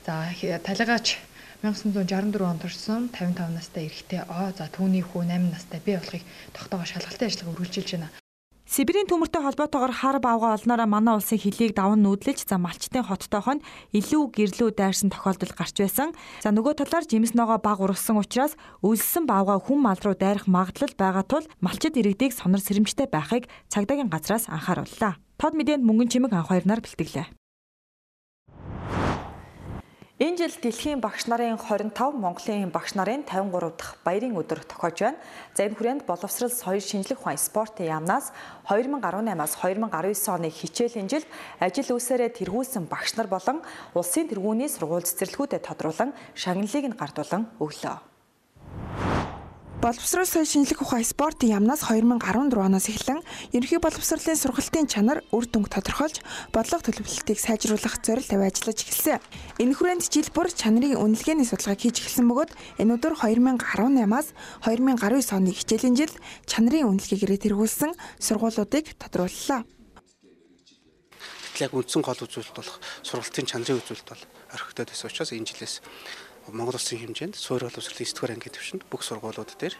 за 0.07 0.14
талигаач 0.62 1.18
1964 1.66 2.46
онд 2.46 2.62
төрсэн 2.62 3.11
55 3.11 3.59
настай 3.59 3.90
эрэгтэй 3.90 4.23
О 4.31 4.55
за 4.55 4.70
түүний 4.70 5.03
хүү 5.03 5.27
8 5.27 5.51
настай 5.51 5.83
би 5.83 5.99
болохыг 5.99 6.23
тогтоогоо 6.55 6.87
шалгалтын 6.87 7.27
ажиллагаа 7.27 7.55
үргэлжилж 7.59 7.90
байна. 7.99 8.09
Сибирийн 8.68 9.09
төмөртэй 9.09 9.40
холбоотойгоор 9.40 9.94
хар 9.96 10.16
бавга 10.20 10.52
олноороо 10.52 10.85
манай 10.85 11.16
улсын 11.16 11.40
хөлийг 11.40 11.72
даван 11.72 12.04
нүүдлэж 12.04 12.44
за 12.44 12.61
малчтын 12.61 13.00
хоттойхон 13.00 13.64
илүү 13.96 14.22
гэрлүү 14.37 14.76
дайрсан 14.76 15.09
тохиолдол 15.09 15.57
гарч 15.57 15.81
байсан. 15.81 16.12
За 16.44 16.52
нөгөө 16.52 16.85
талаар 16.85 17.09
жимс 17.09 17.33
ногоо 17.33 17.57
баг 17.57 17.81
ургасан 17.81 18.20
учраас 18.20 18.61
өлссөн 18.85 19.24
бавга 19.24 19.57
хүм 19.57 19.88
мал 19.88 19.96
руу 20.04 20.12
дайрах 20.12 20.44
магадлал 20.44 20.92
байгаа 21.00 21.24
тул 21.24 21.48
малчид 21.64 21.96
иргэдийг 21.96 22.37
сонор 22.37 22.61
сэрэмжтэй 22.61 23.09
байхыг 23.09 23.48
цагдаагийн 23.72 24.12
газраас 24.12 24.52
анхаарууллаа. 24.52 25.16
Тод 25.40 25.57
мэдээнд 25.57 25.88
мөнгөн 25.88 26.12
чимэг 26.12 26.37
анх 26.37 26.52
хоёр 26.52 26.68
нар 26.68 26.85
бэлтгэлээ. 26.85 27.38
Энэ 30.18 30.35
жил 30.35 30.50
дэлхийн 30.50 30.98
багш 30.98 31.31
нарын 31.31 31.54
25, 31.54 31.94
Монголын 32.18 32.74
багш 32.74 32.98
нарын 32.98 33.22
53 33.22 33.70
дахь 33.78 33.94
баярын 34.02 34.35
өдөр 34.35 34.66
тохиож 34.66 34.98
байна. 34.98 35.22
За 35.54 35.62
энэ 35.62 35.78
хүрээнд 35.78 36.11
боловсрал 36.11 36.50
соёл 36.50 36.83
шинжлэх 36.83 37.22
ухаан 37.22 37.38
спортын 37.38 37.87
яамнаас 37.87 38.35
2018-аас 38.66 39.54
2019 39.62 40.35
оны 40.35 40.50
хичээлийн 40.50 41.07
жилд 41.07 41.31
ажил 41.62 41.94
үсээрээ 41.94 42.35
тэргүүлсэн 42.35 42.90
багш 42.90 43.14
нар 43.14 43.31
болон 43.31 43.62
улсын 43.94 44.26
тэргүүний 44.26 44.66
сургууль 44.66 45.07
цэцэрлэгүүдэд 45.07 45.62
тодруулан 45.62 46.11
шагналыг 46.35 46.85
нь 46.90 46.98
гардуулан 46.98 47.46
өглөө. 47.62 48.08
Боловсрол 49.79 50.27
соёл 50.27 50.43
шинжлэх 50.43 50.83
ухаан 50.83 51.07
спортын 51.07 51.55
яамнаас 51.55 51.87
2014 51.87 52.51
оноос 52.59 52.91
эхлэн 52.91 53.23
ерөнхий 53.55 53.79
боловсролын 53.79 54.35
сургалтын 54.35 54.91
чанар 54.91 55.23
үр 55.31 55.47
дүнг 55.47 55.71
тодорхойлж 55.71 56.19
бодлого 56.51 56.83
төлөвлөлтийг 56.83 57.38
сайжруулах 57.38 58.03
зорилт 58.03 58.27
тавь 58.27 58.43
ажиллаж 58.43 58.75
эхэлсэн. 58.83 59.23
Энэ 59.62 59.79
хүрээнд 59.79 60.11
жил 60.11 60.27
бүр 60.35 60.51
чанарын 60.51 60.99
үнэлгээний 60.99 61.47
судалгааг 61.47 61.79
хийж 61.79 62.03
эхэлсэн 62.03 62.27
бөгөөд 62.27 62.53
энэ 62.83 62.93
өдөр 62.99 63.14
2018-аас 63.23 64.35
2019 64.67 65.38
оны 65.38 65.55
хичээлийн 65.55 65.95
жил 65.95 66.14
чанарын 66.51 66.99
үнэлгээгээрээ 66.99 67.38
тэргүүлсэн 67.47 67.95
сургуулиудыг 68.19 68.99
тодрууллаа. 68.99 69.62
Яг 71.62 71.71
үндсэн 71.71 72.03
гол 72.03 72.19
үзүүлэлт 72.19 72.55
бол 72.55 72.71
сургалтын 73.07 73.47
чанарын 73.47 73.79
үзүүлэлт 73.79 74.11
бол 74.11 74.23
орхигдоод 74.59 74.91
байсан 74.91 75.07
учраас 75.07 75.31
энэ 75.31 75.47
жилээс 75.55 75.75
Монгол 76.49 76.81
Улсын 76.81 76.99
хэмжээнд 77.05 77.37
суурь 77.37 77.69
боловсролын 77.69 78.09
9 78.09 78.17
дугаар 78.17 78.33
ангийн 78.33 78.55
төвшөнд 78.57 78.83
бүх 78.89 79.05
сургуулиуд 79.05 79.53
дээр 79.61 79.77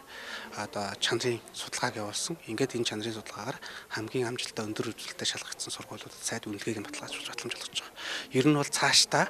одоо 0.53 0.93
чанарын 1.01 1.41
судалгааг 1.49 1.97
явуулсан. 1.97 2.37
Ингээд 2.45 2.77
энэ 2.77 2.85
чанарын 2.85 3.17
судалгаагаар 3.17 3.57
хамгийн 3.89 4.29
амжилттай 4.29 4.65
өндөр 4.69 4.93
үзүүлэлттэй 4.93 5.25
шалгагдсан 5.25 5.73
сургуулиудад 5.73 6.21
сайд 6.21 6.45
үнэлгээг 6.45 6.77
нь 6.77 6.85
баталгаажуулж 6.85 7.27
батламж 7.33 7.53
олгож 7.57 7.79
байгаа. 7.81 7.97
Ер 8.37 8.45
нь 8.45 8.57
бол 8.59 8.69
цаашдаа 8.69 9.25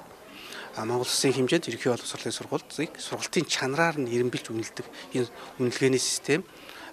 Монгол 0.76 1.08
Улсын 1.08 1.32
хэмжээнд 1.32 1.68
ерөнхий 1.72 1.92
боловсролын 1.96 2.36
сургуулийг 2.36 2.92
сургалтын 3.00 3.48
чанараар 3.48 3.96
нь 4.04 4.12
эренбилж 4.12 4.52
үнэлдэг 4.52 4.88
энэ 5.16 5.32
үнэлгээний 5.64 6.04
систем 6.04 6.44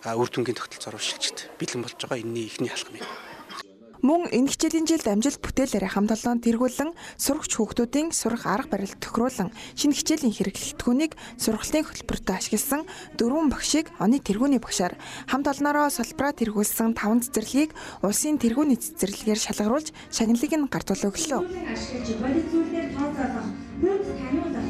үр 0.07 0.31
дүнгийн 0.31 0.55
тогтолцоор 0.55 1.03
шилжиж 1.03 1.51
бэлэн 1.59 1.83
болж 1.83 1.99
байгаа. 1.99 2.23
Энэний 2.23 2.47
эхний 2.47 2.71
алхам 2.71 2.95
юм. 2.95 3.36
Мөн 4.05 4.29
энэ 4.29 4.53
хичээлийн 4.53 4.85
жилд 4.85 5.09
амжилт 5.09 5.41
бүтээлээрээ 5.41 5.93
хамт 5.97 6.13
олон 6.13 6.45
тэргүүлэн 6.45 6.91
сурагч 7.17 7.53
хүүхдүүдийн 7.57 8.13
сурах 8.13 8.45
арга 8.45 8.77
барил 8.77 8.93
тохируулан 9.01 9.49
шинэ 9.73 9.97
хичээлийн 9.97 10.37
хэрэглэлтгүүнийг 10.37 11.13
сургалтын 11.41 11.85
хөтөлбөртөө 11.87 12.35
ашигласан 12.37 12.83
дөрвөн 13.17 13.49
багшийг 13.49 13.89
оны 13.97 14.21
тэргүүний 14.21 14.61
багшаар 14.61 15.01
хамт 15.33 15.49
олноороо 15.49 15.89
салбараа 15.89 16.37
тэргүүлсэн 16.37 16.93
таван 16.93 17.25
цэцэрлэгийг 17.25 17.73
улсын 18.05 18.37
тэргүүний 18.37 18.77
цэцэрлэгээр 18.77 19.41
шалгаруулж 19.41 19.89
шагналыг 20.13 20.53
нь 20.53 20.69
гардуул 20.69 21.09
өглөө. 21.09 21.41
Ашиглаж 21.73 22.09
бодит 22.21 22.47
зүйлээр 22.53 22.89
тооцоолох, 22.93 23.49
хүнд 23.81 24.05
таниулах, 24.13 24.66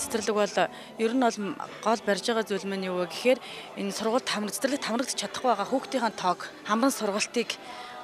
цэцэрлэг 0.00 0.36
бол 0.36 0.56
ер 0.98 1.12
нь 1.16 1.24
бол 1.24 1.38
гол 1.84 2.00
барьж 2.06 2.24
байгаа 2.28 2.46
зүйл 2.46 2.68
маань 2.68 2.88
юу 2.90 3.02
вэ 3.02 3.06
гэхээр 3.12 3.38
энэ 3.80 3.92
сургууль 3.96 4.24
тамраг 4.24 4.52
цэцэрлэг 4.54 4.80
тамрагдчих 4.84 5.20
чадахгүй 5.20 5.50
байгаа 5.50 5.68
хүүхдийн 5.68 6.14
тоог 6.16 6.40
хамран 6.68 6.92
сургалтыг 6.92 7.50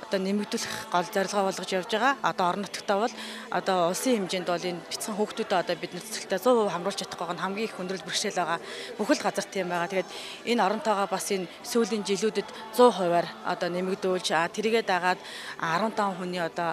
одоо 0.08 0.20
нэмэгдүүлэх 0.24 0.88
гол 0.88 1.04
зорилгоо 1.12 1.44
болгож 1.52 1.68
явж 1.68 1.92
байгаа. 1.92 2.16
Одоо 2.24 2.44
орон 2.48 2.64
нутгтаа 2.64 2.98
бол 3.04 3.14
одоо 3.52 3.92
улсын 3.92 4.24
хэмжээнд 4.24 4.48
бол 4.48 4.64
энэ 4.64 4.80
бяцхан 4.88 5.14
хүүхдүүдэд 5.20 5.60
одоо 5.60 5.76
бид 5.76 5.92
нэр 5.92 6.04
цэцгэлтэй 6.08 6.40
100% 6.40 6.72
хамруулж 6.72 6.98
чадах 6.98 7.20
байгаа 7.20 7.36
нь 7.36 7.44
хамгийн 7.44 7.68
их 7.68 7.76
хүндрэл 7.76 8.06
бэрхшээл 8.08 8.40
байгаа. 8.40 8.58
Бүхэл 8.96 9.20
газар 9.20 9.44
тийм 9.44 9.68
байгаа. 9.68 9.92
Тэгээд 9.92 10.10
энэ 10.48 10.64
оронтойгоо 10.64 11.08
бас 11.12 11.28
энэ 11.28 11.46
сүүлийн 11.60 12.08
жилүүдэд 12.08 12.48
100%-аар 12.72 13.28
одоо 13.44 13.68
нэмэгдүүлж 13.68 14.28
тэрийгээ 14.56 14.84
дагаад 14.88 15.20
15 15.60 16.16
хүний 16.16 16.40
одоо 16.40 16.72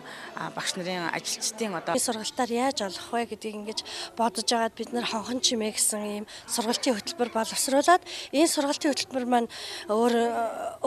багш 0.56 0.80
нарын 0.80 1.12
ажилчдын 1.12 1.76
одоо 1.76 2.00
сургалтаар 2.00 2.52
яаж 2.52 2.88
олох 2.88 3.12
вэ 3.12 3.36
гэдгийг 3.36 3.56
ингэж 3.60 3.80
бодож 4.16 4.48
байгаад 4.48 4.76
бид 4.80 4.90
нэр 4.96 5.06
хонхон 5.06 5.44
чимээ 5.44 5.76
гэсэн 5.76 6.24
ийм 6.24 6.26
сургалтын 6.48 6.96
хөтөлбөр 6.96 7.30
боловсруулад 7.36 8.04
энэ 8.32 8.48
сургалтын 8.48 8.92
хөтөлбөр 8.96 9.26
маань 9.28 9.50
өөр 9.92 10.14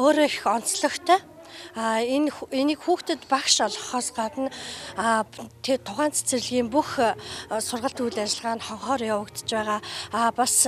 өөрөө 0.00 0.26
их 0.26 0.46
онцлогтой 0.46 1.20
А 1.74 2.00
энэ 2.02 2.30
энийг 2.50 2.80
хүүхдэд 2.82 3.28
багш 3.30 3.60
олгохоос 3.64 4.08
гадна 4.16 4.50
а 4.96 5.24
тухайн 5.62 6.12
цэцэрлэгийн 6.12 6.68
бүх 6.72 6.98
сургалт 7.60 7.98
үйл 8.00 8.18
ажиллагаа 8.18 8.56
нь 8.56 8.66
хонхоор 8.66 9.02
явагдаж 9.04 9.48
байгаа. 9.48 9.80
А 10.12 10.32
бас 10.32 10.66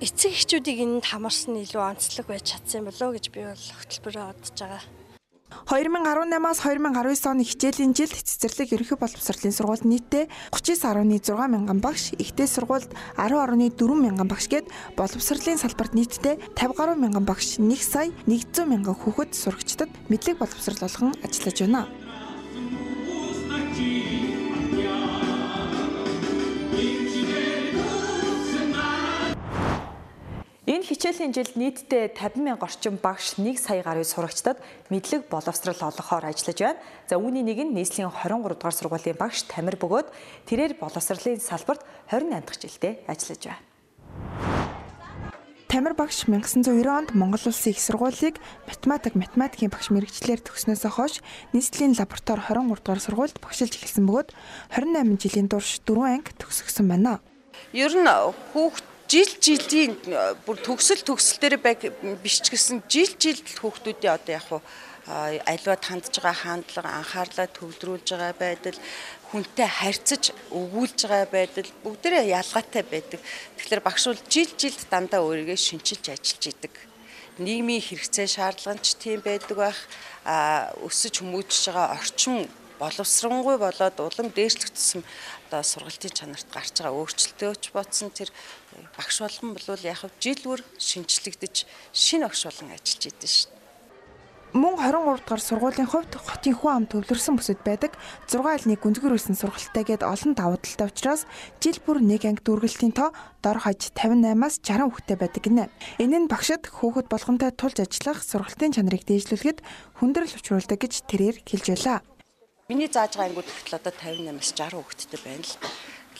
эцэг 0.00 0.32
эхчүүдийг 0.32 0.78
энд 0.84 1.04
хамарсан 1.10 1.58
илүү 1.60 1.82
онцлог 1.82 2.26
байж 2.28 2.54
чадсан 2.54 2.86
болов 2.86 3.02
уу 3.02 3.16
гэж 3.16 3.26
би 3.34 3.40
бол 3.44 3.66
хөтөлбөрөөр 3.78 4.28
бодож 4.30 4.56
байгаа. 4.56 5.01
2018-аас 5.66 6.58
2019 6.66 7.30
оны 7.30 7.42
хичээлийн 7.46 7.92
жилд 7.94 8.16
цэцэрлэг 8.16 8.74
ерөнхий 8.74 8.98
боловсролын 8.98 9.54
сургуульд 9.54 9.84
нийтдээ 9.86 10.24
39.6 10.50 11.32
мянган 11.48 11.80
багш, 11.80 12.12
ихтэй 12.18 12.48
сургуульд 12.50 12.90
10.4 13.16 13.78
мянган 13.78 14.28
багш 14.28 14.50
гээд 14.50 14.66
боловсролын 14.98 15.58
салбарт 15.62 15.94
нийтдээ 15.94 16.40
50 16.58 16.76
гаруй 16.76 16.96
мянган 16.98 17.24
багш, 17.24 17.56
1 17.62 17.72
сая 17.80 18.10
100 18.26 18.66
мянган 18.66 18.98
хүүхэд 18.98 19.32
сурагчдад 19.32 19.90
мэдлэг 20.10 20.38
боловсрол 20.42 20.80
болгон 20.82 21.14
ажиллаж 21.22 21.58
байна. 21.62 22.01
Энэ 30.62 30.86
хичээлийн 30.86 31.34
жилд 31.34 31.58
нийтдээ 31.58 32.14
50 32.14 32.38
мянга 32.38 32.70
орчим 32.70 32.94
багш 32.94 33.34
1 33.34 33.58
сая 33.58 33.82
гаруй 33.82 34.06
сурагчдад 34.06 34.62
мэдлэг 34.94 35.26
боловсрал 35.26 35.74
олгохоор 35.74 36.30
ажиллаж 36.30 36.54
байна. 36.54 36.78
За 37.10 37.18
үүний 37.18 37.42
нэг 37.42 37.66
нь 37.66 37.74
нийслэлийн 37.74 38.14
23 38.14 38.54
дугаар 38.54 38.70
сургуулийн 38.70 39.18
багш 39.18 39.42
Тамир 39.50 39.74
бөгөөд 39.74 40.14
тэрээр 40.46 40.78
боловсролын 40.78 41.42
салбарт 41.42 41.82
28 42.14 42.46
дахь 42.46 42.62
жилдээ 42.62 42.94
ажиллаж 43.10 43.42
байна. 43.42 43.62
Тамир 45.66 45.98
багш 45.98 46.30
1990 46.30 46.86
онд 46.86 47.10
Монгол 47.10 47.42
Улсын 47.42 47.74
их 47.74 47.82
сургуулийг 47.82 48.38
математик 48.70 49.18
математикийн 49.18 49.74
багш 49.74 49.90
мэрэгчлэр 49.90 50.46
төгснөөс 50.46 50.86
хойш 50.94 51.18
нийслэлийн 51.50 51.98
лаборатори 51.98 52.38
23 52.38 52.78
дугаар 52.86 53.02
сургуульд 53.02 53.42
багшилж 53.42 53.82
эхэлсэн 53.82 54.06
бөгөөд 54.06 54.30
28 54.78 55.18
жилийн 55.26 55.50
турш 55.50 55.82
4 55.82 56.22
анги 56.22 56.30
төгсгсөн 56.38 56.86
байна. 56.86 57.18
Ер 57.74 57.90
нь 57.98 58.06
хүүхд 58.54 58.91
жил 59.12 59.28
жилийн 59.44 59.92
бүр 60.46 60.56
төгсөл 60.64 61.02
төгсөл 61.04 61.36
дээр 61.42 61.60
биш 62.24 62.40
ч 62.40 62.48
гэсэн 62.48 62.80
жил 62.88 63.12
жилд 63.20 63.44
хүүхдүүдийн 63.60 64.16
одоо 64.16 64.32
яг 64.32 64.46
хуу 64.48 64.60
альва 65.52 65.76
хандж 65.76 66.16
байгаа 66.16 66.32
хандлага 66.32 66.96
анхаарлаа 66.96 67.48
төвлөрүүлж 67.52 68.08
байгаа 68.08 68.32
байдал 68.40 68.78
хүнтэй 69.28 69.68
харьцаж 69.68 70.32
өгүүлж 70.48 70.98
байгаа 71.04 71.28
байдал 71.28 71.68
бүгдээрээ 71.84 72.32
ялгаатай 72.40 72.82
байдаг. 72.88 73.20
Тэгэхээр 73.60 73.84
багш 73.84 74.04
бол 74.08 74.22
жил 74.32 74.50
жилд 74.56 74.80
дандаа 74.88 75.20
өөрийгөө 75.20 75.58
шинчилж 75.60 76.04
ажиллаж 76.08 76.44
идэг. 76.48 76.74
Нийгмийн 77.36 77.84
хэрэгцээ 77.84 78.28
шаардлага 78.32 78.80
нь 78.80 78.84
ч 78.86 78.96
тийм 78.96 79.20
байдаг 79.20 79.56
байх. 79.60 79.80
А 80.24 80.72
өсөж 80.80 81.20
хүмүүжж 81.20 81.68
байгаа 81.68 82.00
орчин 82.00 82.48
боловсронгуй 82.80 83.56
болоод 83.58 83.96
улам 84.00 84.28
дээшлэгдсэн 84.32 85.00
одоо 85.46 85.62
сургалтын 85.62 86.12
чанарт 86.18 86.48
гарч 86.50 86.74
байгаа 86.78 86.98
өөрчлөлтөөч 86.98 87.62
бодсон 87.76 88.10
тэр 88.10 88.30
багш 88.96 89.16
болгон 89.22 89.56
бол 89.56 89.80
яг 89.82 90.00
жил 90.20 90.40
бүр 90.44 90.60
шинчлэгдэж 90.78 91.66
шинэ 91.92 92.26
багш 92.28 92.42
болгон 92.46 92.70
ажиллаж 92.76 93.04
идэв 93.08 93.30
шин. 93.30 93.52
Мөн 94.52 94.76
23 94.76 95.24
дугаар 95.24 95.40
сургуулийн 95.40 95.88
хувьд 95.88 96.12
хотын 96.12 96.52
хүн 96.52 96.72
ам 96.76 96.84
төвлөрсөн 96.84 97.40
бүсэд 97.40 97.64
байдаг 97.64 97.96
6 98.28 98.44
айлны 98.44 98.76
гүнзгийрүүлсэн 98.76 99.32
сургалттай 99.32 99.80
гээд 99.80 100.04
олон 100.04 100.36
давуу 100.36 100.60
талтай 100.60 100.92
учраас 100.92 101.24
жил 101.56 101.80
бүр 101.80 102.04
нэг 102.04 102.28
анги 102.28 102.44
дүүргэлтийн 102.44 102.92
тоо 102.92 103.16
дор 103.40 103.64
хаж 103.64 103.88
58-аас 103.96 104.60
60 104.60 104.92
хүүхэдтэй 104.92 105.16
байдаг 105.16 105.40
гинэ. 105.40 105.72
Энэ 106.04 106.18
нь 106.20 106.28
багшид 106.28 106.68
хөөхд 106.68 107.08
болгонтой 107.08 107.48
тулж 107.56 107.80
ажиллах 107.80 108.20
сургалтын 108.20 108.76
чанарыг 108.76 109.08
дээшлүүлэхэд 109.08 109.64
хүндрэл 109.96 110.36
учруулдаг 110.36 110.84
гэж 110.84 111.08
тэрээр 111.08 111.36
хэлж 111.48 111.66
байлаа. 111.72 111.98
Миний 112.68 112.92
зааж 112.92 113.16
байгаа 113.16 113.32
ангууд 113.32 113.48
гэтэл 113.48 113.80
одоо 113.80 113.92
58-аас 113.96 114.52
60 114.52 114.76
хүүхэдтэй 114.76 115.20
байна 115.24 115.48
л. 115.48 115.56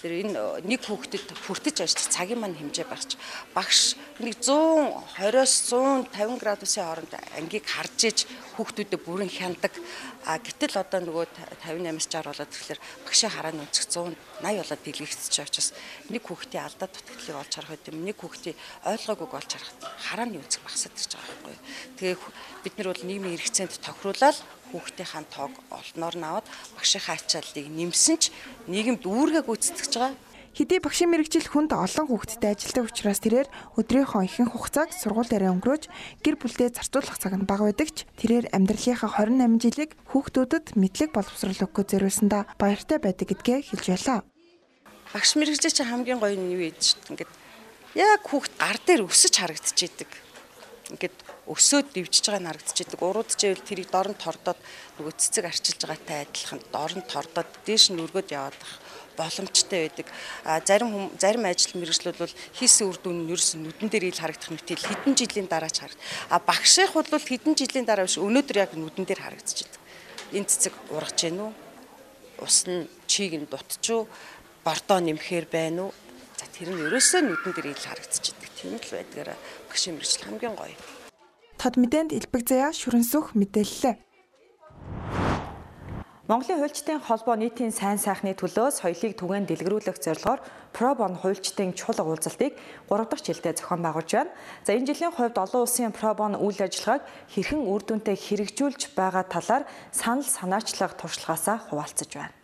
Тэгэхээр 0.02 0.34
энэ 0.34 0.66
нэг 0.66 0.82
хүүхдэд 0.82 1.30
хүртэж 1.46 1.86
ажиллах 1.86 2.10
цагийн 2.10 2.42
маань 2.42 2.58
хэмжээ 2.58 2.90
багч 2.90 3.14
багш 3.54 3.94
нэг 4.18 4.34
120-оос 4.42 5.54
150 5.70 6.42
градусын 6.42 6.82
хооронд 6.82 7.14
ангийг 7.38 7.62
харж 7.62 8.10
иж 8.10 8.18
хүүхдүүдэд 8.58 8.98
бүрэн 8.98 9.30
хяндаг. 9.30 9.70
А 10.26 10.42
гэтэл 10.42 10.74
одоо 10.82 11.06
нөгөө 11.06 11.26
58-аас 11.62 12.10
60 12.10 12.34
болоод 12.34 12.50
тэгэхээр 12.50 12.80
багшийн 13.06 13.30
харааны 13.30 13.62
өнцөг 13.62 13.86
180 14.42 14.42
болоод 14.42 14.82
байгаа 14.82 15.46
учраас 15.46 15.68
нэг 16.10 16.22
хүүхдийн 16.26 16.66
алдаа 16.66 16.88
дутагдлыг 16.90 17.38
олж 17.38 17.52
харах 17.54 17.86
юм. 17.86 18.02
Нэг 18.02 18.18
хүүхдийн 18.18 18.58
ойлгоогүйг 18.90 19.32
олж 19.38 19.50
харах 19.54 19.70
харааны 20.02 20.42
өнцөг 20.42 20.66
багасаад 20.66 20.98
ирж 20.98 21.12
байгаа 21.14 21.30
байхгүй. 21.30 21.56
Тэгээ 22.02 22.18
бид 22.66 22.74
нар 22.74 22.88
бол 22.90 23.06
нийгмийн 23.06 23.38
хэрэгцээнд 23.38 23.78
тохируулаад 23.86 24.38
хүүхдийнхаа 24.72 25.24
тоог 25.28 25.54
олноор 25.68 26.16
нь 26.16 26.26
аваад 26.26 26.46
багшийнхаа 26.74 27.20
ачааллыг 27.20 27.66
нэмсэн 27.68 28.16
ч 28.16 28.32
нийгэмд 28.66 29.04
үүргээ 29.04 29.44
гүйцэтгэж 29.44 29.92
байгаа. 30.00 30.16
Хэдий 30.52 30.84
багшийн 30.84 31.08
мэрэгжил 31.08 31.48
хүнд 31.48 31.72
олон 31.72 32.06
хүүхэдтэй 32.12 32.52
ажилтдаг 32.52 32.84
учраас 32.84 33.24
тэрээр 33.24 33.48
өдрийнхөө 33.80 34.20
ихэнх 34.28 34.52
хугацааг 34.52 34.92
сургууль 34.92 35.30
дээрээ 35.32 35.48
өнгөрөөж 35.48 35.84
гэр 36.20 36.36
бүлдээ 36.36 36.76
зарцуулах 36.76 37.16
цаг 37.16 37.32
нь 37.40 37.48
бага 37.48 37.72
байдаг 37.72 37.88
ч 37.96 38.04
тэрээр 38.20 38.52
амьдралынхаа 38.52 39.16
28 39.16 39.64
жилийг 39.64 39.96
хүүхдүүдэд 40.12 40.76
мэдлэг 40.76 41.10
боловсрол 41.16 41.56
өгөхөд 41.56 41.88
зориулсандаа 41.96 42.42
баяртай 42.60 43.00
байдаг 43.00 43.32
гэдгээ 43.32 43.58
хэлж 43.64 43.86
байлаа. 43.96 44.18
Багш 45.16 45.30
мэрэгжил 45.40 45.72
чинь 45.72 45.88
хамгийн 45.88 46.20
гоё 46.20 46.36
нь 46.36 46.52
юу 46.52 46.60
вэ 46.60 46.76
гэж 46.76 46.84
ингээд 47.16 47.32
яг 47.96 48.20
хүүхд 48.28 48.52
гар 48.60 48.76
дээр 48.76 49.08
өсөж 49.08 49.32
харагдчихэйдэг. 49.32 50.10
Ингээд 50.92 51.16
өсөөд 51.50 51.90
дивжиж 51.90 52.30
байгаа 52.30 52.42
нь 52.42 52.48
харагдчихэдэг. 52.50 53.00
Уруудчээвэл 53.02 53.66
тэрийг 53.66 53.90
дорн 53.90 54.14
тордоод 54.14 54.58
нөгөө 54.98 55.14
цэцэг 55.18 55.44
арчилж 55.50 55.80
байгаатай 55.82 56.18
адилхан 56.22 56.60
дорн 56.70 57.02
тордоод 57.02 57.50
дээш 57.66 57.90
нь 57.90 57.98
өргөд 57.98 58.30
яваад 58.30 58.54
байх 58.54 58.74
боломжтой 59.16 59.90
байдаг. 59.90 60.06
А 60.44 60.60
зарим 60.62 61.10
зарим 61.18 61.44
ажил 61.44 61.74
мэргэжлүүд 61.74 62.18
бол 62.18 62.34
хийсэн 62.54 62.88
үр 62.88 62.98
дүн 63.02 63.26
нь 63.26 63.30
ерөөс 63.34 63.58
нүдэн 63.58 63.88
дээр 63.90 64.14
ил 64.14 64.22
харагдах 64.22 64.50
мэтэл 64.54 64.86
хэдэн 64.86 65.14
жилийн 65.18 65.48
дараач 65.50 65.76
харагд. 65.82 66.00
А 66.30 66.38
багших 66.38 66.94
бол 66.94 67.06
хэдэн 67.10 67.54
жилийн 67.58 67.86
дараа 67.90 68.06
биш 68.06 68.22
өнөөдөр 68.22 68.56
яг 68.62 68.72
нүдэн 68.78 69.04
дээр 69.04 69.20
харагдчихэдэг. 69.26 69.80
Энэ 70.32 70.48
цэцэг 70.48 70.74
ургаж 70.94 71.18
гэнэ 71.26 71.42
үү? 71.42 71.52
Ус 72.40 72.58
нь 72.70 72.88
чийг 73.10 73.34
нь 73.36 73.50
дутчих 73.50 74.06
уу? 74.06 74.08
Бордоо 74.64 75.02
нэмэхээр 75.02 75.46
байна 75.50 75.90
уу? 75.90 75.92
За 76.38 76.46
тэр 76.54 76.72
нь 76.72 76.80
ерөөсөө 76.86 77.20
нүдэн 77.20 77.52
дээр 77.52 77.68
ил 77.74 77.82
харагдчихэдэг. 77.82 78.50
Тийм 78.56 78.78
л 78.78 78.94
байдгаараа 78.94 79.36
багшийн 79.68 79.98
мэргэжил 79.98 80.24
хамгийн 80.24 80.56
гоё. 80.56 81.01
Тод 81.62 81.78
мэдээнд 81.78 82.10
Элбэг 82.10 82.42
заяа 82.42 82.74
шүрэнсөх 82.74 83.38
мэдээллээ. 83.38 83.94
Монголын 86.26 86.58
хуульчдын 86.58 86.98
холбоо 87.06 87.38
нийтийн 87.38 87.70
сайн 87.70 88.02
сайхны 88.02 88.34
төлөө 88.34 88.74
соёлыг 88.82 89.14
түгээн 89.14 89.46
дэлгэрүүлэх 89.46 90.02
зорилгоор 90.02 90.42
Пробон 90.74 91.14
хуульчдын 91.22 91.70
чуулга 91.78 92.02
уулзалтыг 92.02 92.58
3 92.90 93.06
дахь 93.06 93.22
жилдээ 93.22 93.54
зохион 93.62 93.78
байгуулж 93.78 94.10
байна. 94.10 94.34
За 94.66 94.74
энэ 94.74 94.90
жилийн 94.90 95.14
хувьд 95.14 95.38
олон 95.38 95.62
улсын 95.62 95.94
Пробон 95.94 96.34
үйл 96.34 96.58
ажиллагааг 96.58 97.06
хэрхэн 97.30 97.62
үр 97.62 97.82
дүнтэй 97.86 98.18
хэрэгжүүлж 98.18 98.98
байгаа 98.98 99.22
талаар 99.30 99.62
санал 99.94 100.26
санаачлах 100.26 100.98
туршлагаасаа 100.98 101.70
хуваалцаж 101.70 102.10
байна. 102.10 102.41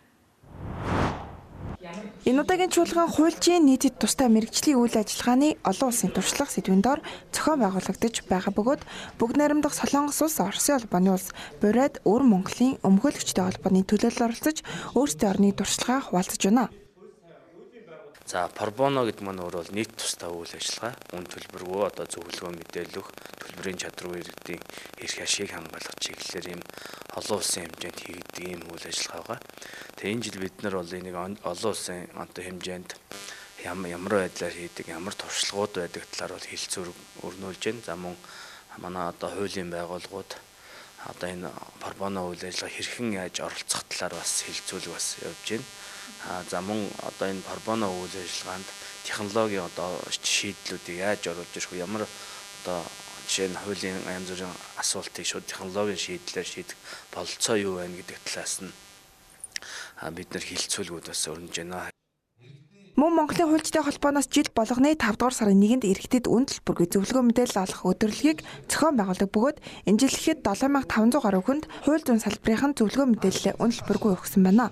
Энэ 2.29 2.41
удаагийн 2.43 2.69
чуулган 2.69 3.09
хуульчийн 3.09 3.65
нийтэд 3.65 3.97
тустай 3.97 4.29
мэрэгжлийн 4.29 4.77
үйл 4.77 4.95
ажиллагааны 5.01 5.57
олон 5.65 5.89
улсын 5.89 6.11
туршлага 6.13 6.51
сэдвийн 6.51 6.83
доор 6.85 6.99
зохион 7.33 7.63
байгуулагдаж 7.63 8.15
байгаа 8.29 8.53
бөгөөд 8.53 8.81
бүгд 9.17 9.35
найрамдах 9.39 9.73
Солонгос 9.73 10.19
улс, 10.21 10.37
Оросын 10.43 10.77
улбаны 10.77 11.15
улс, 11.15 11.33
Бурайд 11.63 12.03
өвөр 12.05 12.23
Монголын 12.27 12.77
өмгөөлөгчтэй 12.85 13.43
холбооны 13.45 13.81
төлөөлөл 13.87 14.25
оролцож 14.29 14.57
өөрсдийн 14.93 15.31
орны 15.31 15.49
туршлагаа 15.55 15.99
хуваалцаж 16.05 16.41
байна. 16.45 16.69
За 18.29 18.45
Порбоно 18.45 19.09
гэдэг 19.09 19.25
маань 19.25 19.41
өөрөө 19.41 19.73
нийт 19.73 19.97
тустай 19.97 20.29
үйл 20.29 20.53
ажиллагаа, 20.53 20.93
үн 21.17 21.25
төлбөргүй 21.25 21.81
одоо 21.89 22.05
зөвлөгөө 22.05 22.61
мэдээлэл 22.61 23.01
өгөх, 23.01 23.09
төлбөрийн 23.41 23.81
чадвар 23.81 24.21
иргэдийн 24.21 24.61
эрх 25.01 25.17
ашиг 25.25 25.49
хамгаалах 25.49 25.97
чиглэлээр 25.97 26.47
ийм 26.53 26.61
олон 27.17 27.41
улсын 27.41 27.65
хэмжээнд 27.65 27.99
хийгддэг 28.05 28.45
ийм 28.45 28.61
үйл 28.69 28.85
ажиллагаа 28.85 29.25
байгаа. 29.33 29.39
Тэгээ 29.97 30.13
энэ 30.13 30.23
жил 30.29 30.37
бид 30.45 30.57
нар 30.61 30.75
бол 30.77 30.93
энийг 30.93 31.17
олон 31.17 31.71
улсын 31.73 32.05
одоо 32.13 32.43
хэмжээнд 32.45 32.89
ямар 33.65 34.13
байдлаар 34.21 34.53
хийдэг, 34.53 34.85
ямар 34.93 35.15
туршлагууд 35.17 35.73
байдаг 35.89 36.05
талаар 36.13 36.37
бол 36.37 36.51
хэлцүүр 36.53 36.89
өрнүүлж 37.25 37.61
байна. 37.65 37.81
За 37.81 37.97
мөн 37.97 38.13
манай 38.77 39.09
одоо 39.09 39.33
хуулийн 39.33 39.73
байгууллагууд 39.73 40.31
одоо 41.09 41.27
энэ 41.33 41.49
Порбоно 41.81 42.29
үйл 42.29 42.45
ажиллагаа 42.45 42.77
хэрхэн 42.77 43.09
яаж 43.25 43.41
оролцох 43.41 43.89
талаар 43.89 44.21
бас 44.21 44.45
хэлцүүлэг 44.45 44.93
бас 44.93 45.17
явж 45.25 45.45
байна. 45.49 45.65
За 46.49 46.61
мөн 46.61 46.89
одоо 47.03 47.27
энэ 47.29 47.45
Порбоно 47.45 47.87
үйл 47.89 48.15
ажиллагаанд 48.15 48.67
технологийн 49.05 49.65
одоо 49.65 49.97
шийдлүүдийг 50.09 50.97
яаж 50.99 51.21
оруулж 51.31 51.53
ирэх 51.55 51.71
вэ? 51.71 51.83
Ямар 51.85 52.03
одоо 52.63 52.83
жишээ 53.29 53.49
нь 53.53 53.61
хуулийн 53.61 53.97
янз 54.09 54.29
бүрийн 54.33 54.53
асуултыг 54.81 55.25
шууд 55.25 55.45
технологийн 55.45 56.01
шийдлээр 56.01 56.47
шийдэх 56.49 56.77
бололцоо 57.13 57.55
юу 57.61 57.77
байна 57.77 57.93
гэдэг 57.97 58.17
талаас 58.25 58.65
нь 58.65 58.73
бид 60.17 60.29
нар 60.33 60.45
хилцүүлгүүд 60.45 61.05
бас 61.13 61.23
өрнөж 61.29 61.55
байна. 61.61 61.93
Мөн 62.99 63.15
Монголын 63.15 63.47
хуульчтай 63.47 63.79
холбооноос 63.85 64.27
жил 64.27 64.49
болгоны 64.51 64.91
5 64.97 65.15
дугаар 65.15 65.35
сарын 65.37 65.63
1-нд 65.63 65.87
иргэдэд 65.87 66.25
үн 66.27 66.43
төлбөргүй 66.51 66.87
зөвлөгөө 66.91 67.23
мэдээлэл 67.31 67.63
олох 67.63 67.81
өдөрлөгийг 67.95 68.43
зохион 68.67 68.99
байгуулдаг 68.99 69.29
бөгөөд 69.31 69.57
энэ 69.87 69.99
жил 70.03 70.15
ихэд 70.19 70.43
7500 70.43 71.23
гаруй 71.23 71.43
хүнд 71.47 71.63
хууль 71.87 72.03
зүйн 72.03 72.19
салбарын 72.19 72.75
зөвлөгөө 72.75 73.07
мэдээлэлээ 73.07 73.55
үн 73.55 73.71
төлбөргүй 73.71 74.11
өгсөн 74.19 74.43
байна. 74.43 74.67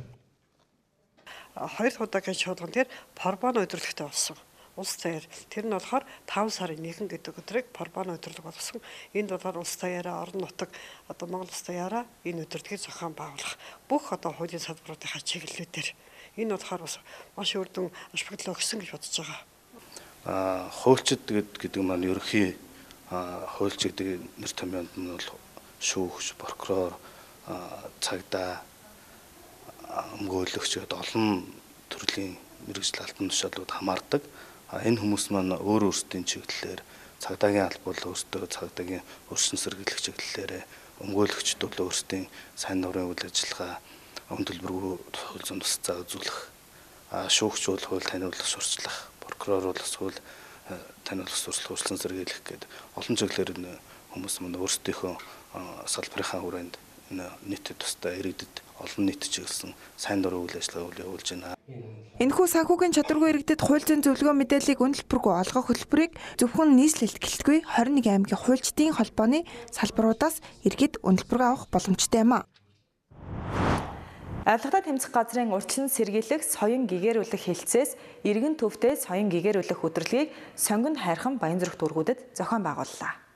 Хоёр 1.57 1.93
удаагийн 2.05 2.37
шалган 2.37 2.71
дээр 2.71 2.89
Порбоно 3.17 3.65
өдөрлөгтэй 3.65 4.05
болсон 4.05 4.37
улс 4.77 4.93
заяар. 5.01 5.25
Тэр 5.49 5.65
нь 5.65 5.73
болохоор 5.73 6.05
5 6.29 6.53
сарын 6.53 6.85
1 6.85 7.09
гэдэг 7.09 7.33
өдрийг 7.41 7.65
Порбоно 7.73 8.13
өдөрлөг 8.13 8.45
болгосон. 8.45 8.77
Энд 9.17 9.33
болохоор 9.33 9.65
улс 9.65 9.73
заяараа 9.73 10.21
орон 10.21 10.45
нутаг 10.45 10.69
одоо 11.09 11.25
Монгол 11.25 11.49
улс 11.49 11.65
заяараа 11.65 12.05
энэ 12.21 12.45
өдөрлөгийг 12.45 12.85
зохион 12.85 13.17
байгуулах 13.17 13.57
бүх 13.89 14.13
одоо 14.13 14.37
хуулийн 14.37 14.61
салбаруудынхаа 14.61 15.21
чиглэлүүдээр 15.25 15.89
энэ 16.37 16.53
болохоор 16.53 16.81
бас 16.85 17.01
маш 17.33 17.51
өрдөн 17.57 17.89
аш 18.13 18.21
бүгдлөө 18.29 18.53
өгсөн 18.53 18.79
гэж 18.85 18.89
бодож 18.93 19.17
байгаа. 19.17 19.41
Аа 20.29 20.69
хуульчид 20.69 21.25
гэдэг 21.25 21.81
маань 21.81 22.05
ерөнхий 22.05 22.53
хуульч 23.09 23.81
гэдэг 23.81 24.07
нэр 24.37 24.53
томьёонд 24.53 24.93
нь 24.93 25.09
бол 25.09 25.29
шүүгч, 25.81 26.37
прокурор, 26.37 26.93
цагдаа, 28.01 28.61
өмгөөлөгч 30.21 30.71
гэдэг 30.77 30.99
олон 31.01 31.27
төрлийн 31.89 32.37
мэрэгжил 32.67 33.01
алтан 33.01 33.29
тушаалууд 33.31 33.71
хамаардаг. 33.71 34.23
Энэ 34.71 34.99
хүмүүс 35.01 35.31
маань 35.31 35.55
өөр 35.55 35.89
өөрсдийн 35.89 36.25
чиглэлээр 36.27 36.81
цагдаагийн 37.23 37.65
албал 37.65 37.97
өөрсдөө 37.97 38.45
цагдаагийн 38.51 39.03
өршин 39.31 39.57
сэргийлэх 39.57 40.01
чиглэлээр 40.05 40.65
өмгөөлөгчд 41.01 41.61
бол 41.61 41.89
өөрсдийн 41.89 42.25
сайн 42.53 42.81
дурын 42.81 43.09
үйл 43.09 43.23
ажиллагаа 43.25 43.81
өн 44.33 44.43
төлбөргүй 44.45 44.95
хууль 45.13 45.45
зүйн 45.47 45.61
тусцаа 45.63 46.01
үзүүлэх 46.03 46.39
шүүгч 47.31 47.63
бол 47.71 47.85
хууль 47.87 48.09
таниулах 48.11 48.43
сурчлах 48.43 49.09
прокурор 49.23 49.71
бол 49.71 49.81
хууль 49.81 50.19
таниулах 51.07 51.37
сурчлах 51.37 51.73
урьдчилан 51.73 52.01
сэргийлэх 52.01 52.41
гэдэг 52.43 52.69
олон 52.99 53.15
чиглэлээр 53.15 53.79
хүмүүс 54.11 54.35
маань 54.43 54.59
өөрсдийнхөө 54.59 55.15
салбарынхаа 55.87 56.41
хүрээнд 56.43 56.75
нийтэд 57.11 57.77
тусдаа 57.79 58.13
иргэдэд 58.19 58.63
олон 58.83 59.03
нийт 59.09 59.23
чиглэсэн 59.25 59.73
сайн 59.97 60.21
дурын 60.21 60.45
үйл 60.45 60.57
ажиллагааг 60.59 61.01
явуулж 61.01 61.27
байна. 61.33 61.57
Энэхүү 62.21 62.47
санхүүгийн 62.49 62.93
чадваргүй 62.93 63.29
иргэдэд 63.33 63.61
хууль 63.61 63.85
зүйн 63.85 64.05
зөвлөгөө 64.05 64.35
мэдээллийг 64.37 64.79
үнэлбэргүй 64.81 65.33
олгох 65.33 65.65
хөтөлбөрийг 65.69 66.13
зөвхөн 66.37 66.77
нийслэлт 66.77 67.17
гэлтгүй 67.17 67.65
21 67.65 68.05
аймгийн 68.05 68.41
хуульчдын 68.41 68.93
холбооны 68.97 69.45
салбаруудаас 69.73 70.41
иргэд 70.67 71.01
үнэлбэргээ 71.01 71.49
авах 71.49 71.65
боломжтой 71.73 72.21
юм 72.21 72.33
а. 72.37 72.45
Авилгатай 74.47 74.81
тэмцэх 74.87 75.11
газрын 75.11 75.51
урьдчилан 75.51 75.91
сэргийлэх 75.91 76.39
соён 76.39 76.87
гэгэрүүлэх 76.87 77.43
хэлтсээс 77.51 77.99
иргэн 78.23 78.55
төвтэй 78.55 78.95
соён 78.95 79.27
гэгэрүүлэх 79.27 79.83
өдрөлгийг 79.83 80.31
сонгон 80.55 80.95
хайрхан 80.95 81.35
Баянзүрх 81.35 81.75
дүүргүүдэд 81.75 82.31
зохион 82.31 82.63
байгууллаа. 82.63 83.26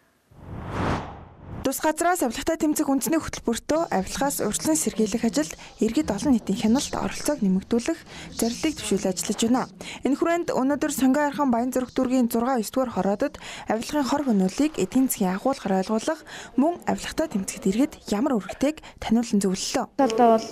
Тус 1.71 1.79
газраас 1.79 2.19
авилгатай 2.19 2.59
тэмцэх 2.59 2.91
үндэсний 2.91 3.15
хөтөлбөртөө 3.15 3.95
авилгаас 3.95 4.43
урьдчилан 4.43 4.75
сэргийлэх 4.75 5.23
ажилд 5.23 5.55
иргэд 5.79 6.11
олон 6.11 6.35
нийтийн 6.35 6.59
хяналт 6.67 6.91
оролцоог 6.91 7.39
нэмэгдүүлэх 7.39 7.95
зорилтыг 8.35 8.75
төвшүүлж 8.75 9.07
ажиллаж 9.07 9.39
байна. 9.39 9.71
Энэ 10.03 10.19
хүрээнд 10.19 10.49
өнөөдөр 10.51 10.91
Сонгоо 10.91 11.31
архан 11.31 11.47
Баян 11.47 11.71
зүрх 11.71 11.95
дүүргийн 11.95 12.27
6 12.27 12.43
9 12.43 12.75
дугаар 12.75 12.91
хороодод 12.91 13.39
авилгын 13.71 14.03
хор 14.03 14.23
хөнөөллийг 14.27 14.83
эдийн 14.83 15.07
засгийн 15.07 15.31
агуулгаар 15.39 15.79
ойлгуулах 15.79 16.19
мөн 16.59 16.75
авилгатай 16.91 17.27
тэмцэхэд 17.39 17.69
иргэд 17.71 17.93
ямар 18.11 18.35
үүрэгтэйг 18.35 18.83
таниулан 18.99 19.39
зөвлөлөө. 19.39 19.95
Талдаа 19.95 20.27
бол 20.35 20.47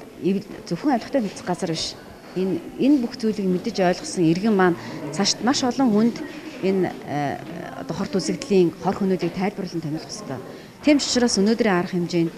зөвхөн 0.72 0.96
авилгатай 0.96 1.20
тэмцэх 1.20 1.44
газар 1.44 1.76
биш. 1.76 2.00
Энэ 2.40 2.64
энэ 2.80 3.04
бүх 3.04 3.20
зүйлийг 3.20 3.44
мэдэж 3.44 3.76
ойлгосон 3.84 4.24
иргэн 4.24 4.56
маань 4.56 4.80
цаашд 5.12 5.44
маш 5.44 5.68
олон 5.68 5.92
хүнд 5.92 6.16
энэ 6.64 6.88
э, 6.88 7.36
одоо 7.84 7.96
хорт 7.96 8.16
үзэгдлийн 8.16 8.72
хор 8.80 8.96
хөнөөлийг 8.96 9.36
тайлбарлан 9.36 9.84
таниулах 9.84 10.08
хэрэгтэй 10.08 10.59
Тийм 10.80 10.96
ч 10.96 11.12
учраас 11.12 11.36
өнөөдрийн 11.36 11.76
арга 11.76 11.92
хэмжээнд 11.92 12.32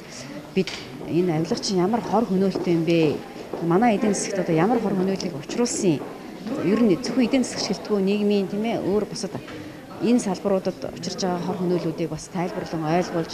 бид 0.57 0.69
энэ 1.13 1.45
авилгач 1.45 1.65
ямар 1.77 2.01
хор 2.01 2.25
хөнөөлттэй 2.25 2.73
юм 2.73 2.89
бэ? 2.89 3.21
Манай 3.61 4.01
эдийн 4.01 4.17
засагт 4.17 4.41
одоо 4.41 4.55
ямар 4.57 4.81
хор 4.81 4.97
хөнөөллийг 4.97 5.37
учруулсан 5.37 6.01
ер 6.65 6.81
нь 6.81 6.97
зөвхөн 6.97 7.29
эдийн 7.29 7.45
засагч 7.45 7.85
гэлтгүү 7.85 8.01
нийгмийн 8.01 8.49
тийм 8.49 8.65
ээ 8.65 8.81
өөр 8.81 9.05
бусад 9.05 9.37
энэ 10.01 10.25
салбаруудад 10.25 10.73
учирч 10.89 11.21
байгаа 11.21 11.45
хор 11.45 11.57
хөнөөлүүдийг 11.61 12.09
бас 12.09 12.33
тайлбарлан 12.33 12.81
ойлгуулж 12.81 13.33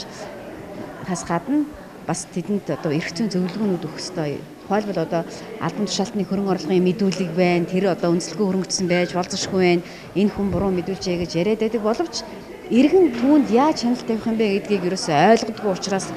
хас 1.07 1.23
гадна 1.23 1.63
бас 2.03 2.27
тэдэнд 2.27 2.67
одоо 2.67 2.91
эрх 2.91 3.07
зүйн 3.15 3.31
зөвлөгөөнүүд 3.31 3.87
өгөх 3.87 4.03
ёстой. 4.03 4.43
Тухайлбал 4.67 5.07
одоо 5.07 5.23
албан 5.63 5.87
тушаалтны 5.87 6.27
хөрөнгө 6.27 6.51
орлогын 6.51 6.83
мэдүүлэг 6.83 7.31
байна. 7.31 7.63
Тэр 7.63 7.95
одоо 7.95 8.11
үнэлэлгүй 8.11 8.43
хөрөнгөцсөн 8.43 8.87
байж 8.91 9.15
болзошгүй 9.15 9.59
байна. 9.63 9.87
Энэ 10.19 10.31
хүн 10.35 10.51
буруу 10.51 10.71
мэдүүлжээ 10.75 11.15
гэж 11.23 11.31
яриад 11.39 11.63
байдаг 11.63 11.83
боловч 11.83 12.27
иргэн 12.67 13.15
түүнд 13.15 13.47
яаж 13.47 13.87
хяналт 13.87 14.03
тавих 14.03 14.27
юм 14.27 14.35
бэ 14.35 14.59
гэдгийг 14.59 14.91
ерөөсөй 14.91 15.15
ойлгодгүй 15.15 15.71
учраас 15.71 16.11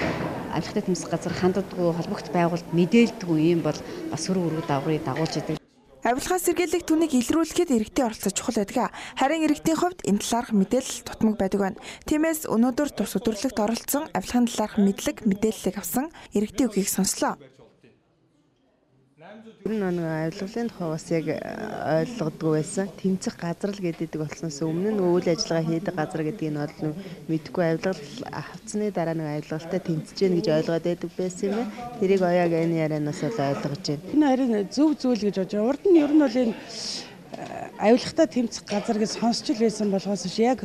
авилгатай 0.50 0.82
тэмцэх 0.82 1.06
газар 1.06 1.34
ханддаггүй 1.38 1.94
холбогд 1.94 2.26
байгуулалт 2.34 2.74
мэдээлдэггүй 2.74 3.38
юм 3.54 3.62
бол 3.62 3.78
бас 4.10 4.20
сөрөг 4.26 4.58
өргөд 4.58 4.66
дагаврыг 4.66 5.06
дагуулж 5.06 5.34
идэг. 5.38 5.56
Авилгаа 6.02 6.40
сэргийлэх 6.42 6.88
түүнийг 6.88 7.12
илрүүлэхэд 7.12 7.70
иргэдийн 7.70 8.08
оролцоо 8.08 8.32
чухал 8.34 8.58
байдаг. 8.58 8.90
Харин 9.20 9.46
иргэдийн 9.46 9.78
хувьд 9.78 10.00
энэ 10.08 10.22
талаарх 10.24 10.50
мэдээлэл 10.56 11.06
тутмаг 11.06 11.36
байдаг 11.38 11.60
байна. 11.60 11.82
Тиймээс 12.08 12.48
өнөөдөр 12.50 12.88
тус 12.98 13.14
өдөрлөгт 13.20 13.58
оролцсон 13.60 14.08
авилгааны 14.16 14.48
талаарх 14.48 14.76
мэдлэг 14.80 15.16
мэдээллийг 15.28 15.76
авсан 15.76 16.08
иргэдийн 16.32 16.72
үгийг 16.72 16.88
сонслоо. 16.88 17.36
Тэр 19.60 19.76
нэг 19.76 20.00
авилгалын 20.00 20.68
тухай 20.72 20.88
бас 20.88 21.04
яг 21.12 21.26
э, 21.28 21.36
ойлгодгүй 22.00 22.50
байсан. 22.56 22.88
Тэмцэх 22.96 23.36
газар 23.36 23.70
л 23.70 23.84
гэдэг 23.84 24.16
болсноос 24.16 24.58
өмнө 24.64 24.96
нь 24.96 25.04
үйл 25.04 25.28
ажиллагаа 25.28 25.68
хийдэг 25.68 25.94
газар 26.00 26.22
гэдгийг 26.24 26.50
нь 26.50 26.60
бол 26.64 26.96
мэдгүй 27.28 27.64
авилгал 27.68 28.00
авцсны 28.32 28.88
дараа 28.88 29.12
нэг 29.12 29.44
авилгалтай 29.44 29.80
тэмцэж 29.84 30.16
гэн 30.16 30.34
гэж 30.40 30.46
ойлгоод 30.48 30.84
байдаг 30.88 31.10
байсан 31.12 31.44
юм 31.44 31.56
байна. 31.60 31.72
Тэрийг 32.00 32.22
ояаг 32.24 32.52
энэ 32.56 32.80
ярианаас 32.88 33.20
л 33.20 33.36
ойлгож 33.36 33.84
байна. 33.84 34.08
Энэ 34.16 34.28
харин 34.32 34.52
зөв 34.72 34.90
зүйл 34.96 35.24
гэж 35.28 35.36
бодож. 35.44 35.60
Урд 35.60 35.82
нь 35.84 36.00
ер 36.00 36.12
нь 36.16 36.24
бол 36.24 36.36
энэ 36.40 36.54
э, 36.56 37.84
авилгатай 37.84 38.26
тэмцэх 38.32 38.64
газар 38.64 38.96
гэж 38.96 39.10
сонсч 39.20 39.44
л 39.52 39.60
байсан 39.60 39.92
болохоос 39.92 40.24
яг 40.40 40.64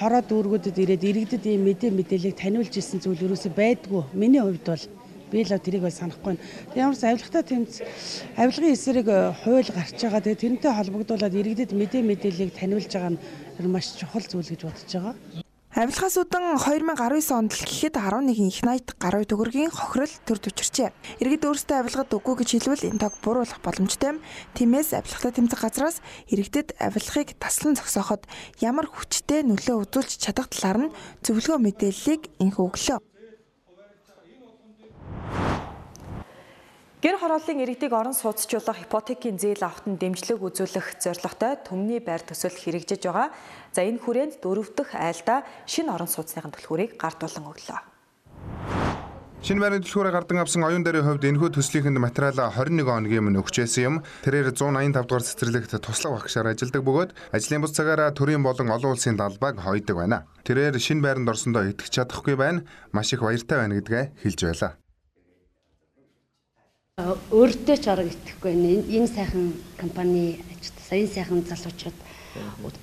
хороо 0.00 0.22
дүүргүүдэд 0.24 0.76
ирээд 0.80 1.04
иргэдэд 1.04 1.44
ийм 1.44 1.68
мэдээ 1.68 1.90
мэдээллийг 1.92 2.40
таниулж 2.40 2.72
исэн 2.72 3.04
зүйл 3.04 3.20
ерөөсөй 3.26 3.52
байдгүй. 3.52 4.02
Миний 4.16 4.40
хувьд 4.40 4.64
бол 4.64 4.84
би 5.30 5.46
л 5.46 5.54
тэрийг 5.54 5.86
бол 5.86 5.94
санахгүй 5.94 6.34
байна. 6.34 6.44
Ямар 6.74 6.96
ч 6.98 7.02
авилгатай 7.06 7.42
тэмц 7.46 7.72
авилгын 8.36 8.74
эсрэг 8.74 9.08
э, 9.08 9.32
хууль 9.46 9.70
гарч 9.70 9.98
байгаа. 10.02 10.20
Тэгээ 10.20 10.42
тэрнтэй 10.42 10.72
холбогдуулаад 10.74 11.34
иргэдэд 11.38 11.70
мэдээ 11.72 12.02
мэдээллийг 12.02 12.50
таниулж 12.58 12.90
байгаа 12.90 13.14
нь 13.14 13.70
маш 13.70 13.94
чухал 13.94 14.26
зүйл 14.26 14.50
гэж 14.50 14.62
бодож 14.66 14.90
байгаа. 14.90 15.14
Авилгаас 15.70 16.18
удан 16.18 16.58
2019 16.58 17.30
онд 17.30 17.54
л 17.54 17.62
гэхэд 17.62 17.94
11 17.94 18.34
их 18.34 18.66
найт 18.66 18.90
гаруй 18.98 19.22
төгрөгийн 19.22 19.70
хохирол 19.70 20.10
төр 20.26 20.42
төвчрчээ. 20.42 20.90
Иргэд 21.22 21.46
өөрсдөө 21.46 21.76
авилгад 21.78 22.10
үгүй 22.10 22.34
гэж 22.42 22.48
хэлвэл 22.58 22.88
энэ 22.90 22.98
тог 22.98 23.14
буруулах 23.22 23.62
боломжтой. 23.62 24.18
Тиймээс 24.58 24.98
авилгатай 24.98 25.30
тэмцэх 25.30 25.62
газраас 25.62 26.02
иргэдэд 26.26 26.74
авилгыг 26.74 27.38
таслан 27.38 27.78
зогсооход 27.78 28.26
ямар 28.58 28.90
хүчтэй 28.90 29.46
нөлөө 29.46 29.86
үзүүлж 29.86 30.18
чадах 30.18 30.50
талаар 30.50 30.90
нь 30.90 30.94
зөвлөгөө 31.22 31.62
мэдээллийг 31.62 32.34
инхүү 32.42 32.66
өглөө. 32.66 33.09
Гэр 37.00 37.16
хорооллын 37.16 37.64
иргэдийг 37.64 37.96
орон 37.96 38.12
сууцчлуулах 38.12 38.84
ипотекийн 38.84 39.40
зээл 39.40 39.64
авахтан 39.64 39.96
дэмжлэг 39.96 40.36
үзүүлэх 40.36 41.00
зорилготой 41.00 41.56
төмний 41.64 41.96
байр 41.96 42.20
төсөл 42.20 42.52
хэрэгжиж 42.52 43.08
байгаа. 43.08 43.32
За 43.72 43.80
энэ 43.88 44.04
хүрээнд 44.04 44.44
дөрөв 44.44 44.76
дэх 44.76 44.92
айлдаа 44.92 45.48
шинэ 45.64 45.96
орон 45.96 46.12
сууцныхын 46.12 46.52
төлхүүрийг 46.52 47.00
гардуулан 47.00 47.48
өглөө. 47.48 47.80
Шинэ 49.40 49.60
байрны 49.64 49.80
төлхөөрөөр 49.80 50.12
гардан 50.12 50.44
авсан 50.44 50.60
оюун 50.60 50.84
дээрийн 50.84 51.08
хувьд 51.08 51.24
энэхүү 51.24 51.48
төслийнхэнд 51.56 51.96
материал 52.04 52.36
21 52.36 52.84
хоногийн 52.84 53.24
өмнө 53.24 53.40
өгчээсэн 53.48 53.82
юм. 53.88 53.94
Тэрээр 54.20 54.52
185 54.52 55.00
дугаар 55.00 55.24
цэцэрлэгт 55.24 55.72
туслах 55.80 56.20
багшаар 56.20 56.52
ажилладаг 56.52 56.84
бөгөөд 56.84 57.10
ажлын 57.32 57.64
бус 57.64 57.72
цагаараа 57.72 58.12
төрийн 58.12 58.44
болон 58.44 58.68
олон 58.68 58.92
улсын 58.92 59.16
далбааг 59.16 59.56
хойдог 59.64 59.96
байна. 59.96 60.28
Тэрээр 60.44 60.76
шинэ 60.76 61.00
байранд 61.00 61.32
орсондоо 61.32 61.64
итгэж 61.64 61.96
чадахгүй 61.96 62.36
байна. 62.36 62.68
Маш 62.92 63.16
их 63.16 63.24
баяртай 63.24 63.56
байна 63.56 63.80
гэдгээ 63.80 64.20
хэлж 64.20 64.40
байлаа 64.44 64.76
өөртөө 67.30 67.76
ч 67.80 67.86
орог 67.88 68.08
итгэхгүй 68.10 68.52
энэ 68.54 69.08
сайхан 69.08 69.54
компани 69.80 70.40
ажилтсан 70.52 70.98
энэ 70.98 71.14
сайхан 71.14 71.40
залуучууд 71.46 71.98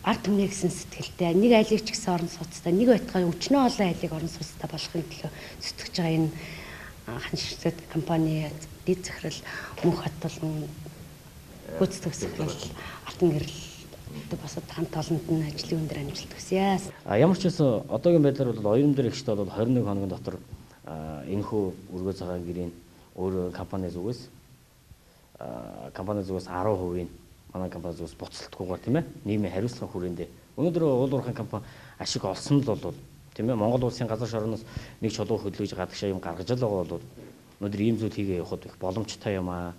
ард 0.04 0.22
түмний 0.24 0.48
гэсэн 0.48 0.72
сэтгэлтэй. 0.72 1.32
Нэг 1.36 1.52
айлыг 1.56 1.82
ч 1.86 1.96
гэсэн 1.96 2.14
орон 2.16 2.32
сууцтай. 2.32 2.74
Нэг 2.74 2.88
байтугай 2.92 3.24
өчнөө 3.24 3.62
олон 3.68 3.88
айлыг 3.88 4.12
орон 4.12 4.32
сууцтай 4.32 4.68
болохын 4.68 5.06
төлөө 5.08 5.32
зүтгэж 5.64 5.94
байгаа 5.96 6.18
энэ 6.18 6.30
ханшигт 7.08 7.80
компани 7.94 8.52
дэд 8.86 9.06
захирал 9.08 9.40
мөнх 9.84 10.04
хат 10.04 10.16
болон 10.20 10.68
гүйцэтгэх 11.80 12.16
захирал 12.16 12.60
алтан 13.08 13.30
гэрэл 13.32 13.56
босод 14.36 14.68
хамт 14.68 14.94
олонд 14.96 15.26
нь 15.32 15.48
ажлын 15.48 15.82
өндөр 15.84 16.00
амжилт 16.04 16.34
хүсье. 16.36 16.80
А 17.06 17.18
ямар 17.18 17.38
ч 17.40 17.48
байсан 17.48 17.88
одоогийн 17.88 18.24
байдлаар 18.24 18.52
бол 18.52 18.74
оюун 18.76 18.94
дээр 18.96 19.12
ихтэй 19.12 19.36
бол 19.36 19.48
21 19.48 19.84
хоногийн 19.88 20.12
дотор 20.12 20.36
энэхүү 21.28 21.64
өргөө 21.96 22.14
цагаан 22.16 22.44
гэрийн 22.44 22.72
өөр 23.18 23.52
компани 23.52 23.90
зүгээс 23.90 24.30
компани 25.94 26.22
зүгээс 26.24 26.48
10% 26.48 27.10
манай 27.54 27.70
компани 27.70 27.98
зүгээс 27.98 28.16
буцалтгүйгээр 28.16 28.82
тийм 28.86 28.96
ээ 29.02 29.06
нийгмийн 29.26 29.54
хариуцлага 29.54 29.92
хүрээндээ 29.92 30.30
өнөөдөр 30.58 30.84
уул 30.86 31.14
уурхайн 31.14 31.38
компани 31.38 31.66
ашиг 32.00 32.26
олсон 32.26 32.62
л 32.62 32.70
бол 32.78 32.94
тийм 33.34 33.50
ээ 33.50 33.58
Монгол 33.58 33.90
улсын 33.90 34.08
газар 34.08 34.30
шороноос 34.30 34.66
нэг 35.02 35.12
чулуу 35.14 35.38
хөдөлгөж 35.38 35.74
гадагшаа 35.78 36.10
юм 36.10 36.22
гаргаж 36.22 36.50
л 36.50 36.62
байгаа 36.62 36.86
бол 36.86 37.02
өнөөдөр 37.62 37.82
ийм 37.82 37.98
зүйл 37.98 38.14
хийгээ 38.14 38.42
явахад 38.42 38.66
их 38.66 38.78
боломжтой 38.78 39.38
юм 39.38 39.50
аа 39.50 39.74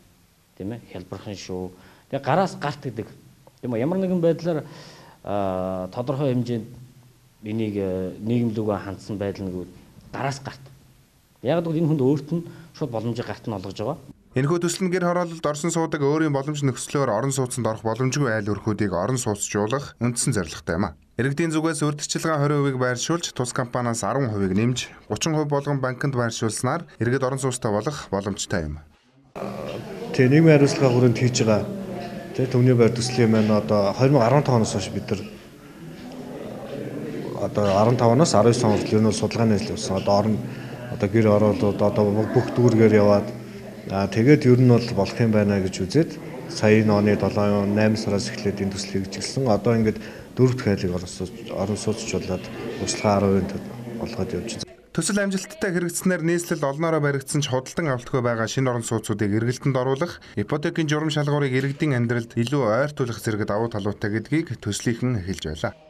тийм 0.58 0.72
ээ 0.74 0.80
хялбархан 0.92 1.34
шүү. 1.34 1.70
Тэгээ 2.10 2.26
гараас 2.26 2.54
гарт 2.58 2.82
гэдэг 2.82 3.06
тийм 3.62 3.74
ээ 3.74 3.82
ямар 3.82 3.98
нэгэн 3.98 4.22
байдлаар 4.22 4.62
тодорхой 5.90 6.34
хэмжээнд 6.34 6.66
энийг 7.42 7.74
нийгэм 8.22 8.54
лүгөө 8.54 8.78
хандсан 8.82 9.18
байдал 9.18 9.46
нэг 9.46 9.66
гараас 10.10 10.38
гарт. 10.42 10.62
Яг 11.42 11.62
л 11.62 11.74
энэ 11.74 11.86
хүнд 11.86 12.02
өөрт 12.02 12.28
нь 12.34 12.42
шууд 12.78 12.94
боломжийг 12.94 13.26
гарт 13.26 13.50
нь 13.50 13.56
олгож 13.58 13.78
байгаа. 13.82 13.98
Энэхүү 14.38 14.58
төсөл 14.62 14.86
нь 14.86 14.92
гэр 14.94 15.04
хороололд 15.10 15.42
орсон 15.42 15.74
суудаг 15.74 15.98
өөрийн 15.98 16.30
боломж 16.30 16.62
нөхцлөөр 16.62 17.10
орон 17.10 17.34
сууцанд 17.34 17.66
орох 17.66 17.82
боломжгүй 17.82 18.30
айл 18.30 18.54
өрхүүдийг 18.54 18.94
орон 18.94 19.18
сууцжуулах 19.18 19.98
үндсэн 19.98 20.36
зорилготой 20.38 20.78
юм 20.78 20.86
а. 20.86 20.96
Иргэдийн 21.18 21.50
зүгээс 21.50 21.82
урьдчилгаа 21.82 22.38
20%-ийг 22.46 22.78
байршуулж 22.78 23.34
тус 23.34 23.50
компаниас 23.50 24.06
10%-ийг 24.06 24.54
нэмж 24.54 24.78
30% 25.10 25.50
болгон 25.50 25.82
банкнд 25.82 26.14
байршуулснаар 26.14 26.86
иргэд 27.02 27.26
орон 27.26 27.42
сууцтай 27.42 27.74
болох 27.74 28.06
боломжтой 28.14 28.70
юм. 28.70 28.78
Тэгээ 30.14 30.30
нийгмийн 30.30 30.54
хариуцлага 30.54 30.94
хүрээнд 30.94 31.18
хийж 31.18 31.36
байгаа 31.42 31.66
тэгээ 32.38 32.52
төвний 32.54 32.76
байр 32.78 32.94
төслийн 32.94 33.34
маань 33.34 33.50
одоо 33.50 33.90
2015 33.98 34.54
оноос 34.54 34.72
хойш 34.78 34.94
бид 34.94 35.10
нар 35.10 35.20
одоо 37.42 37.66
15-наас 37.66 38.32
19 38.38 38.62
он 38.66 38.72
хүртэл 38.78 38.98
энэ 39.02 39.12
судалгааны 39.12 39.54
ажил 39.58 39.74
явуулсан. 39.74 39.96
Одоо 39.98 40.14
орон 40.18 40.36
одоо 40.92 41.08
гэр 41.08 41.26
ороолууд 41.28 41.80
одоо 41.82 42.04
бүх 42.34 42.46
дүүргээр 42.56 42.94
яваад 42.96 43.28
тэгээд 43.88 44.46
ер 44.48 44.60
нь 44.60 44.72
бол 44.72 44.88
болох 44.96 45.18
юм 45.20 45.32
байна 45.32 45.60
гэж 45.60 45.74
үзээд 45.84 46.10
сая 46.48 46.80
оны 46.88 47.16
7 47.16 47.76
8 47.76 47.96
сараас 47.96 48.28
эхлээд 48.32 48.62
энэ 48.64 48.72
төслийг 48.72 49.12
чиглэсэн. 49.12 49.48
Одоо 49.48 49.76
ингээд 49.76 49.98
дөрөв 50.36 50.56
дэх 50.56 50.68
айлыг 50.72 50.92
орон 51.52 51.76
сууцчлуулаад 51.76 52.44
услага 52.82 53.26
10% 53.26 53.78
болгоод 54.00 54.32
явж 54.32 54.50
байна. 54.56 54.66
Төсөл 54.98 55.22
амжилттай 55.22 55.70
хэрэгжснээр 55.70 56.22
нийслэл 56.26 56.64
олноороо 56.64 56.98
баригдсан 56.98 57.44
ч 57.44 57.52
худалдан 57.52 57.92
авалтгүй 57.94 58.18
байгаа 58.18 58.48
шинэ 58.50 58.66
орон 58.66 58.82
сууцуудыг 58.82 59.30
эргэлтэнд 59.30 59.76
оруулах, 59.78 60.18
ипотекийн 60.34 60.90
журам 60.90 61.12
шалгуурыг 61.14 61.54
иргэдийн 61.54 61.94
амьдралд 61.94 62.34
илүү 62.34 62.62
ойртуулах 62.66 63.22
зэрэг 63.22 63.46
давуу 63.46 63.70
талуудтай 63.70 64.10
гэдгийг 64.10 64.58
төслийнхэн 64.58 65.22
эхэлж 65.22 65.54
байлаа. 65.54 65.87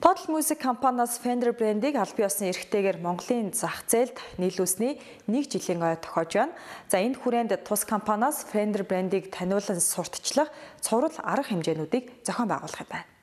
Total 0.00 0.28
Music 0.28 0.62
компаниас 0.62 1.20
Fender 1.20 1.52
брэндийг 1.52 1.92
аль 2.00 2.08
биесны 2.16 2.48
эрхтэйгээр 2.48 3.04
Монголын 3.04 3.52
зах 3.52 3.84
зээлд 3.84 4.16
нийлүүлсний 4.40 4.96
нэг 5.28 5.44
жилийн 5.52 5.84
ой 5.84 6.00
тохиож 6.00 6.32
байна. 6.40 6.56
За 6.88 7.04
энэ 7.04 7.20
хүрээнд 7.20 7.52
тус 7.68 7.84
компаниас 7.84 8.48
Fender 8.48 8.80
брэндийг 8.80 9.28
таниулан 9.28 9.76
сурталчлах 9.76 10.48
цуврал 10.80 11.12
арга 11.20 11.52
хэмжээнүүдийг 11.52 12.24
зохион 12.24 12.48
байгуулах 12.48 12.80
юм 12.80 12.88
байна. 12.88 13.19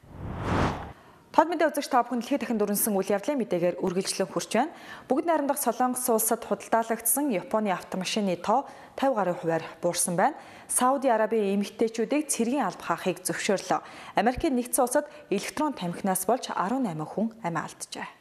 Тод 1.38 1.54
мэдээ 1.54 1.70
үзэгч 1.70 1.94
та 1.94 2.02
бүхэн 2.02 2.26
дэлхийд 2.26 2.42
дахин 2.42 2.58
дүрнсэн 2.58 2.98
үйл 2.98 3.14
явдлын 3.14 3.38
мэдээгээр 3.38 3.78
үргэлжлэн 3.86 4.26
хүрч 4.26 4.58
байна. 4.58 4.74
Бүгд 5.06 5.30
найрамдах 5.30 5.62
Солонгос 5.62 6.10
улсад 6.10 6.42
худалдаалагдсан 6.42 7.30
Японы 7.30 7.70
автомашины 7.70 8.42
тоо 8.42 8.66
50 8.98 9.14
гаруй 9.14 9.38
хувиар 9.38 9.62
буурсан 9.78 10.18
байна. 10.18 10.34
Сауди 10.66 11.14
Арабын 11.14 11.62
эмэгтэйчүүдийг 11.62 12.26
цэргийн 12.34 12.66
алба 12.66 12.82
хаахыг 12.90 13.22
зөвшөөрлөө. 13.22 13.86
Америкийн 14.18 14.58
нэгдсэн 14.58 14.82
улсад 14.82 15.06
электрон 15.30 15.78
тамхинаас 15.78 16.26
болж 16.26 16.50
18 16.50 17.06
хүн 17.06 17.30
амиа 17.46 17.70
алджээ. 17.70 18.17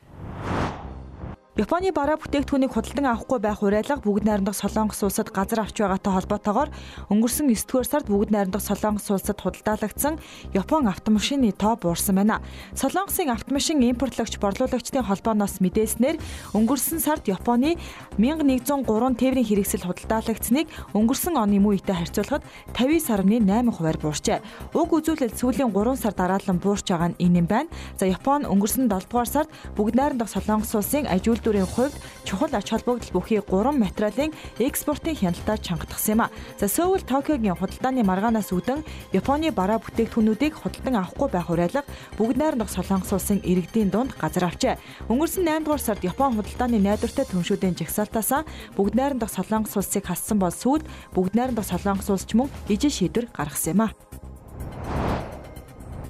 Японы 1.56 1.88
бараа 1.88 2.20
бүтээгдэхүүнийг 2.20 2.68
худалдан 2.68 3.16
авахгүй 3.16 3.40
байх 3.40 3.64
уриалга 3.64 3.96
бүгд 4.04 4.28
найрамдах 4.28 4.52
Солонгос 4.60 5.00
улсад 5.08 5.32
газар 5.32 5.64
авч 5.64 5.80
байгаатай 5.80 6.12
холбоотойгоор 6.12 6.68
өнгөрсөн 7.08 7.48
9 7.48 7.64
дугаар 7.64 7.88
сард 7.88 8.06
бүгд 8.12 8.28
найрамдах 8.28 8.60
Солонгос 8.60 9.08
улсад 9.08 9.40
худалдаалагдсан 9.40 10.20
Япон 10.52 10.84
автомашины 10.84 11.56
тоо 11.56 11.80
буурсан 11.80 12.20
байна. 12.20 12.44
Солонгосын 12.76 13.32
автомашин 13.32 13.80
импортлогч 13.88 14.36
борлуулагчдын 14.36 15.08
холбооноос 15.08 15.64
мэдээснээр 15.64 16.20
өнгөрсөн 16.52 17.00
сард 17.00 17.24
Японы 17.24 17.80
1103 18.20 19.16
тээврийн 19.16 19.48
хэрэгсэл 19.48 19.88
худалдаалагдсныг 19.88 20.68
өнгөрсөн 20.92 21.40
оны 21.40 21.56
мөн 21.56 21.80
үетэй 21.80 21.96
харьцуулахад 21.96 22.44
59.8 22.76 23.72
хувиар 23.72 23.96
буурчээ. 23.96 24.44
Уг 24.76 24.92
үзүүлэлт 24.92 25.40
сүүлийн 25.40 25.72
3 25.72 25.96
сар 25.96 26.12
дараалан 26.12 26.60
буурч 26.60 26.84
байгаа 26.84 27.16
нь 27.16 27.20
энэ 27.24 27.40
юм 27.40 27.48
байна. 27.48 27.72
За 27.96 28.04
Япон 28.04 28.44
өнгөрсөн 28.44 28.92
7 28.92 29.08
дугаар 29.08 29.24
сард 29.24 29.48
бүгд 29.72 29.96
найрамдах 29.96 30.28
Солонгос 30.28 30.76
улсын 30.76 31.08
ажилтны 31.08 31.45
үйлдвэрийн 31.46 31.66
хувьд 31.70 31.94
чухал 32.26 32.50
ач 32.54 32.70
холбогдол 32.70 33.12
бүхий 33.14 33.38
3 33.38 33.70
материалын 33.78 34.34
экспортын 34.58 35.14
хяналтаа 35.14 35.56
чангатгсан 35.58 36.18
юм 36.18 36.20
а. 36.26 36.30
За 36.58 36.66
Сөүл 36.66 37.06
Токиогийн 37.06 37.54
худалдааны 37.54 38.02
маргаанаас 38.02 38.50
үүдэн 38.50 38.82
Японы 39.14 39.54
бараа 39.54 39.78
бүтээгдэхүүнүүдийг 39.78 40.58
худалдан 40.58 40.98
авахгүй 40.98 41.28
байх 41.30 41.46
уриалга 41.46 41.86
бүгд 42.18 42.36
найрамдах 42.36 42.70
Солонгос 42.74 43.14
улсын 43.14 43.38
иргэдийн 43.46 43.94
дунд 43.94 44.18
газар 44.18 44.50
авчээ. 44.50 44.74
Өнгөрсөн 45.06 45.46
8 45.46 45.62
дугаар 45.62 45.82
сард 45.82 46.02
Япон 46.02 46.34
худалдааны 46.34 46.82
найдвартай 46.82 47.26
түншүүдийн 47.30 47.78
жагсаалтаасаа 47.78 48.42
бүгд 48.74 48.98
найрамдах 48.98 49.30
Солонгос 49.30 49.78
улсыг 49.78 50.10
хассан 50.10 50.42
бол 50.42 50.50
сүүлд 50.50 50.82
бүгд 51.14 51.38
найрамдах 51.38 51.70
Солонгос 51.70 52.10
улс 52.10 52.26
ч 52.26 52.34
мөн 52.34 52.50
ижил 52.66 52.90
шийдвэр 52.90 53.30
гаргасан 53.30 53.78
юм 53.78 53.82
а. 53.86 53.94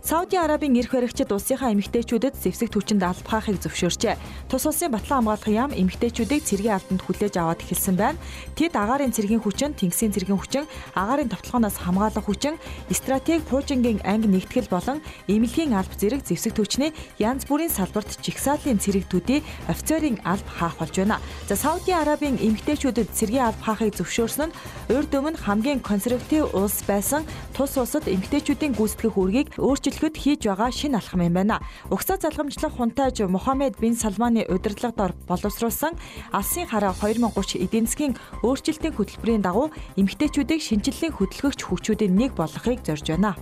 Сауди 0.07 0.37
Арабын 0.37 0.79
эрх 0.79 0.95
баригчид 0.95 1.35
улсынхаа 1.35 1.75
эмэгтэйчүүдэд 1.75 2.39
зэвсэг 2.39 2.71
түвшинд 2.71 3.03
алба 3.03 3.27
хаахыг 3.27 3.59
зөвшөөрчээ. 3.59 4.15
Тус 4.47 4.63
улсын 4.63 4.95
батлан 4.95 5.27
хамгаалах 5.27 5.51
яам 5.51 5.75
эмэгтэйчүүдийг 5.75 6.47
цэргийн 6.47 6.79
албанд 6.79 7.03
хүлээж 7.03 7.35
аваад 7.35 7.67
эхэлсэн 7.67 7.99
байна. 7.99 8.23
Тэд 8.55 8.79
агаарын 8.79 9.11
цэргийн 9.11 9.43
хүчин, 9.43 9.75
тэнгисийн 9.75 10.15
цэргийн 10.15 10.39
хүчин, 10.39 10.71
агаарын 10.95 11.27
товтлогоноос 11.27 11.83
хамгаалах 11.83 12.23
хүчин, 12.23 12.55
стратеги 12.87 13.43
пуужингийн 13.51 13.99
анги 14.07 14.31
нэгтгэл 14.31 14.71
болон 14.71 15.03
эмнэлгийн 15.27 15.75
алба 15.75 15.99
зэрэг 15.99 16.23
зэвсэг 16.23 16.55
түвшний 16.55 16.95
янз 17.19 17.43
бүрийн 17.51 17.75
салбарт 17.75 18.23
жигсаалын 18.23 18.79
цэрэг 18.79 19.11
төдий 19.11 19.43
офицерын 19.67 20.23
алба 20.23 20.51
хаах 20.55 20.79
болж 20.79 20.95
байна. 21.03 21.19
За 21.51 21.59
Сауди 21.59 21.91
Арабын 21.91 22.39
эмэгтэйчүүдэд 22.39 23.11
цэргийн 23.11 23.51
алба 23.51 23.75
хаахыг 23.75 23.99
зөвшөөрсөн 23.99 24.55
нь 24.55 24.57
урд 24.95 25.11
өмнө 25.11 25.43
хамгийн 25.43 25.83
консерватив 25.83 26.55
улс 26.55 26.87
байсан 26.87 27.27
тус 27.59 27.75
улсад 27.75 28.07
эмэгтэйчүүдийн 28.07 28.71
гүйцэтгэх 28.79 29.19
үүргийг 29.19 29.59
өөрчилж 29.59 29.96
хөдөлгөд 29.97 30.17
хийж 30.21 30.41
байгаа 30.45 30.69
шинэ 30.69 31.01
алхам 31.01 31.25
юм 31.25 31.33
байна. 31.33 31.65
Угсаа 31.89 32.21
залгамжлах 32.21 32.77
хунтайж 32.77 33.25
Мухаммед 33.25 33.81
бин 33.81 33.97
Салманы 33.97 34.45
удирдлагад 34.45 35.01
ор 35.01 35.13
боловсруулсан 35.25 35.97
Алсын 36.37 36.69
хараа 36.69 36.93
2030 36.93 37.65
эдийн 37.65 37.89
засгийн 37.89 38.13
өөрчлөлтийн 38.45 38.93
хөтөлбөрийн 38.93 39.41
дагуу 39.41 39.73
эмэгтэйчүүдийг 39.97 40.61
шинжиллийн 40.61 41.17
хөдөлгөгч 41.17 41.61
хүчүүдийн 41.65 42.13
нэг 42.13 42.37
болгохыг 42.37 42.85
зорж 42.85 43.09
байна. 43.09 43.41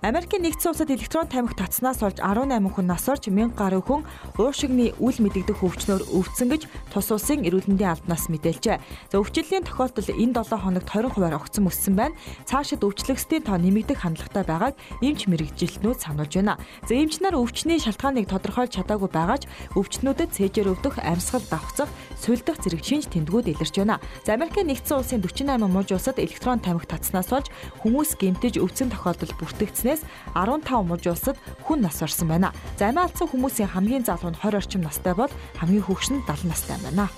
Америкийн 0.00 0.48
нэгдсэн 0.48 0.72
улсад 0.72 0.88
электрон 0.88 1.28
тамхи 1.28 1.52
татснаас 1.60 2.00
болж 2.00 2.24
18 2.24 2.56
хүн 2.72 2.88
нас 2.88 3.04
орж 3.04 3.28
1000 3.28 3.52
гаруй 3.52 3.84
хүн 3.84 4.00
уушигны 4.40 4.96
үл 4.96 5.12
мэдэгдэх 5.20 5.60
өвчнөөр 5.60 6.08
өвдсөн 6.16 6.48
гэж 6.48 6.62
тус 6.88 7.12
улсын 7.12 7.44
эрүүл 7.44 7.68
мэндийн 7.68 7.92
албанаас 7.92 8.32
мэдээлжээ. 8.32 8.80
За 8.80 9.20
өвчлөлийн 9.20 9.68
тохиолдол 9.68 10.08
энэ 10.08 10.40
7 10.40 10.56
хоногт 10.56 10.88
20%-аар 10.88 11.36
огцсон 11.36 11.68
өссөн 11.68 11.94
байна. 12.00 12.16
Цаашид 12.48 12.80
өвчлөгчдийн 12.80 13.44
тоо 13.44 13.60
нэмэгдэх 13.60 14.00
хандлагатай 14.00 14.44
байгааг 14.48 14.74
эмч 15.04 15.28
мэрэгжилтнүүд 15.28 16.00
сануулж 16.00 16.32
байна. 16.32 16.56
За 16.88 16.96
эмч 16.96 17.20
нар 17.20 17.36
өвчний 17.36 17.76
шалтгааныг 17.76 18.24
тодорхойлж 18.32 18.80
чадаагүй 18.80 19.12
байгаач 19.12 19.44
өвчтнүүдэд 19.76 20.32
цээжээр 20.32 20.80
өвдөх, 20.80 20.96
амьсгал 20.96 21.44
давхцах, 21.44 21.92
сулдах 22.20 22.56
зэрэг 22.60 22.82
шинж 22.84 23.08
тэмдгүүд 23.12 23.52
илэрч 23.52 23.74
байна. 23.84 24.00
За 24.26 24.36
Америкийн 24.36 24.68
нэгдсэн 24.68 24.96
улсын 25.00 25.20
48 25.24 25.68
мужи 25.68 25.92
улсад 25.96 26.16
электрон 26.20 26.60
тамхи 26.60 26.88
татснаас 26.88 27.32
болж 27.32 27.48
хүмүүс 27.80 28.16
гэмтэж 28.16 28.60
өвдсөн 28.60 28.92
тохиолдол 28.92 29.32
бүртгэгдсэн 29.40 29.90
өвчнөөс 29.90 30.02
15 30.34 30.86
мужи 30.86 31.10
улсад 31.10 31.36
хүн 31.66 31.80
нас 31.82 32.02
орсон 32.02 32.28
байна. 32.28 32.52
За 32.78 32.88
амиа 32.88 33.08
алдсан 33.08 33.28
хүмүүсийн 33.28 33.72
хамгийн 33.74 34.04
залуу 34.04 34.30
нь 34.30 34.38
20 34.38 34.54
орчим 34.56 34.82
настай 34.82 35.14
бол 35.14 35.30
хамгийн 35.58 35.84
хөгш 35.84 36.10
нь 36.14 36.22
70 36.26 36.48
настай 36.48 36.78
байна. 36.78 37.08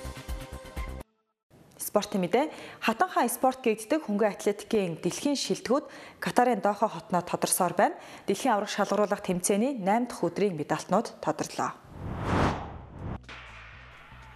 Спортын 1.76 2.24
мэдээ 2.24 2.48
хатанхаа 2.80 3.28
спорт 3.28 3.60
гэгддэг 3.60 4.08
хөнгөн 4.08 4.32
атлетикийн 4.32 4.96
дэлхийн 5.02 5.36
шилдэгүүд 5.36 5.84
Катарын 6.24 6.64
Дохо 6.64 6.88
хотноо 6.88 7.20
тодорсоор 7.20 7.74
байна. 7.76 7.98
Дэлхийн 8.24 8.54
аврах 8.54 8.72
шалгаруулах 8.72 9.20
тэмцээний 9.20 9.76
8 9.76 10.08
дахь 10.08 10.24
өдрийн 10.24 10.56
медальтнууд 10.56 11.20
тодорлоо. 11.20 11.81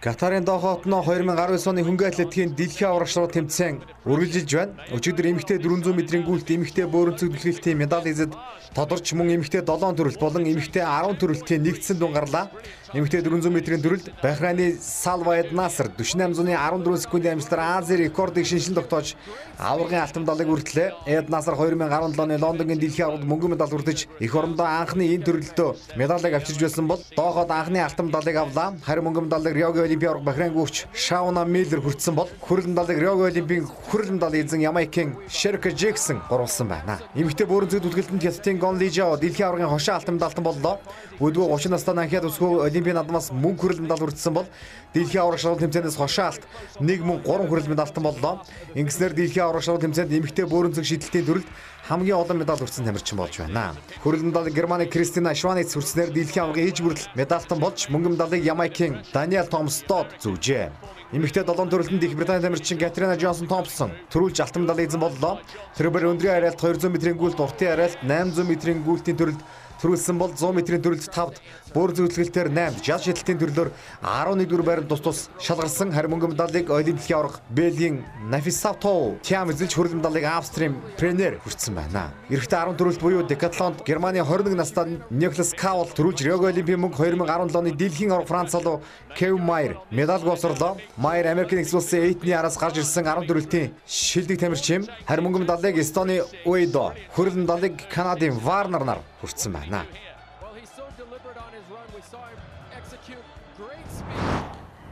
Катарын 0.07 0.45
Дохо 0.45 0.75
хотноо 0.75 1.03
2019 1.03 1.67
оны 1.67 1.83
хөнгөн 1.83 2.07
атлетикийн 2.07 2.55
дэлхийн 2.55 2.91
аврах 2.91 3.11
шалгуулах 3.11 3.35
тэмцээн 3.35 3.83
үргэлжилж 4.07 4.51
байна. 4.55 4.79
Өчигдөр 4.95 5.35
эмэгтэй 5.35 5.59
400 5.59 5.91
м-ийн 5.91 6.23
гүйлт 6.23 6.47
эмэгтэй 6.47 6.87
бөөрөнцөг 6.87 7.35
дэлхийлтийн 7.35 7.75
медаль 7.75 8.07
эзэд 8.07 8.31
тодорч 8.71 9.11
мөн 9.11 9.35
эмэгтэй 9.35 9.67
7 9.67 9.99
төрөлт 9.99 10.19
болон 10.23 10.47
эмэгтэй 10.47 10.79
10 10.87 11.19
төрөлтийн 11.19 11.59
нэгдсэн 11.59 11.99
дүн 11.99 12.15
гарлаа. 12.15 12.47
Эмэгтэй 12.95 13.19
400 13.19 13.51
м-ийн 13.51 13.83
төрөлд 13.83 14.05
Бахрайны 14.23 14.79
Салвайд 14.79 15.51
Наср 15.51 15.91
48 15.91 16.55
14 16.55 17.03
секундын 17.03 17.35
амжилтаар 17.35 17.83
Ази 17.83 17.99
рекордыг 17.99 18.47
шинжлэн 18.47 18.79
тогтоож 18.79 19.19
аваргын 19.59 19.99
алтан 20.07 20.23
медалыг 20.23 20.47
үргэлжлээ. 20.47 21.03
Эд 21.03 21.27
Наср 21.27 21.59
2017 21.59 22.15
оны 22.15 22.39
Лондонгийн 22.39 22.79
дэлхийн 22.79 23.11
аваргад 23.11 23.27
мөнгөн 23.27 23.51
медаль 23.59 23.75
үрдэж 23.75 24.07
эх 24.23 24.31
орондоо 24.31 24.63
анхны 24.63 25.03
энэ 25.03 25.27
төрөлдөө 25.27 25.99
медалийг 25.99 26.39
авчирж 26.39 26.63
байсан 26.63 26.87
бол 26.87 27.03
дооход 27.11 27.51
анхны 27.51 27.83
алтан 27.83 28.07
медалыг 28.07 28.35
авлаа. 28.39 28.71
Харин 28.87 29.03
мөнгөн 29.03 29.27
медалыг 29.27 29.51
Риогийн 29.51 29.96
Олимпийн 29.97 30.11
авраг 30.11 30.23
Бахрейн 30.23 30.53
гүвч 30.53 30.85
Шауна 30.93 31.43
Миллер 31.43 31.81
хүртсэн 31.81 32.13
бол 32.13 32.29
хүрэл 32.41 32.69
медалыг 32.69 33.01
Рио 33.01 33.17
Олимпийн 33.17 33.65
хүрэл 33.65 34.13
медаль 34.13 34.37
эзэн 34.37 34.61
Ямайкийн 34.61 35.17
Шерка 35.27 35.71
Джексон 35.73 36.21
оруулсан 36.29 36.69
байна. 36.69 37.01
Эмэгтэй 37.17 37.49
бөөрөн 37.49 37.69
зүйд 37.69 37.89
үлгэлтэнд 37.89 38.21
Кятин 38.21 38.61
Гонлижао 38.61 39.17
дэлхийн 39.17 39.49
аврагын 39.49 39.73
хошоо 39.73 39.95
алтан 39.97 40.21
медальтан 40.21 40.43
боллоо. 40.43 40.77
Өдгөө 41.17 41.49
30 41.49 41.73
настайд 41.73 41.97
анхаад 41.97 42.27
өсгөө 42.29 42.61
Олимпийн 42.69 42.93
наадмаас 42.93 43.31
мөнгө 43.33 43.57
хүрэл 43.57 43.81
медаль 43.81 44.05
хүртсэн 44.05 44.37
бол 44.37 44.45
дэлхийн 44.93 45.25
авраг 45.25 45.41
шалгалт 45.41 45.65
тэмцээнээс 45.65 45.97
хошоо 45.97 46.29
алт 46.29 46.43
1 46.77 47.01
мөн 47.01 47.25
3 47.25 47.49
хүрэл 47.49 47.73
медальтан 47.73 48.05
боллоо. 48.05 48.45
Ингэснээр 48.77 49.17
дэлхийн 49.17 49.49
авраг 49.49 49.65
шалгалт 49.65 49.81
тэмцээнд 49.89 50.13
эмэгтэй 50.13 50.45
бөөрөн 50.45 50.77
зүйн 50.77 50.85
шидэлтийн 50.85 51.25
төрөлд 51.25 51.49
хамгийн 51.89 52.21
олон 52.21 52.37
медаль 52.37 52.61
хүртсэн 52.61 52.85
тамирчин 52.85 53.17
болж 53.17 53.33
байна. 53.33 53.73
Хүрэл 54.05 54.29
медаль 54.29 54.53
Германы 54.53 54.85
Кристина 54.85 55.33
Шваниц 55.33 55.73
хүртснээр 55.73 56.13
дэлхийн 56.13 56.53
аваргын 56.53 56.69
ээж 56.69 56.77
бүрэл 56.85 57.09
медальтан 57.17 57.57
болж 57.57 57.89
мөнгө 57.89 58.13
медалыг 58.13 58.45
Ямайкийн 58.45 59.01
Даниэл 59.09 59.49
Томс 59.49 59.81
Дод 59.89 60.13
зүүжээ. 60.21 60.69
Эмэгтэй 61.17 61.47
долоон 61.47 61.71
төрөлтөнд 61.71 62.03
Их 62.03 62.13
Британий 62.13 62.43
тамирчин 62.43 62.77
Катрина 62.77 63.15
Джонсон 63.15 63.47
Томпсон 63.47 63.89
төрүүлж 64.11 64.43
алтан 64.43 64.67
медаль 64.67 64.83
эзэн 64.83 64.99
боллоо. 64.99 65.39
Тэрээр 65.79 66.11
өндрийн 66.11 66.35
арайлт 66.43 66.59
200 66.59 66.91
м-ийн 66.91 67.15
гүйлт, 67.15 67.39
уртын 67.39 67.71
арайлт 67.71 68.03
800 68.03 68.43
м-ийн 68.43 68.83
гүйлтийн 68.83 69.15
төрөлд 69.15 69.39
төрүүлсэн 69.81 70.17
бол 70.21 70.31
100 70.33 70.53
м-ийн 70.53 70.83
төрөлд 70.83 71.07
5-д, 71.07 71.41
бүр 71.73 71.93
зөвлөлтөөр 71.97 72.49
8-д, 72.51 72.83
жал 72.85 73.01
шидэлтийн 73.01 73.39
төрлөөр 73.41 73.69
11-р 74.01 74.63
байранд 74.63 74.89
тус 74.91 75.01
тус 75.01 75.19
шалгарсан 75.43 75.91
харин 75.91 76.13
мөнгө 76.13 76.31
медалыг 76.33 76.69
Олимпийн 76.71 77.17
аврах 77.17 77.41
Бельгийн 77.49 78.03
Нафисато 78.29 79.17
Тиам 79.23 79.51
эзэлж 79.51 79.75
хүрэл 79.75 79.97
медалыг 79.99 80.23
Австрийн 80.23 80.77
Пренер 80.97 81.39
хүртсэн 81.43 81.75
байна. 81.75 82.11
10 82.29 82.77
төрөлт 82.77 83.01
буюу 83.01 83.23
декатлонд 83.27 83.83
Германы 83.85 84.23
21 84.23 84.55
настай 84.55 84.97
Никлас 85.09 85.53
Каул 85.53 85.89
төрүүлж 85.91 86.23
Рио 86.25 86.39
Олимпийн 86.39 86.79
мөнгө 86.79 86.97
2017 87.03 87.59
оны 87.59 87.71
дэлхийн 87.75 88.11
аврах 88.11 88.27
Франц 88.27 88.51
залуу 88.51 88.81
Кев 89.17 89.37
Майер 89.39 89.77
медаль 89.91 90.23
гооцорлоо. 90.23 90.77
Майер 90.97 91.27
Америкийн 91.27 91.61
нэгэн 91.61 91.77
улсын 91.77 92.03
Эйтний 92.03 92.33
араас 92.33 92.57
гарч 92.57 92.77
ирсэн 92.77 93.05
10 93.05 93.27
төрөлтийн 93.27 93.73
шилдэг 93.85 94.39
тамирчин 94.39 94.87
харин 95.07 95.25
мөнгө 95.25 95.43
медалыг 95.43 95.77
Эстоны 95.77 96.21
Уэйдо, 96.45 96.93
хүрэл 97.15 97.41
медалыг 97.43 97.89
Канадын 97.89 98.37
Варнер 98.39 98.83
нар 98.83 99.01
хүртсэн 99.21 99.53
байна. 99.53 99.85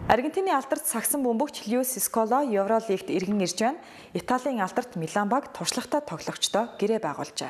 Аргентины 0.06 0.54
алдарт 0.54 0.86
сагсан 0.86 1.24
бөмбөгч 1.26 1.64
Льюис 1.66 1.98
Скола 1.98 2.44
Евролигт 2.46 3.10
иргэн 3.10 3.42
ирж 3.42 3.58
байна. 3.58 3.82
Италийн 4.14 4.62
алдарт 4.62 4.96
Милан 4.96 5.30
баг 5.30 5.50
туршлагатай 5.50 6.02
тоглогчдоо 6.06 6.78
гэрээ 6.78 7.02
байгуулжээ. 7.02 7.50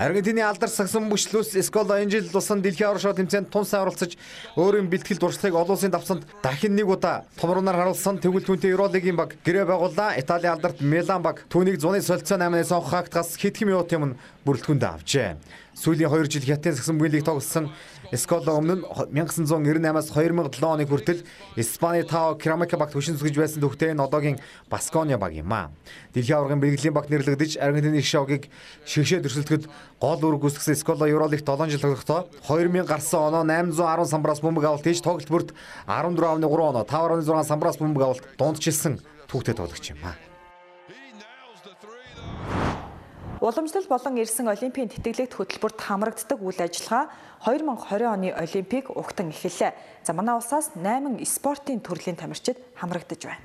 Аргентины 0.00 0.42
алдарт 0.42 0.72
сагсан 0.74 1.06
бүчлүүс 1.06 1.54
Скола 1.62 2.00
энэ 2.02 2.18
жил 2.18 2.32
тусан 2.32 2.64
дэлхийн 2.64 2.98
шоу 2.98 3.14
тэмцээнд 3.14 3.46
тун 3.46 3.62
сайн 3.62 3.86
оролцож 3.86 4.18
өөрийн 4.56 4.90
бэлтгэл 4.90 5.22
дуршлагыг 5.22 5.54
олон 5.54 5.76
улсын 5.76 5.94
давцанд 5.94 6.26
дахин 6.42 6.74
нэг 6.74 6.88
удаа 6.88 7.28
томруулнаар 7.38 7.76
харуулсан 7.86 8.18
тэгвэл 8.18 8.42
түүнтэй 8.42 8.74
Евролигийн 8.74 9.14
баг 9.14 9.36
гэрээ 9.44 9.68
байгууллаа. 9.70 10.18
Италийн 10.18 10.56
алдарт 10.56 10.80
Милан 10.80 11.22
баг 11.22 11.44
түүнийг 11.46 11.78
зуны 11.78 12.00
солилцоо 12.02 12.40
8-аас 12.40 12.72
онх 12.72 12.90
хаагтгаас 12.90 13.36
хэдхэн 13.38 13.68
минут 13.68 13.92
юм 13.92 14.16
бүрэлдэхүүнд 14.48 14.82
авчээ. 14.82 15.36
Сүүлийн 15.76 16.08
2 16.08 16.32
жил 16.32 16.48
хятадын 16.48 16.80
сагсан 16.80 16.96
бүлийг 16.96 17.28
тоглосон 17.28 17.68
Скола 18.10 18.58
өмнө 18.58 18.82
нь 18.82 18.84
1998-аас 19.14 20.10
2007 20.10 20.66
оны 20.66 20.82
хүртэл 20.82 21.22
Испани 21.54 22.02
Тао 22.02 22.34
Керамика 22.34 22.74
багт 22.74 22.94
хөшин 22.98 23.14
зүгж 23.14 23.38
байсан 23.38 23.62
төвхтэй 23.62 23.94
энэ 23.94 24.02
одоогийн 24.02 24.42
Баскоnia 24.66 25.14
баг 25.14 25.30
юм 25.30 25.52
аа. 25.54 25.70
Дэлхийн 26.10 26.42
аваргын 26.42 26.58
бэргэлийн 26.58 26.94
багт 26.94 27.06
нэрлэгдэж 27.06 27.62
Аргентины 27.62 28.02
шоугийг 28.02 28.50
шигшээ 28.82 29.22
төрсөлтөд 29.22 29.70
гол 30.02 30.18
үүрэг 30.26 30.42
гүйцэтгэсэн 30.42 30.82
Скола 30.82 31.06
Евролигт 31.06 31.46
7 31.46 31.70
жил 31.70 31.86
тоглохдоо 31.86 32.26
2000 32.50 32.82
гарсан 32.82 33.30
оноо 33.30 33.46
810 33.46 34.10
самбраас 34.10 34.42
бөмбөг 34.42 34.64
авалт 34.66 34.82
хийж 34.82 35.06
тоглолт 35.06 35.30
бүрт 35.30 35.54
14.3 35.86 36.42
оноо 36.42 36.82
5.6 36.82 37.46
самбраас 37.46 37.78
бөмбөг 37.78 38.02
авалт 38.02 38.26
дундчилсан 38.34 38.98
түүхтэй 39.30 39.54
тоглогч 39.54 39.94
юм 39.94 40.02
аа. 40.02 40.18
Уламжлал 43.40 43.88
болон 43.88 44.20
ирсэн 44.20 44.52
Олимпийн 44.52 44.92
тэтгэлэгт 44.92 45.32
хөтөлбөрт 45.32 45.80
хамрагддаг 45.80 46.44
үйл 46.44 46.60
ажиллагаа 46.60 47.08
2020 47.40 48.04
оны 48.04 48.28
Олимпийг 48.36 48.92
угтан 48.92 49.32
эхэллээ. 49.32 49.72
За 50.04 50.12
манай 50.12 50.36
улсаас 50.36 50.76
8 50.76 51.24
спортын 51.24 51.80
төрлийн 51.80 52.20
тамирчид 52.20 52.60
хамрагдаж 52.76 53.24
байна. 53.24 53.40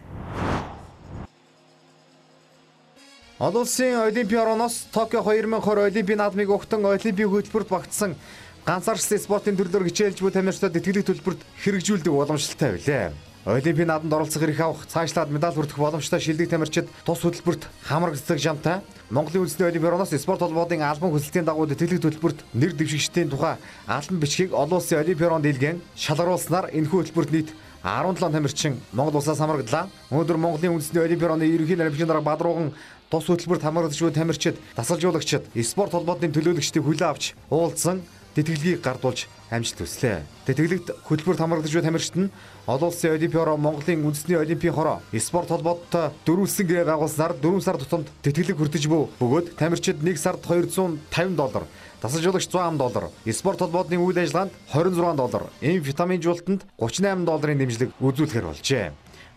Олон 3.39 3.63
улсын 3.63 3.95
Олимпийн 4.03 4.43
орооноос 4.43 4.91
Токио 4.91 5.23
2020 5.23 5.63
Олимпийн 5.87 6.19
наадмыг 6.19 6.51
угтан 6.51 6.83
Олимпийн 6.83 7.31
хөтөлбөрт 7.31 7.71
багтсан 7.71 8.19
ганцаарчсан 8.67 9.23
спортын 9.23 9.55
төрлөөр 9.55 9.87
хичээлж 9.87 10.19
буй 10.19 10.31
тамирчдад 10.35 10.75
тэтгэлэг 10.75 11.07
төлбөрт 11.07 11.39
хэрэгжүүлдэг 11.63 12.11
уламжлалтай 12.11 12.75
байлээ. 12.75 13.15
Олимпийн 13.45 13.87
наадамд 13.87 14.13
оролцох 14.13 14.41
эрх 14.41 14.59
авах, 14.59 14.87
цаашлаад 14.89 15.29
медаль 15.29 15.53
хүртэх 15.53 15.77
боломжтой 15.77 16.19
шилдэг 16.19 16.49
тамирчид 16.49 16.89
тус 17.05 17.21
хөтөлбөрт 17.21 17.69
хамрагддаг 17.85 18.41
жамтай 18.41 18.81
Монголын 19.13 19.45
үндэсний 19.45 19.69
олимпийн 19.69 19.93
орноос 19.93 20.17
спорт 20.17 20.41
холбоодын 20.41 20.81
албан 20.81 21.13
хүсэлтийн 21.13 21.45
дагуу 21.45 21.69
тэтгэлэг 21.69 22.01
төлбөрт 22.01 22.41
нэр 22.57 22.73
дэвшигчдийн 22.73 23.29
тухай 23.29 23.61
албан 23.85 24.17
бичгийг 24.17 24.49
олон 24.49 24.81
улсын 24.81 24.97
олимпийн 24.97 25.29
орон 25.29 25.45
дийлгэн 25.45 25.77
шалгаруулснаар 25.93 26.73
энэхүү 26.73 27.05
хөтөлбөрт 27.05 27.31
нийт 27.37 27.53
17 27.85 28.33
тамирчин 28.33 28.81
Монгол 28.97 29.21
улсаас 29.21 29.37
хамраглаа. 29.37 29.93
Өнөөдөр 30.09 30.37
Монголын 30.41 30.81
үндэсний 30.81 31.05
олимпийн 31.05 31.37
орны 31.37 31.45
ерөнхий 31.45 31.77
нарийн 31.77 32.09
дарга 32.09 32.25
Бадрууган 32.25 32.73
тус 33.13 33.29
хөтөлбөрт 33.29 33.61
хамрагдаж 33.61 34.01
буй 34.01 34.09
тамирчид, 34.09 34.57
дасгалжуулагчид, 34.73 35.53
спорт 35.61 35.93
холбоодын 35.93 36.33
төлөөлөгчдийг 36.33 36.81
хүлээн 36.81 37.13
авч 37.13 37.37
уулзсан 37.53 38.01
тэтгэлгийг 38.35 38.83
гардуулж 38.83 39.27
амжилт 39.49 39.79
хүслээ. 39.79 40.27
Тэтгэлэгт 40.45 40.87
хөтөлбөрт 41.07 41.39
хамрагдаж 41.39 41.71
буй 41.71 41.83
тамирчид 41.83 42.15
нь 42.19 42.31
олон 42.67 42.89
улсын 42.91 43.15
олимпийн 43.15 43.41
хороо 43.41 43.57
Монголын 43.57 44.03
үндэсний 44.03 44.37
олимпийн 44.37 44.75
хороо 44.75 44.99
спорт 45.19 45.49
холбооттой 45.49 46.11
дөрвөлсөн 46.27 46.67
гэрээ 46.67 46.85
байгуулснаар 46.91 47.33
4 47.39 47.61
сар 47.63 47.77
тутамд 47.79 48.11
тэтгэлэг 48.21 48.57
хүртэж 48.59 48.83
буй 48.91 49.07
бөгөөд 49.21 49.55
тамирчид 49.55 50.03
1 50.03 50.17
сард 50.19 50.43
250 50.43 51.35
доллар 51.39 51.63
Тасалжуулагч 52.05 52.45
100 52.51 52.77
доллар, 52.77 53.09
спорт 53.33 53.59
холбоотны 53.59 53.97
үйл 53.97 54.19
ажиллагаанд 54.19 54.53
26 54.69 55.15
доллар, 55.17 55.49
амфетаминжуулалтанд 55.63 56.61
38 56.77 57.25
долларын 57.25 57.57
дэмжлэг 57.57 57.89
үзүүлэхээр 57.97 58.45
болжээ. 58.45 58.91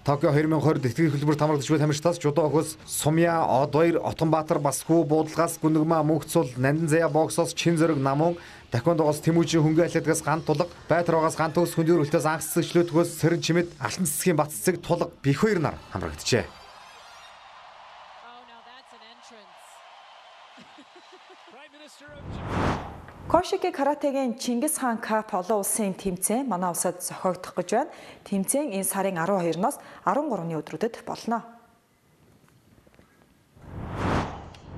Токио 0.04 0.32
2020 0.32 0.84
тэтгэх 0.84 1.12
хөтөлбөрт 1.12 1.40
хамрагдаж 1.40 1.68
буй 1.68 1.78
тамирчдаас 1.78 2.20
Жудо 2.20 2.48
хөөс 2.48 2.76
Сумья, 2.84 3.44
Од2, 3.44 4.00
Отонбаатар, 4.00 4.56
Басхүү, 4.56 5.04
Буудалгаас, 5.04 5.58
Гүнэгмаа, 5.60 6.00
Мөнхцул, 6.00 6.48
Нандин 6.56 6.88
заяа 6.88 7.08
боксоос 7.12 7.52
Чин 7.52 7.76
зориг 7.76 8.00
намун 8.00 8.38
Таквондогоос 8.68 9.24
Тэмүүжин 9.24 9.64
хөнгө 9.64 9.88
атлетикаас 9.88 10.20
гант 10.20 10.44
тулга, 10.44 10.68
Байтаргоос 10.92 11.40
гант 11.40 11.56
төгс 11.56 11.72
хөндөө 11.72 12.04
өргөлтөөс 12.04 12.26
анх 12.28 12.44
цэцэглөөдгөөс 12.44 13.10
Сэрэн 13.16 13.40
чимэд 13.40 13.68
алтан 13.80 14.04
цэцгийн 14.04 14.36
бат 14.36 14.52
цэцэг 14.52 14.84
тулга 14.84 15.08
бих 15.24 15.40
хоёр 15.40 15.56
нар 15.56 15.80
хамрагджээ. 15.88 16.44
Кошики 23.28 23.72
каратегийн 23.72 24.36
Чингис 24.36 24.76
хаан 24.76 25.00
кап 25.00 25.32
олон 25.32 25.64
улсын 25.64 25.96
тэмцээн 25.96 26.44
манай 26.48 26.68
улсад 26.68 27.00
зохиогдох 27.00 27.56
гэж 27.56 27.68
байна. 27.72 27.92
Тэмцээн 28.28 28.76
энэ 28.76 28.84
сарын 28.84 29.16
12-ноос 29.16 29.80
13-ны 30.04 30.60
өдрүүдэд 30.60 31.04
болно. 31.08 31.57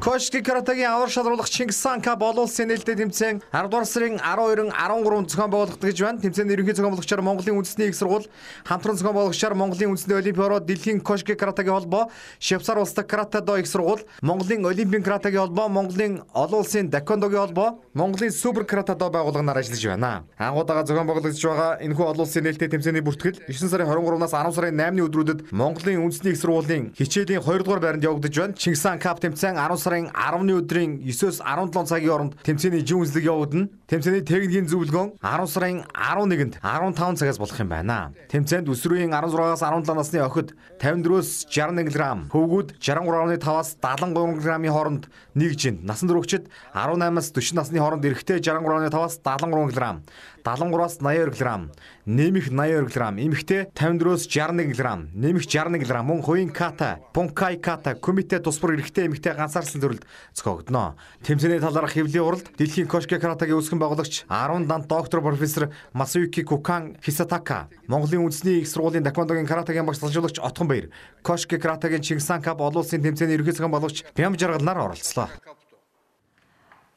Кошки 0.01 0.41
каратегийн 0.41 0.91
авар 0.91 1.11
шалруулах 1.11 1.51
Чингисхан 1.51 2.01
Кап 2.01 2.23
олон 2.23 2.49
улсын 2.49 2.69
нээлттэй 2.73 2.97
тэмцээн 2.97 3.43
10 3.53 3.69
дугаар 3.69 3.85
сарын 3.85 4.17
12-ын 4.17 4.73
13-нд 4.73 5.29
зохион 5.29 5.51
байгуулагдах 5.53 5.91
гэж 5.93 6.01
байна. 6.01 6.21
Тэмцээний 6.25 6.57
ерөнхий 6.57 6.73
зохион 6.73 6.97
байгуулагчаар 6.97 7.21
Монголын 7.21 7.61
үндэсний 7.61 7.93
их 7.93 7.97
сургууль, 8.01 8.25
хамтран 8.65 8.97
зохион 8.97 9.13
байгуулагчаар 9.13 9.53
Монголын 9.53 9.93
үндэсний 9.93 10.17
олимпийн 10.17 10.47
ороо 10.49 10.61
дэлхийн 10.61 11.01
Кошки 11.05 11.35
каратегийн 11.37 11.77
холбоо, 11.77 12.09
Швейцар 12.41 12.79
улс 12.81 12.97
дахь 12.97 13.13
каратэ 13.13 13.45
до 13.45 13.59
их 13.61 13.69
сургууль, 13.69 14.01
Монголын 14.23 14.65
олимпийн 14.65 15.03
каратегийн 15.05 15.45
холбоо, 15.45 15.69
Монголын 15.69 16.25
олон 16.33 16.61
улсын 16.65 16.89
дакондогийн 16.89 17.53
холбоо, 17.53 17.85
Монголын 17.93 18.33
супер 18.33 18.65
каратэ 18.65 18.95
до 18.97 19.11
байгууллагаар 19.13 19.59
ажиллаж 19.61 19.85
байна. 19.85 20.25
Ангуудаага 20.41 20.87
зохион 20.89 21.13
байгуулагдж 21.13 21.45
байгаа 21.45 21.77
энэхүү 21.85 22.07
олон 22.09 22.25
улсын 22.25 22.49
нээлттэй 22.49 22.73
тэмцээний 22.73 23.05
бүртгэл 23.05 23.53
9 23.53 23.69
сарын 23.69 23.93
23-наас 23.93 24.33
10 24.33 24.57
сарын 24.57 24.81
8-ны 24.81 25.05
өдрүүдэд 25.05 25.53
Монголын 25.53 26.09
үндэсний 26.09 26.33
их 26.33 26.41
сургуулийн 26.41 26.97
хичээлийн 26.97 27.45
2 27.45 27.69
дугаар 27.69 27.85
байранд 27.85 28.05
явагдаж 28.09 28.33
байна. 28.33 28.57
Чингисхан 28.57 28.97
Кап 28.97 29.21
тэмцээн 29.21 29.61
10 29.61 29.90
сарын 29.91 30.07
10-ны 30.15 30.55
өдрийн 30.63 30.93
9-өөс 31.03 31.43
17 31.43 31.91
цагийн 31.91 32.11
хооронд 32.11 32.35
тэмцээний 32.47 32.87
жин 32.87 33.03
үзлэг 33.03 33.27
явагдана. 33.27 33.67
Тэмцээний 33.91 34.23
техникийн 34.23 34.71
зөвлөгөөн 34.71 35.19
10 35.19 35.51
сарын 35.51 35.83
11-нд 35.91 36.63
15 36.63 37.19
цагаас 37.19 37.41
болох 37.43 37.59
юм 37.59 37.71
байна. 37.75 38.15
Тэмцээнд 38.31 38.71
өсвөрийн 38.71 39.11
16-аас 39.11 39.67
17 39.67 39.99
насны 39.99 40.23
охид 40.23 40.55
54-өөс 40.79 41.51
61 41.51 41.91
г, 41.91 41.99
хөвгүүд 42.31 42.69
63.5-аас 42.79 43.75
73 43.83 44.39
г-ийн 44.39 44.71
хооронд 44.71 45.11
нэг 45.35 45.57
жинд, 45.59 45.85
насан 45.85 46.09
туршид 46.09 46.49
18-аас 46.75 47.31
40 47.33 47.55
насны 47.55 47.79
хооронд 47.79 48.05
эрэгтэй 48.05 48.41
63.5-аас 48.41 49.21
73 49.23 49.71
г, 49.71 50.03
73-аас 50.45 50.99
82 51.01 51.39
г, 51.39 51.71
нэмэх 52.07 52.51
82 52.51 52.91
г, 52.91 53.01
эмэгтэй 53.23 53.61
54-өөс 53.75 54.27
61 54.27 54.75
г, 54.75 54.83
нэмэх 55.15 55.45
61 55.47 55.85
г, 55.87 56.03
мөн 56.03 56.23
хувийн 56.23 56.51
ката, 56.51 57.01
пункай 57.15 57.57
ката, 57.57 57.95
комитет 57.95 58.45
тус 58.45 58.59
бүр 58.59 58.77
эрэгтэй 58.77 59.07
эмэгтэй 59.07 59.35
ганцаарсан 59.35 59.81
зөвлөлд 59.81 60.05
зохиогдно. 60.35 60.97
Тэмцээний 61.23 61.61
талаарх 61.61 61.95
хэвлийн 61.95 62.25
уралд 62.25 62.47
дэлхийн 62.59 62.89
Кошке 62.89 63.19
каратагийн 63.19 63.57
үүсгэн 63.57 63.79
байгуулагч 63.79 64.27
10 64.29 64.67
дант 64.67 64.89
доктор 64.89 65.21
профессор 65.23 65.71
Масаюки 65.93 66.43
Кукан 66.43 66.97
Хисатака, 67.05 67.69
Монголын 67.87 68.27
үндэсний 68.27 68.61
их 68.61 68.69
сургуулийн 68.69 69.05
таквондогийн 69.05 69.47
каратагийн 69.47 69.87
багш 69.87 70.01
салжуулагч 70.01 70.41
Отхон 70.41 70.69
Баяр, 70.69 70.91
Кошке 71.23 71.59
каратагийн 71.59 72.03
Чингисан 72.03 72.43
кап 72.43 72.61
олон 72.61 72.83
улсын 72.83 73.03
тэмцээний 73.03 73.37
ерөнхий 73.37 73.55
цагаан 73.55 73.73
байгуулагч 73.73 74.05
Бям 74.17 74.37
жаргал 74.37 74.65
нар 74.65 74.79
оролцлоо. 74.79 75.30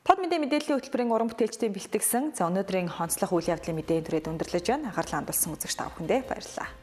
Под 0.03 0.19
мэдээ 0.19 0.39
мэдээллийн 0.43 0.77
хөтөлбөрийн 0.77 1.13
уран 1.15 1.31
бүтээлчдийн 1.31 1.71
бэлтгэсэн 1.71 2.23
за 2.35 2.51
өнөөдрийн 2.51 2.91
онцлог 2.91 3.31
үйл 3.31 3.51
явдлын 3.55 3.79
мэдээ 3.79 4.03
төрөд 4.03 4.29
өндөрлөж 4.35 4.65
байна. 4.67 4.91
Анхаарлаа 4.91 5.23
хандуулсан 5.23 5.55
үзэгч 5.55 5.75
та 5.79 5.87
бүхэндээ 5.87 6.27
баярлалаа. 6.27 6.82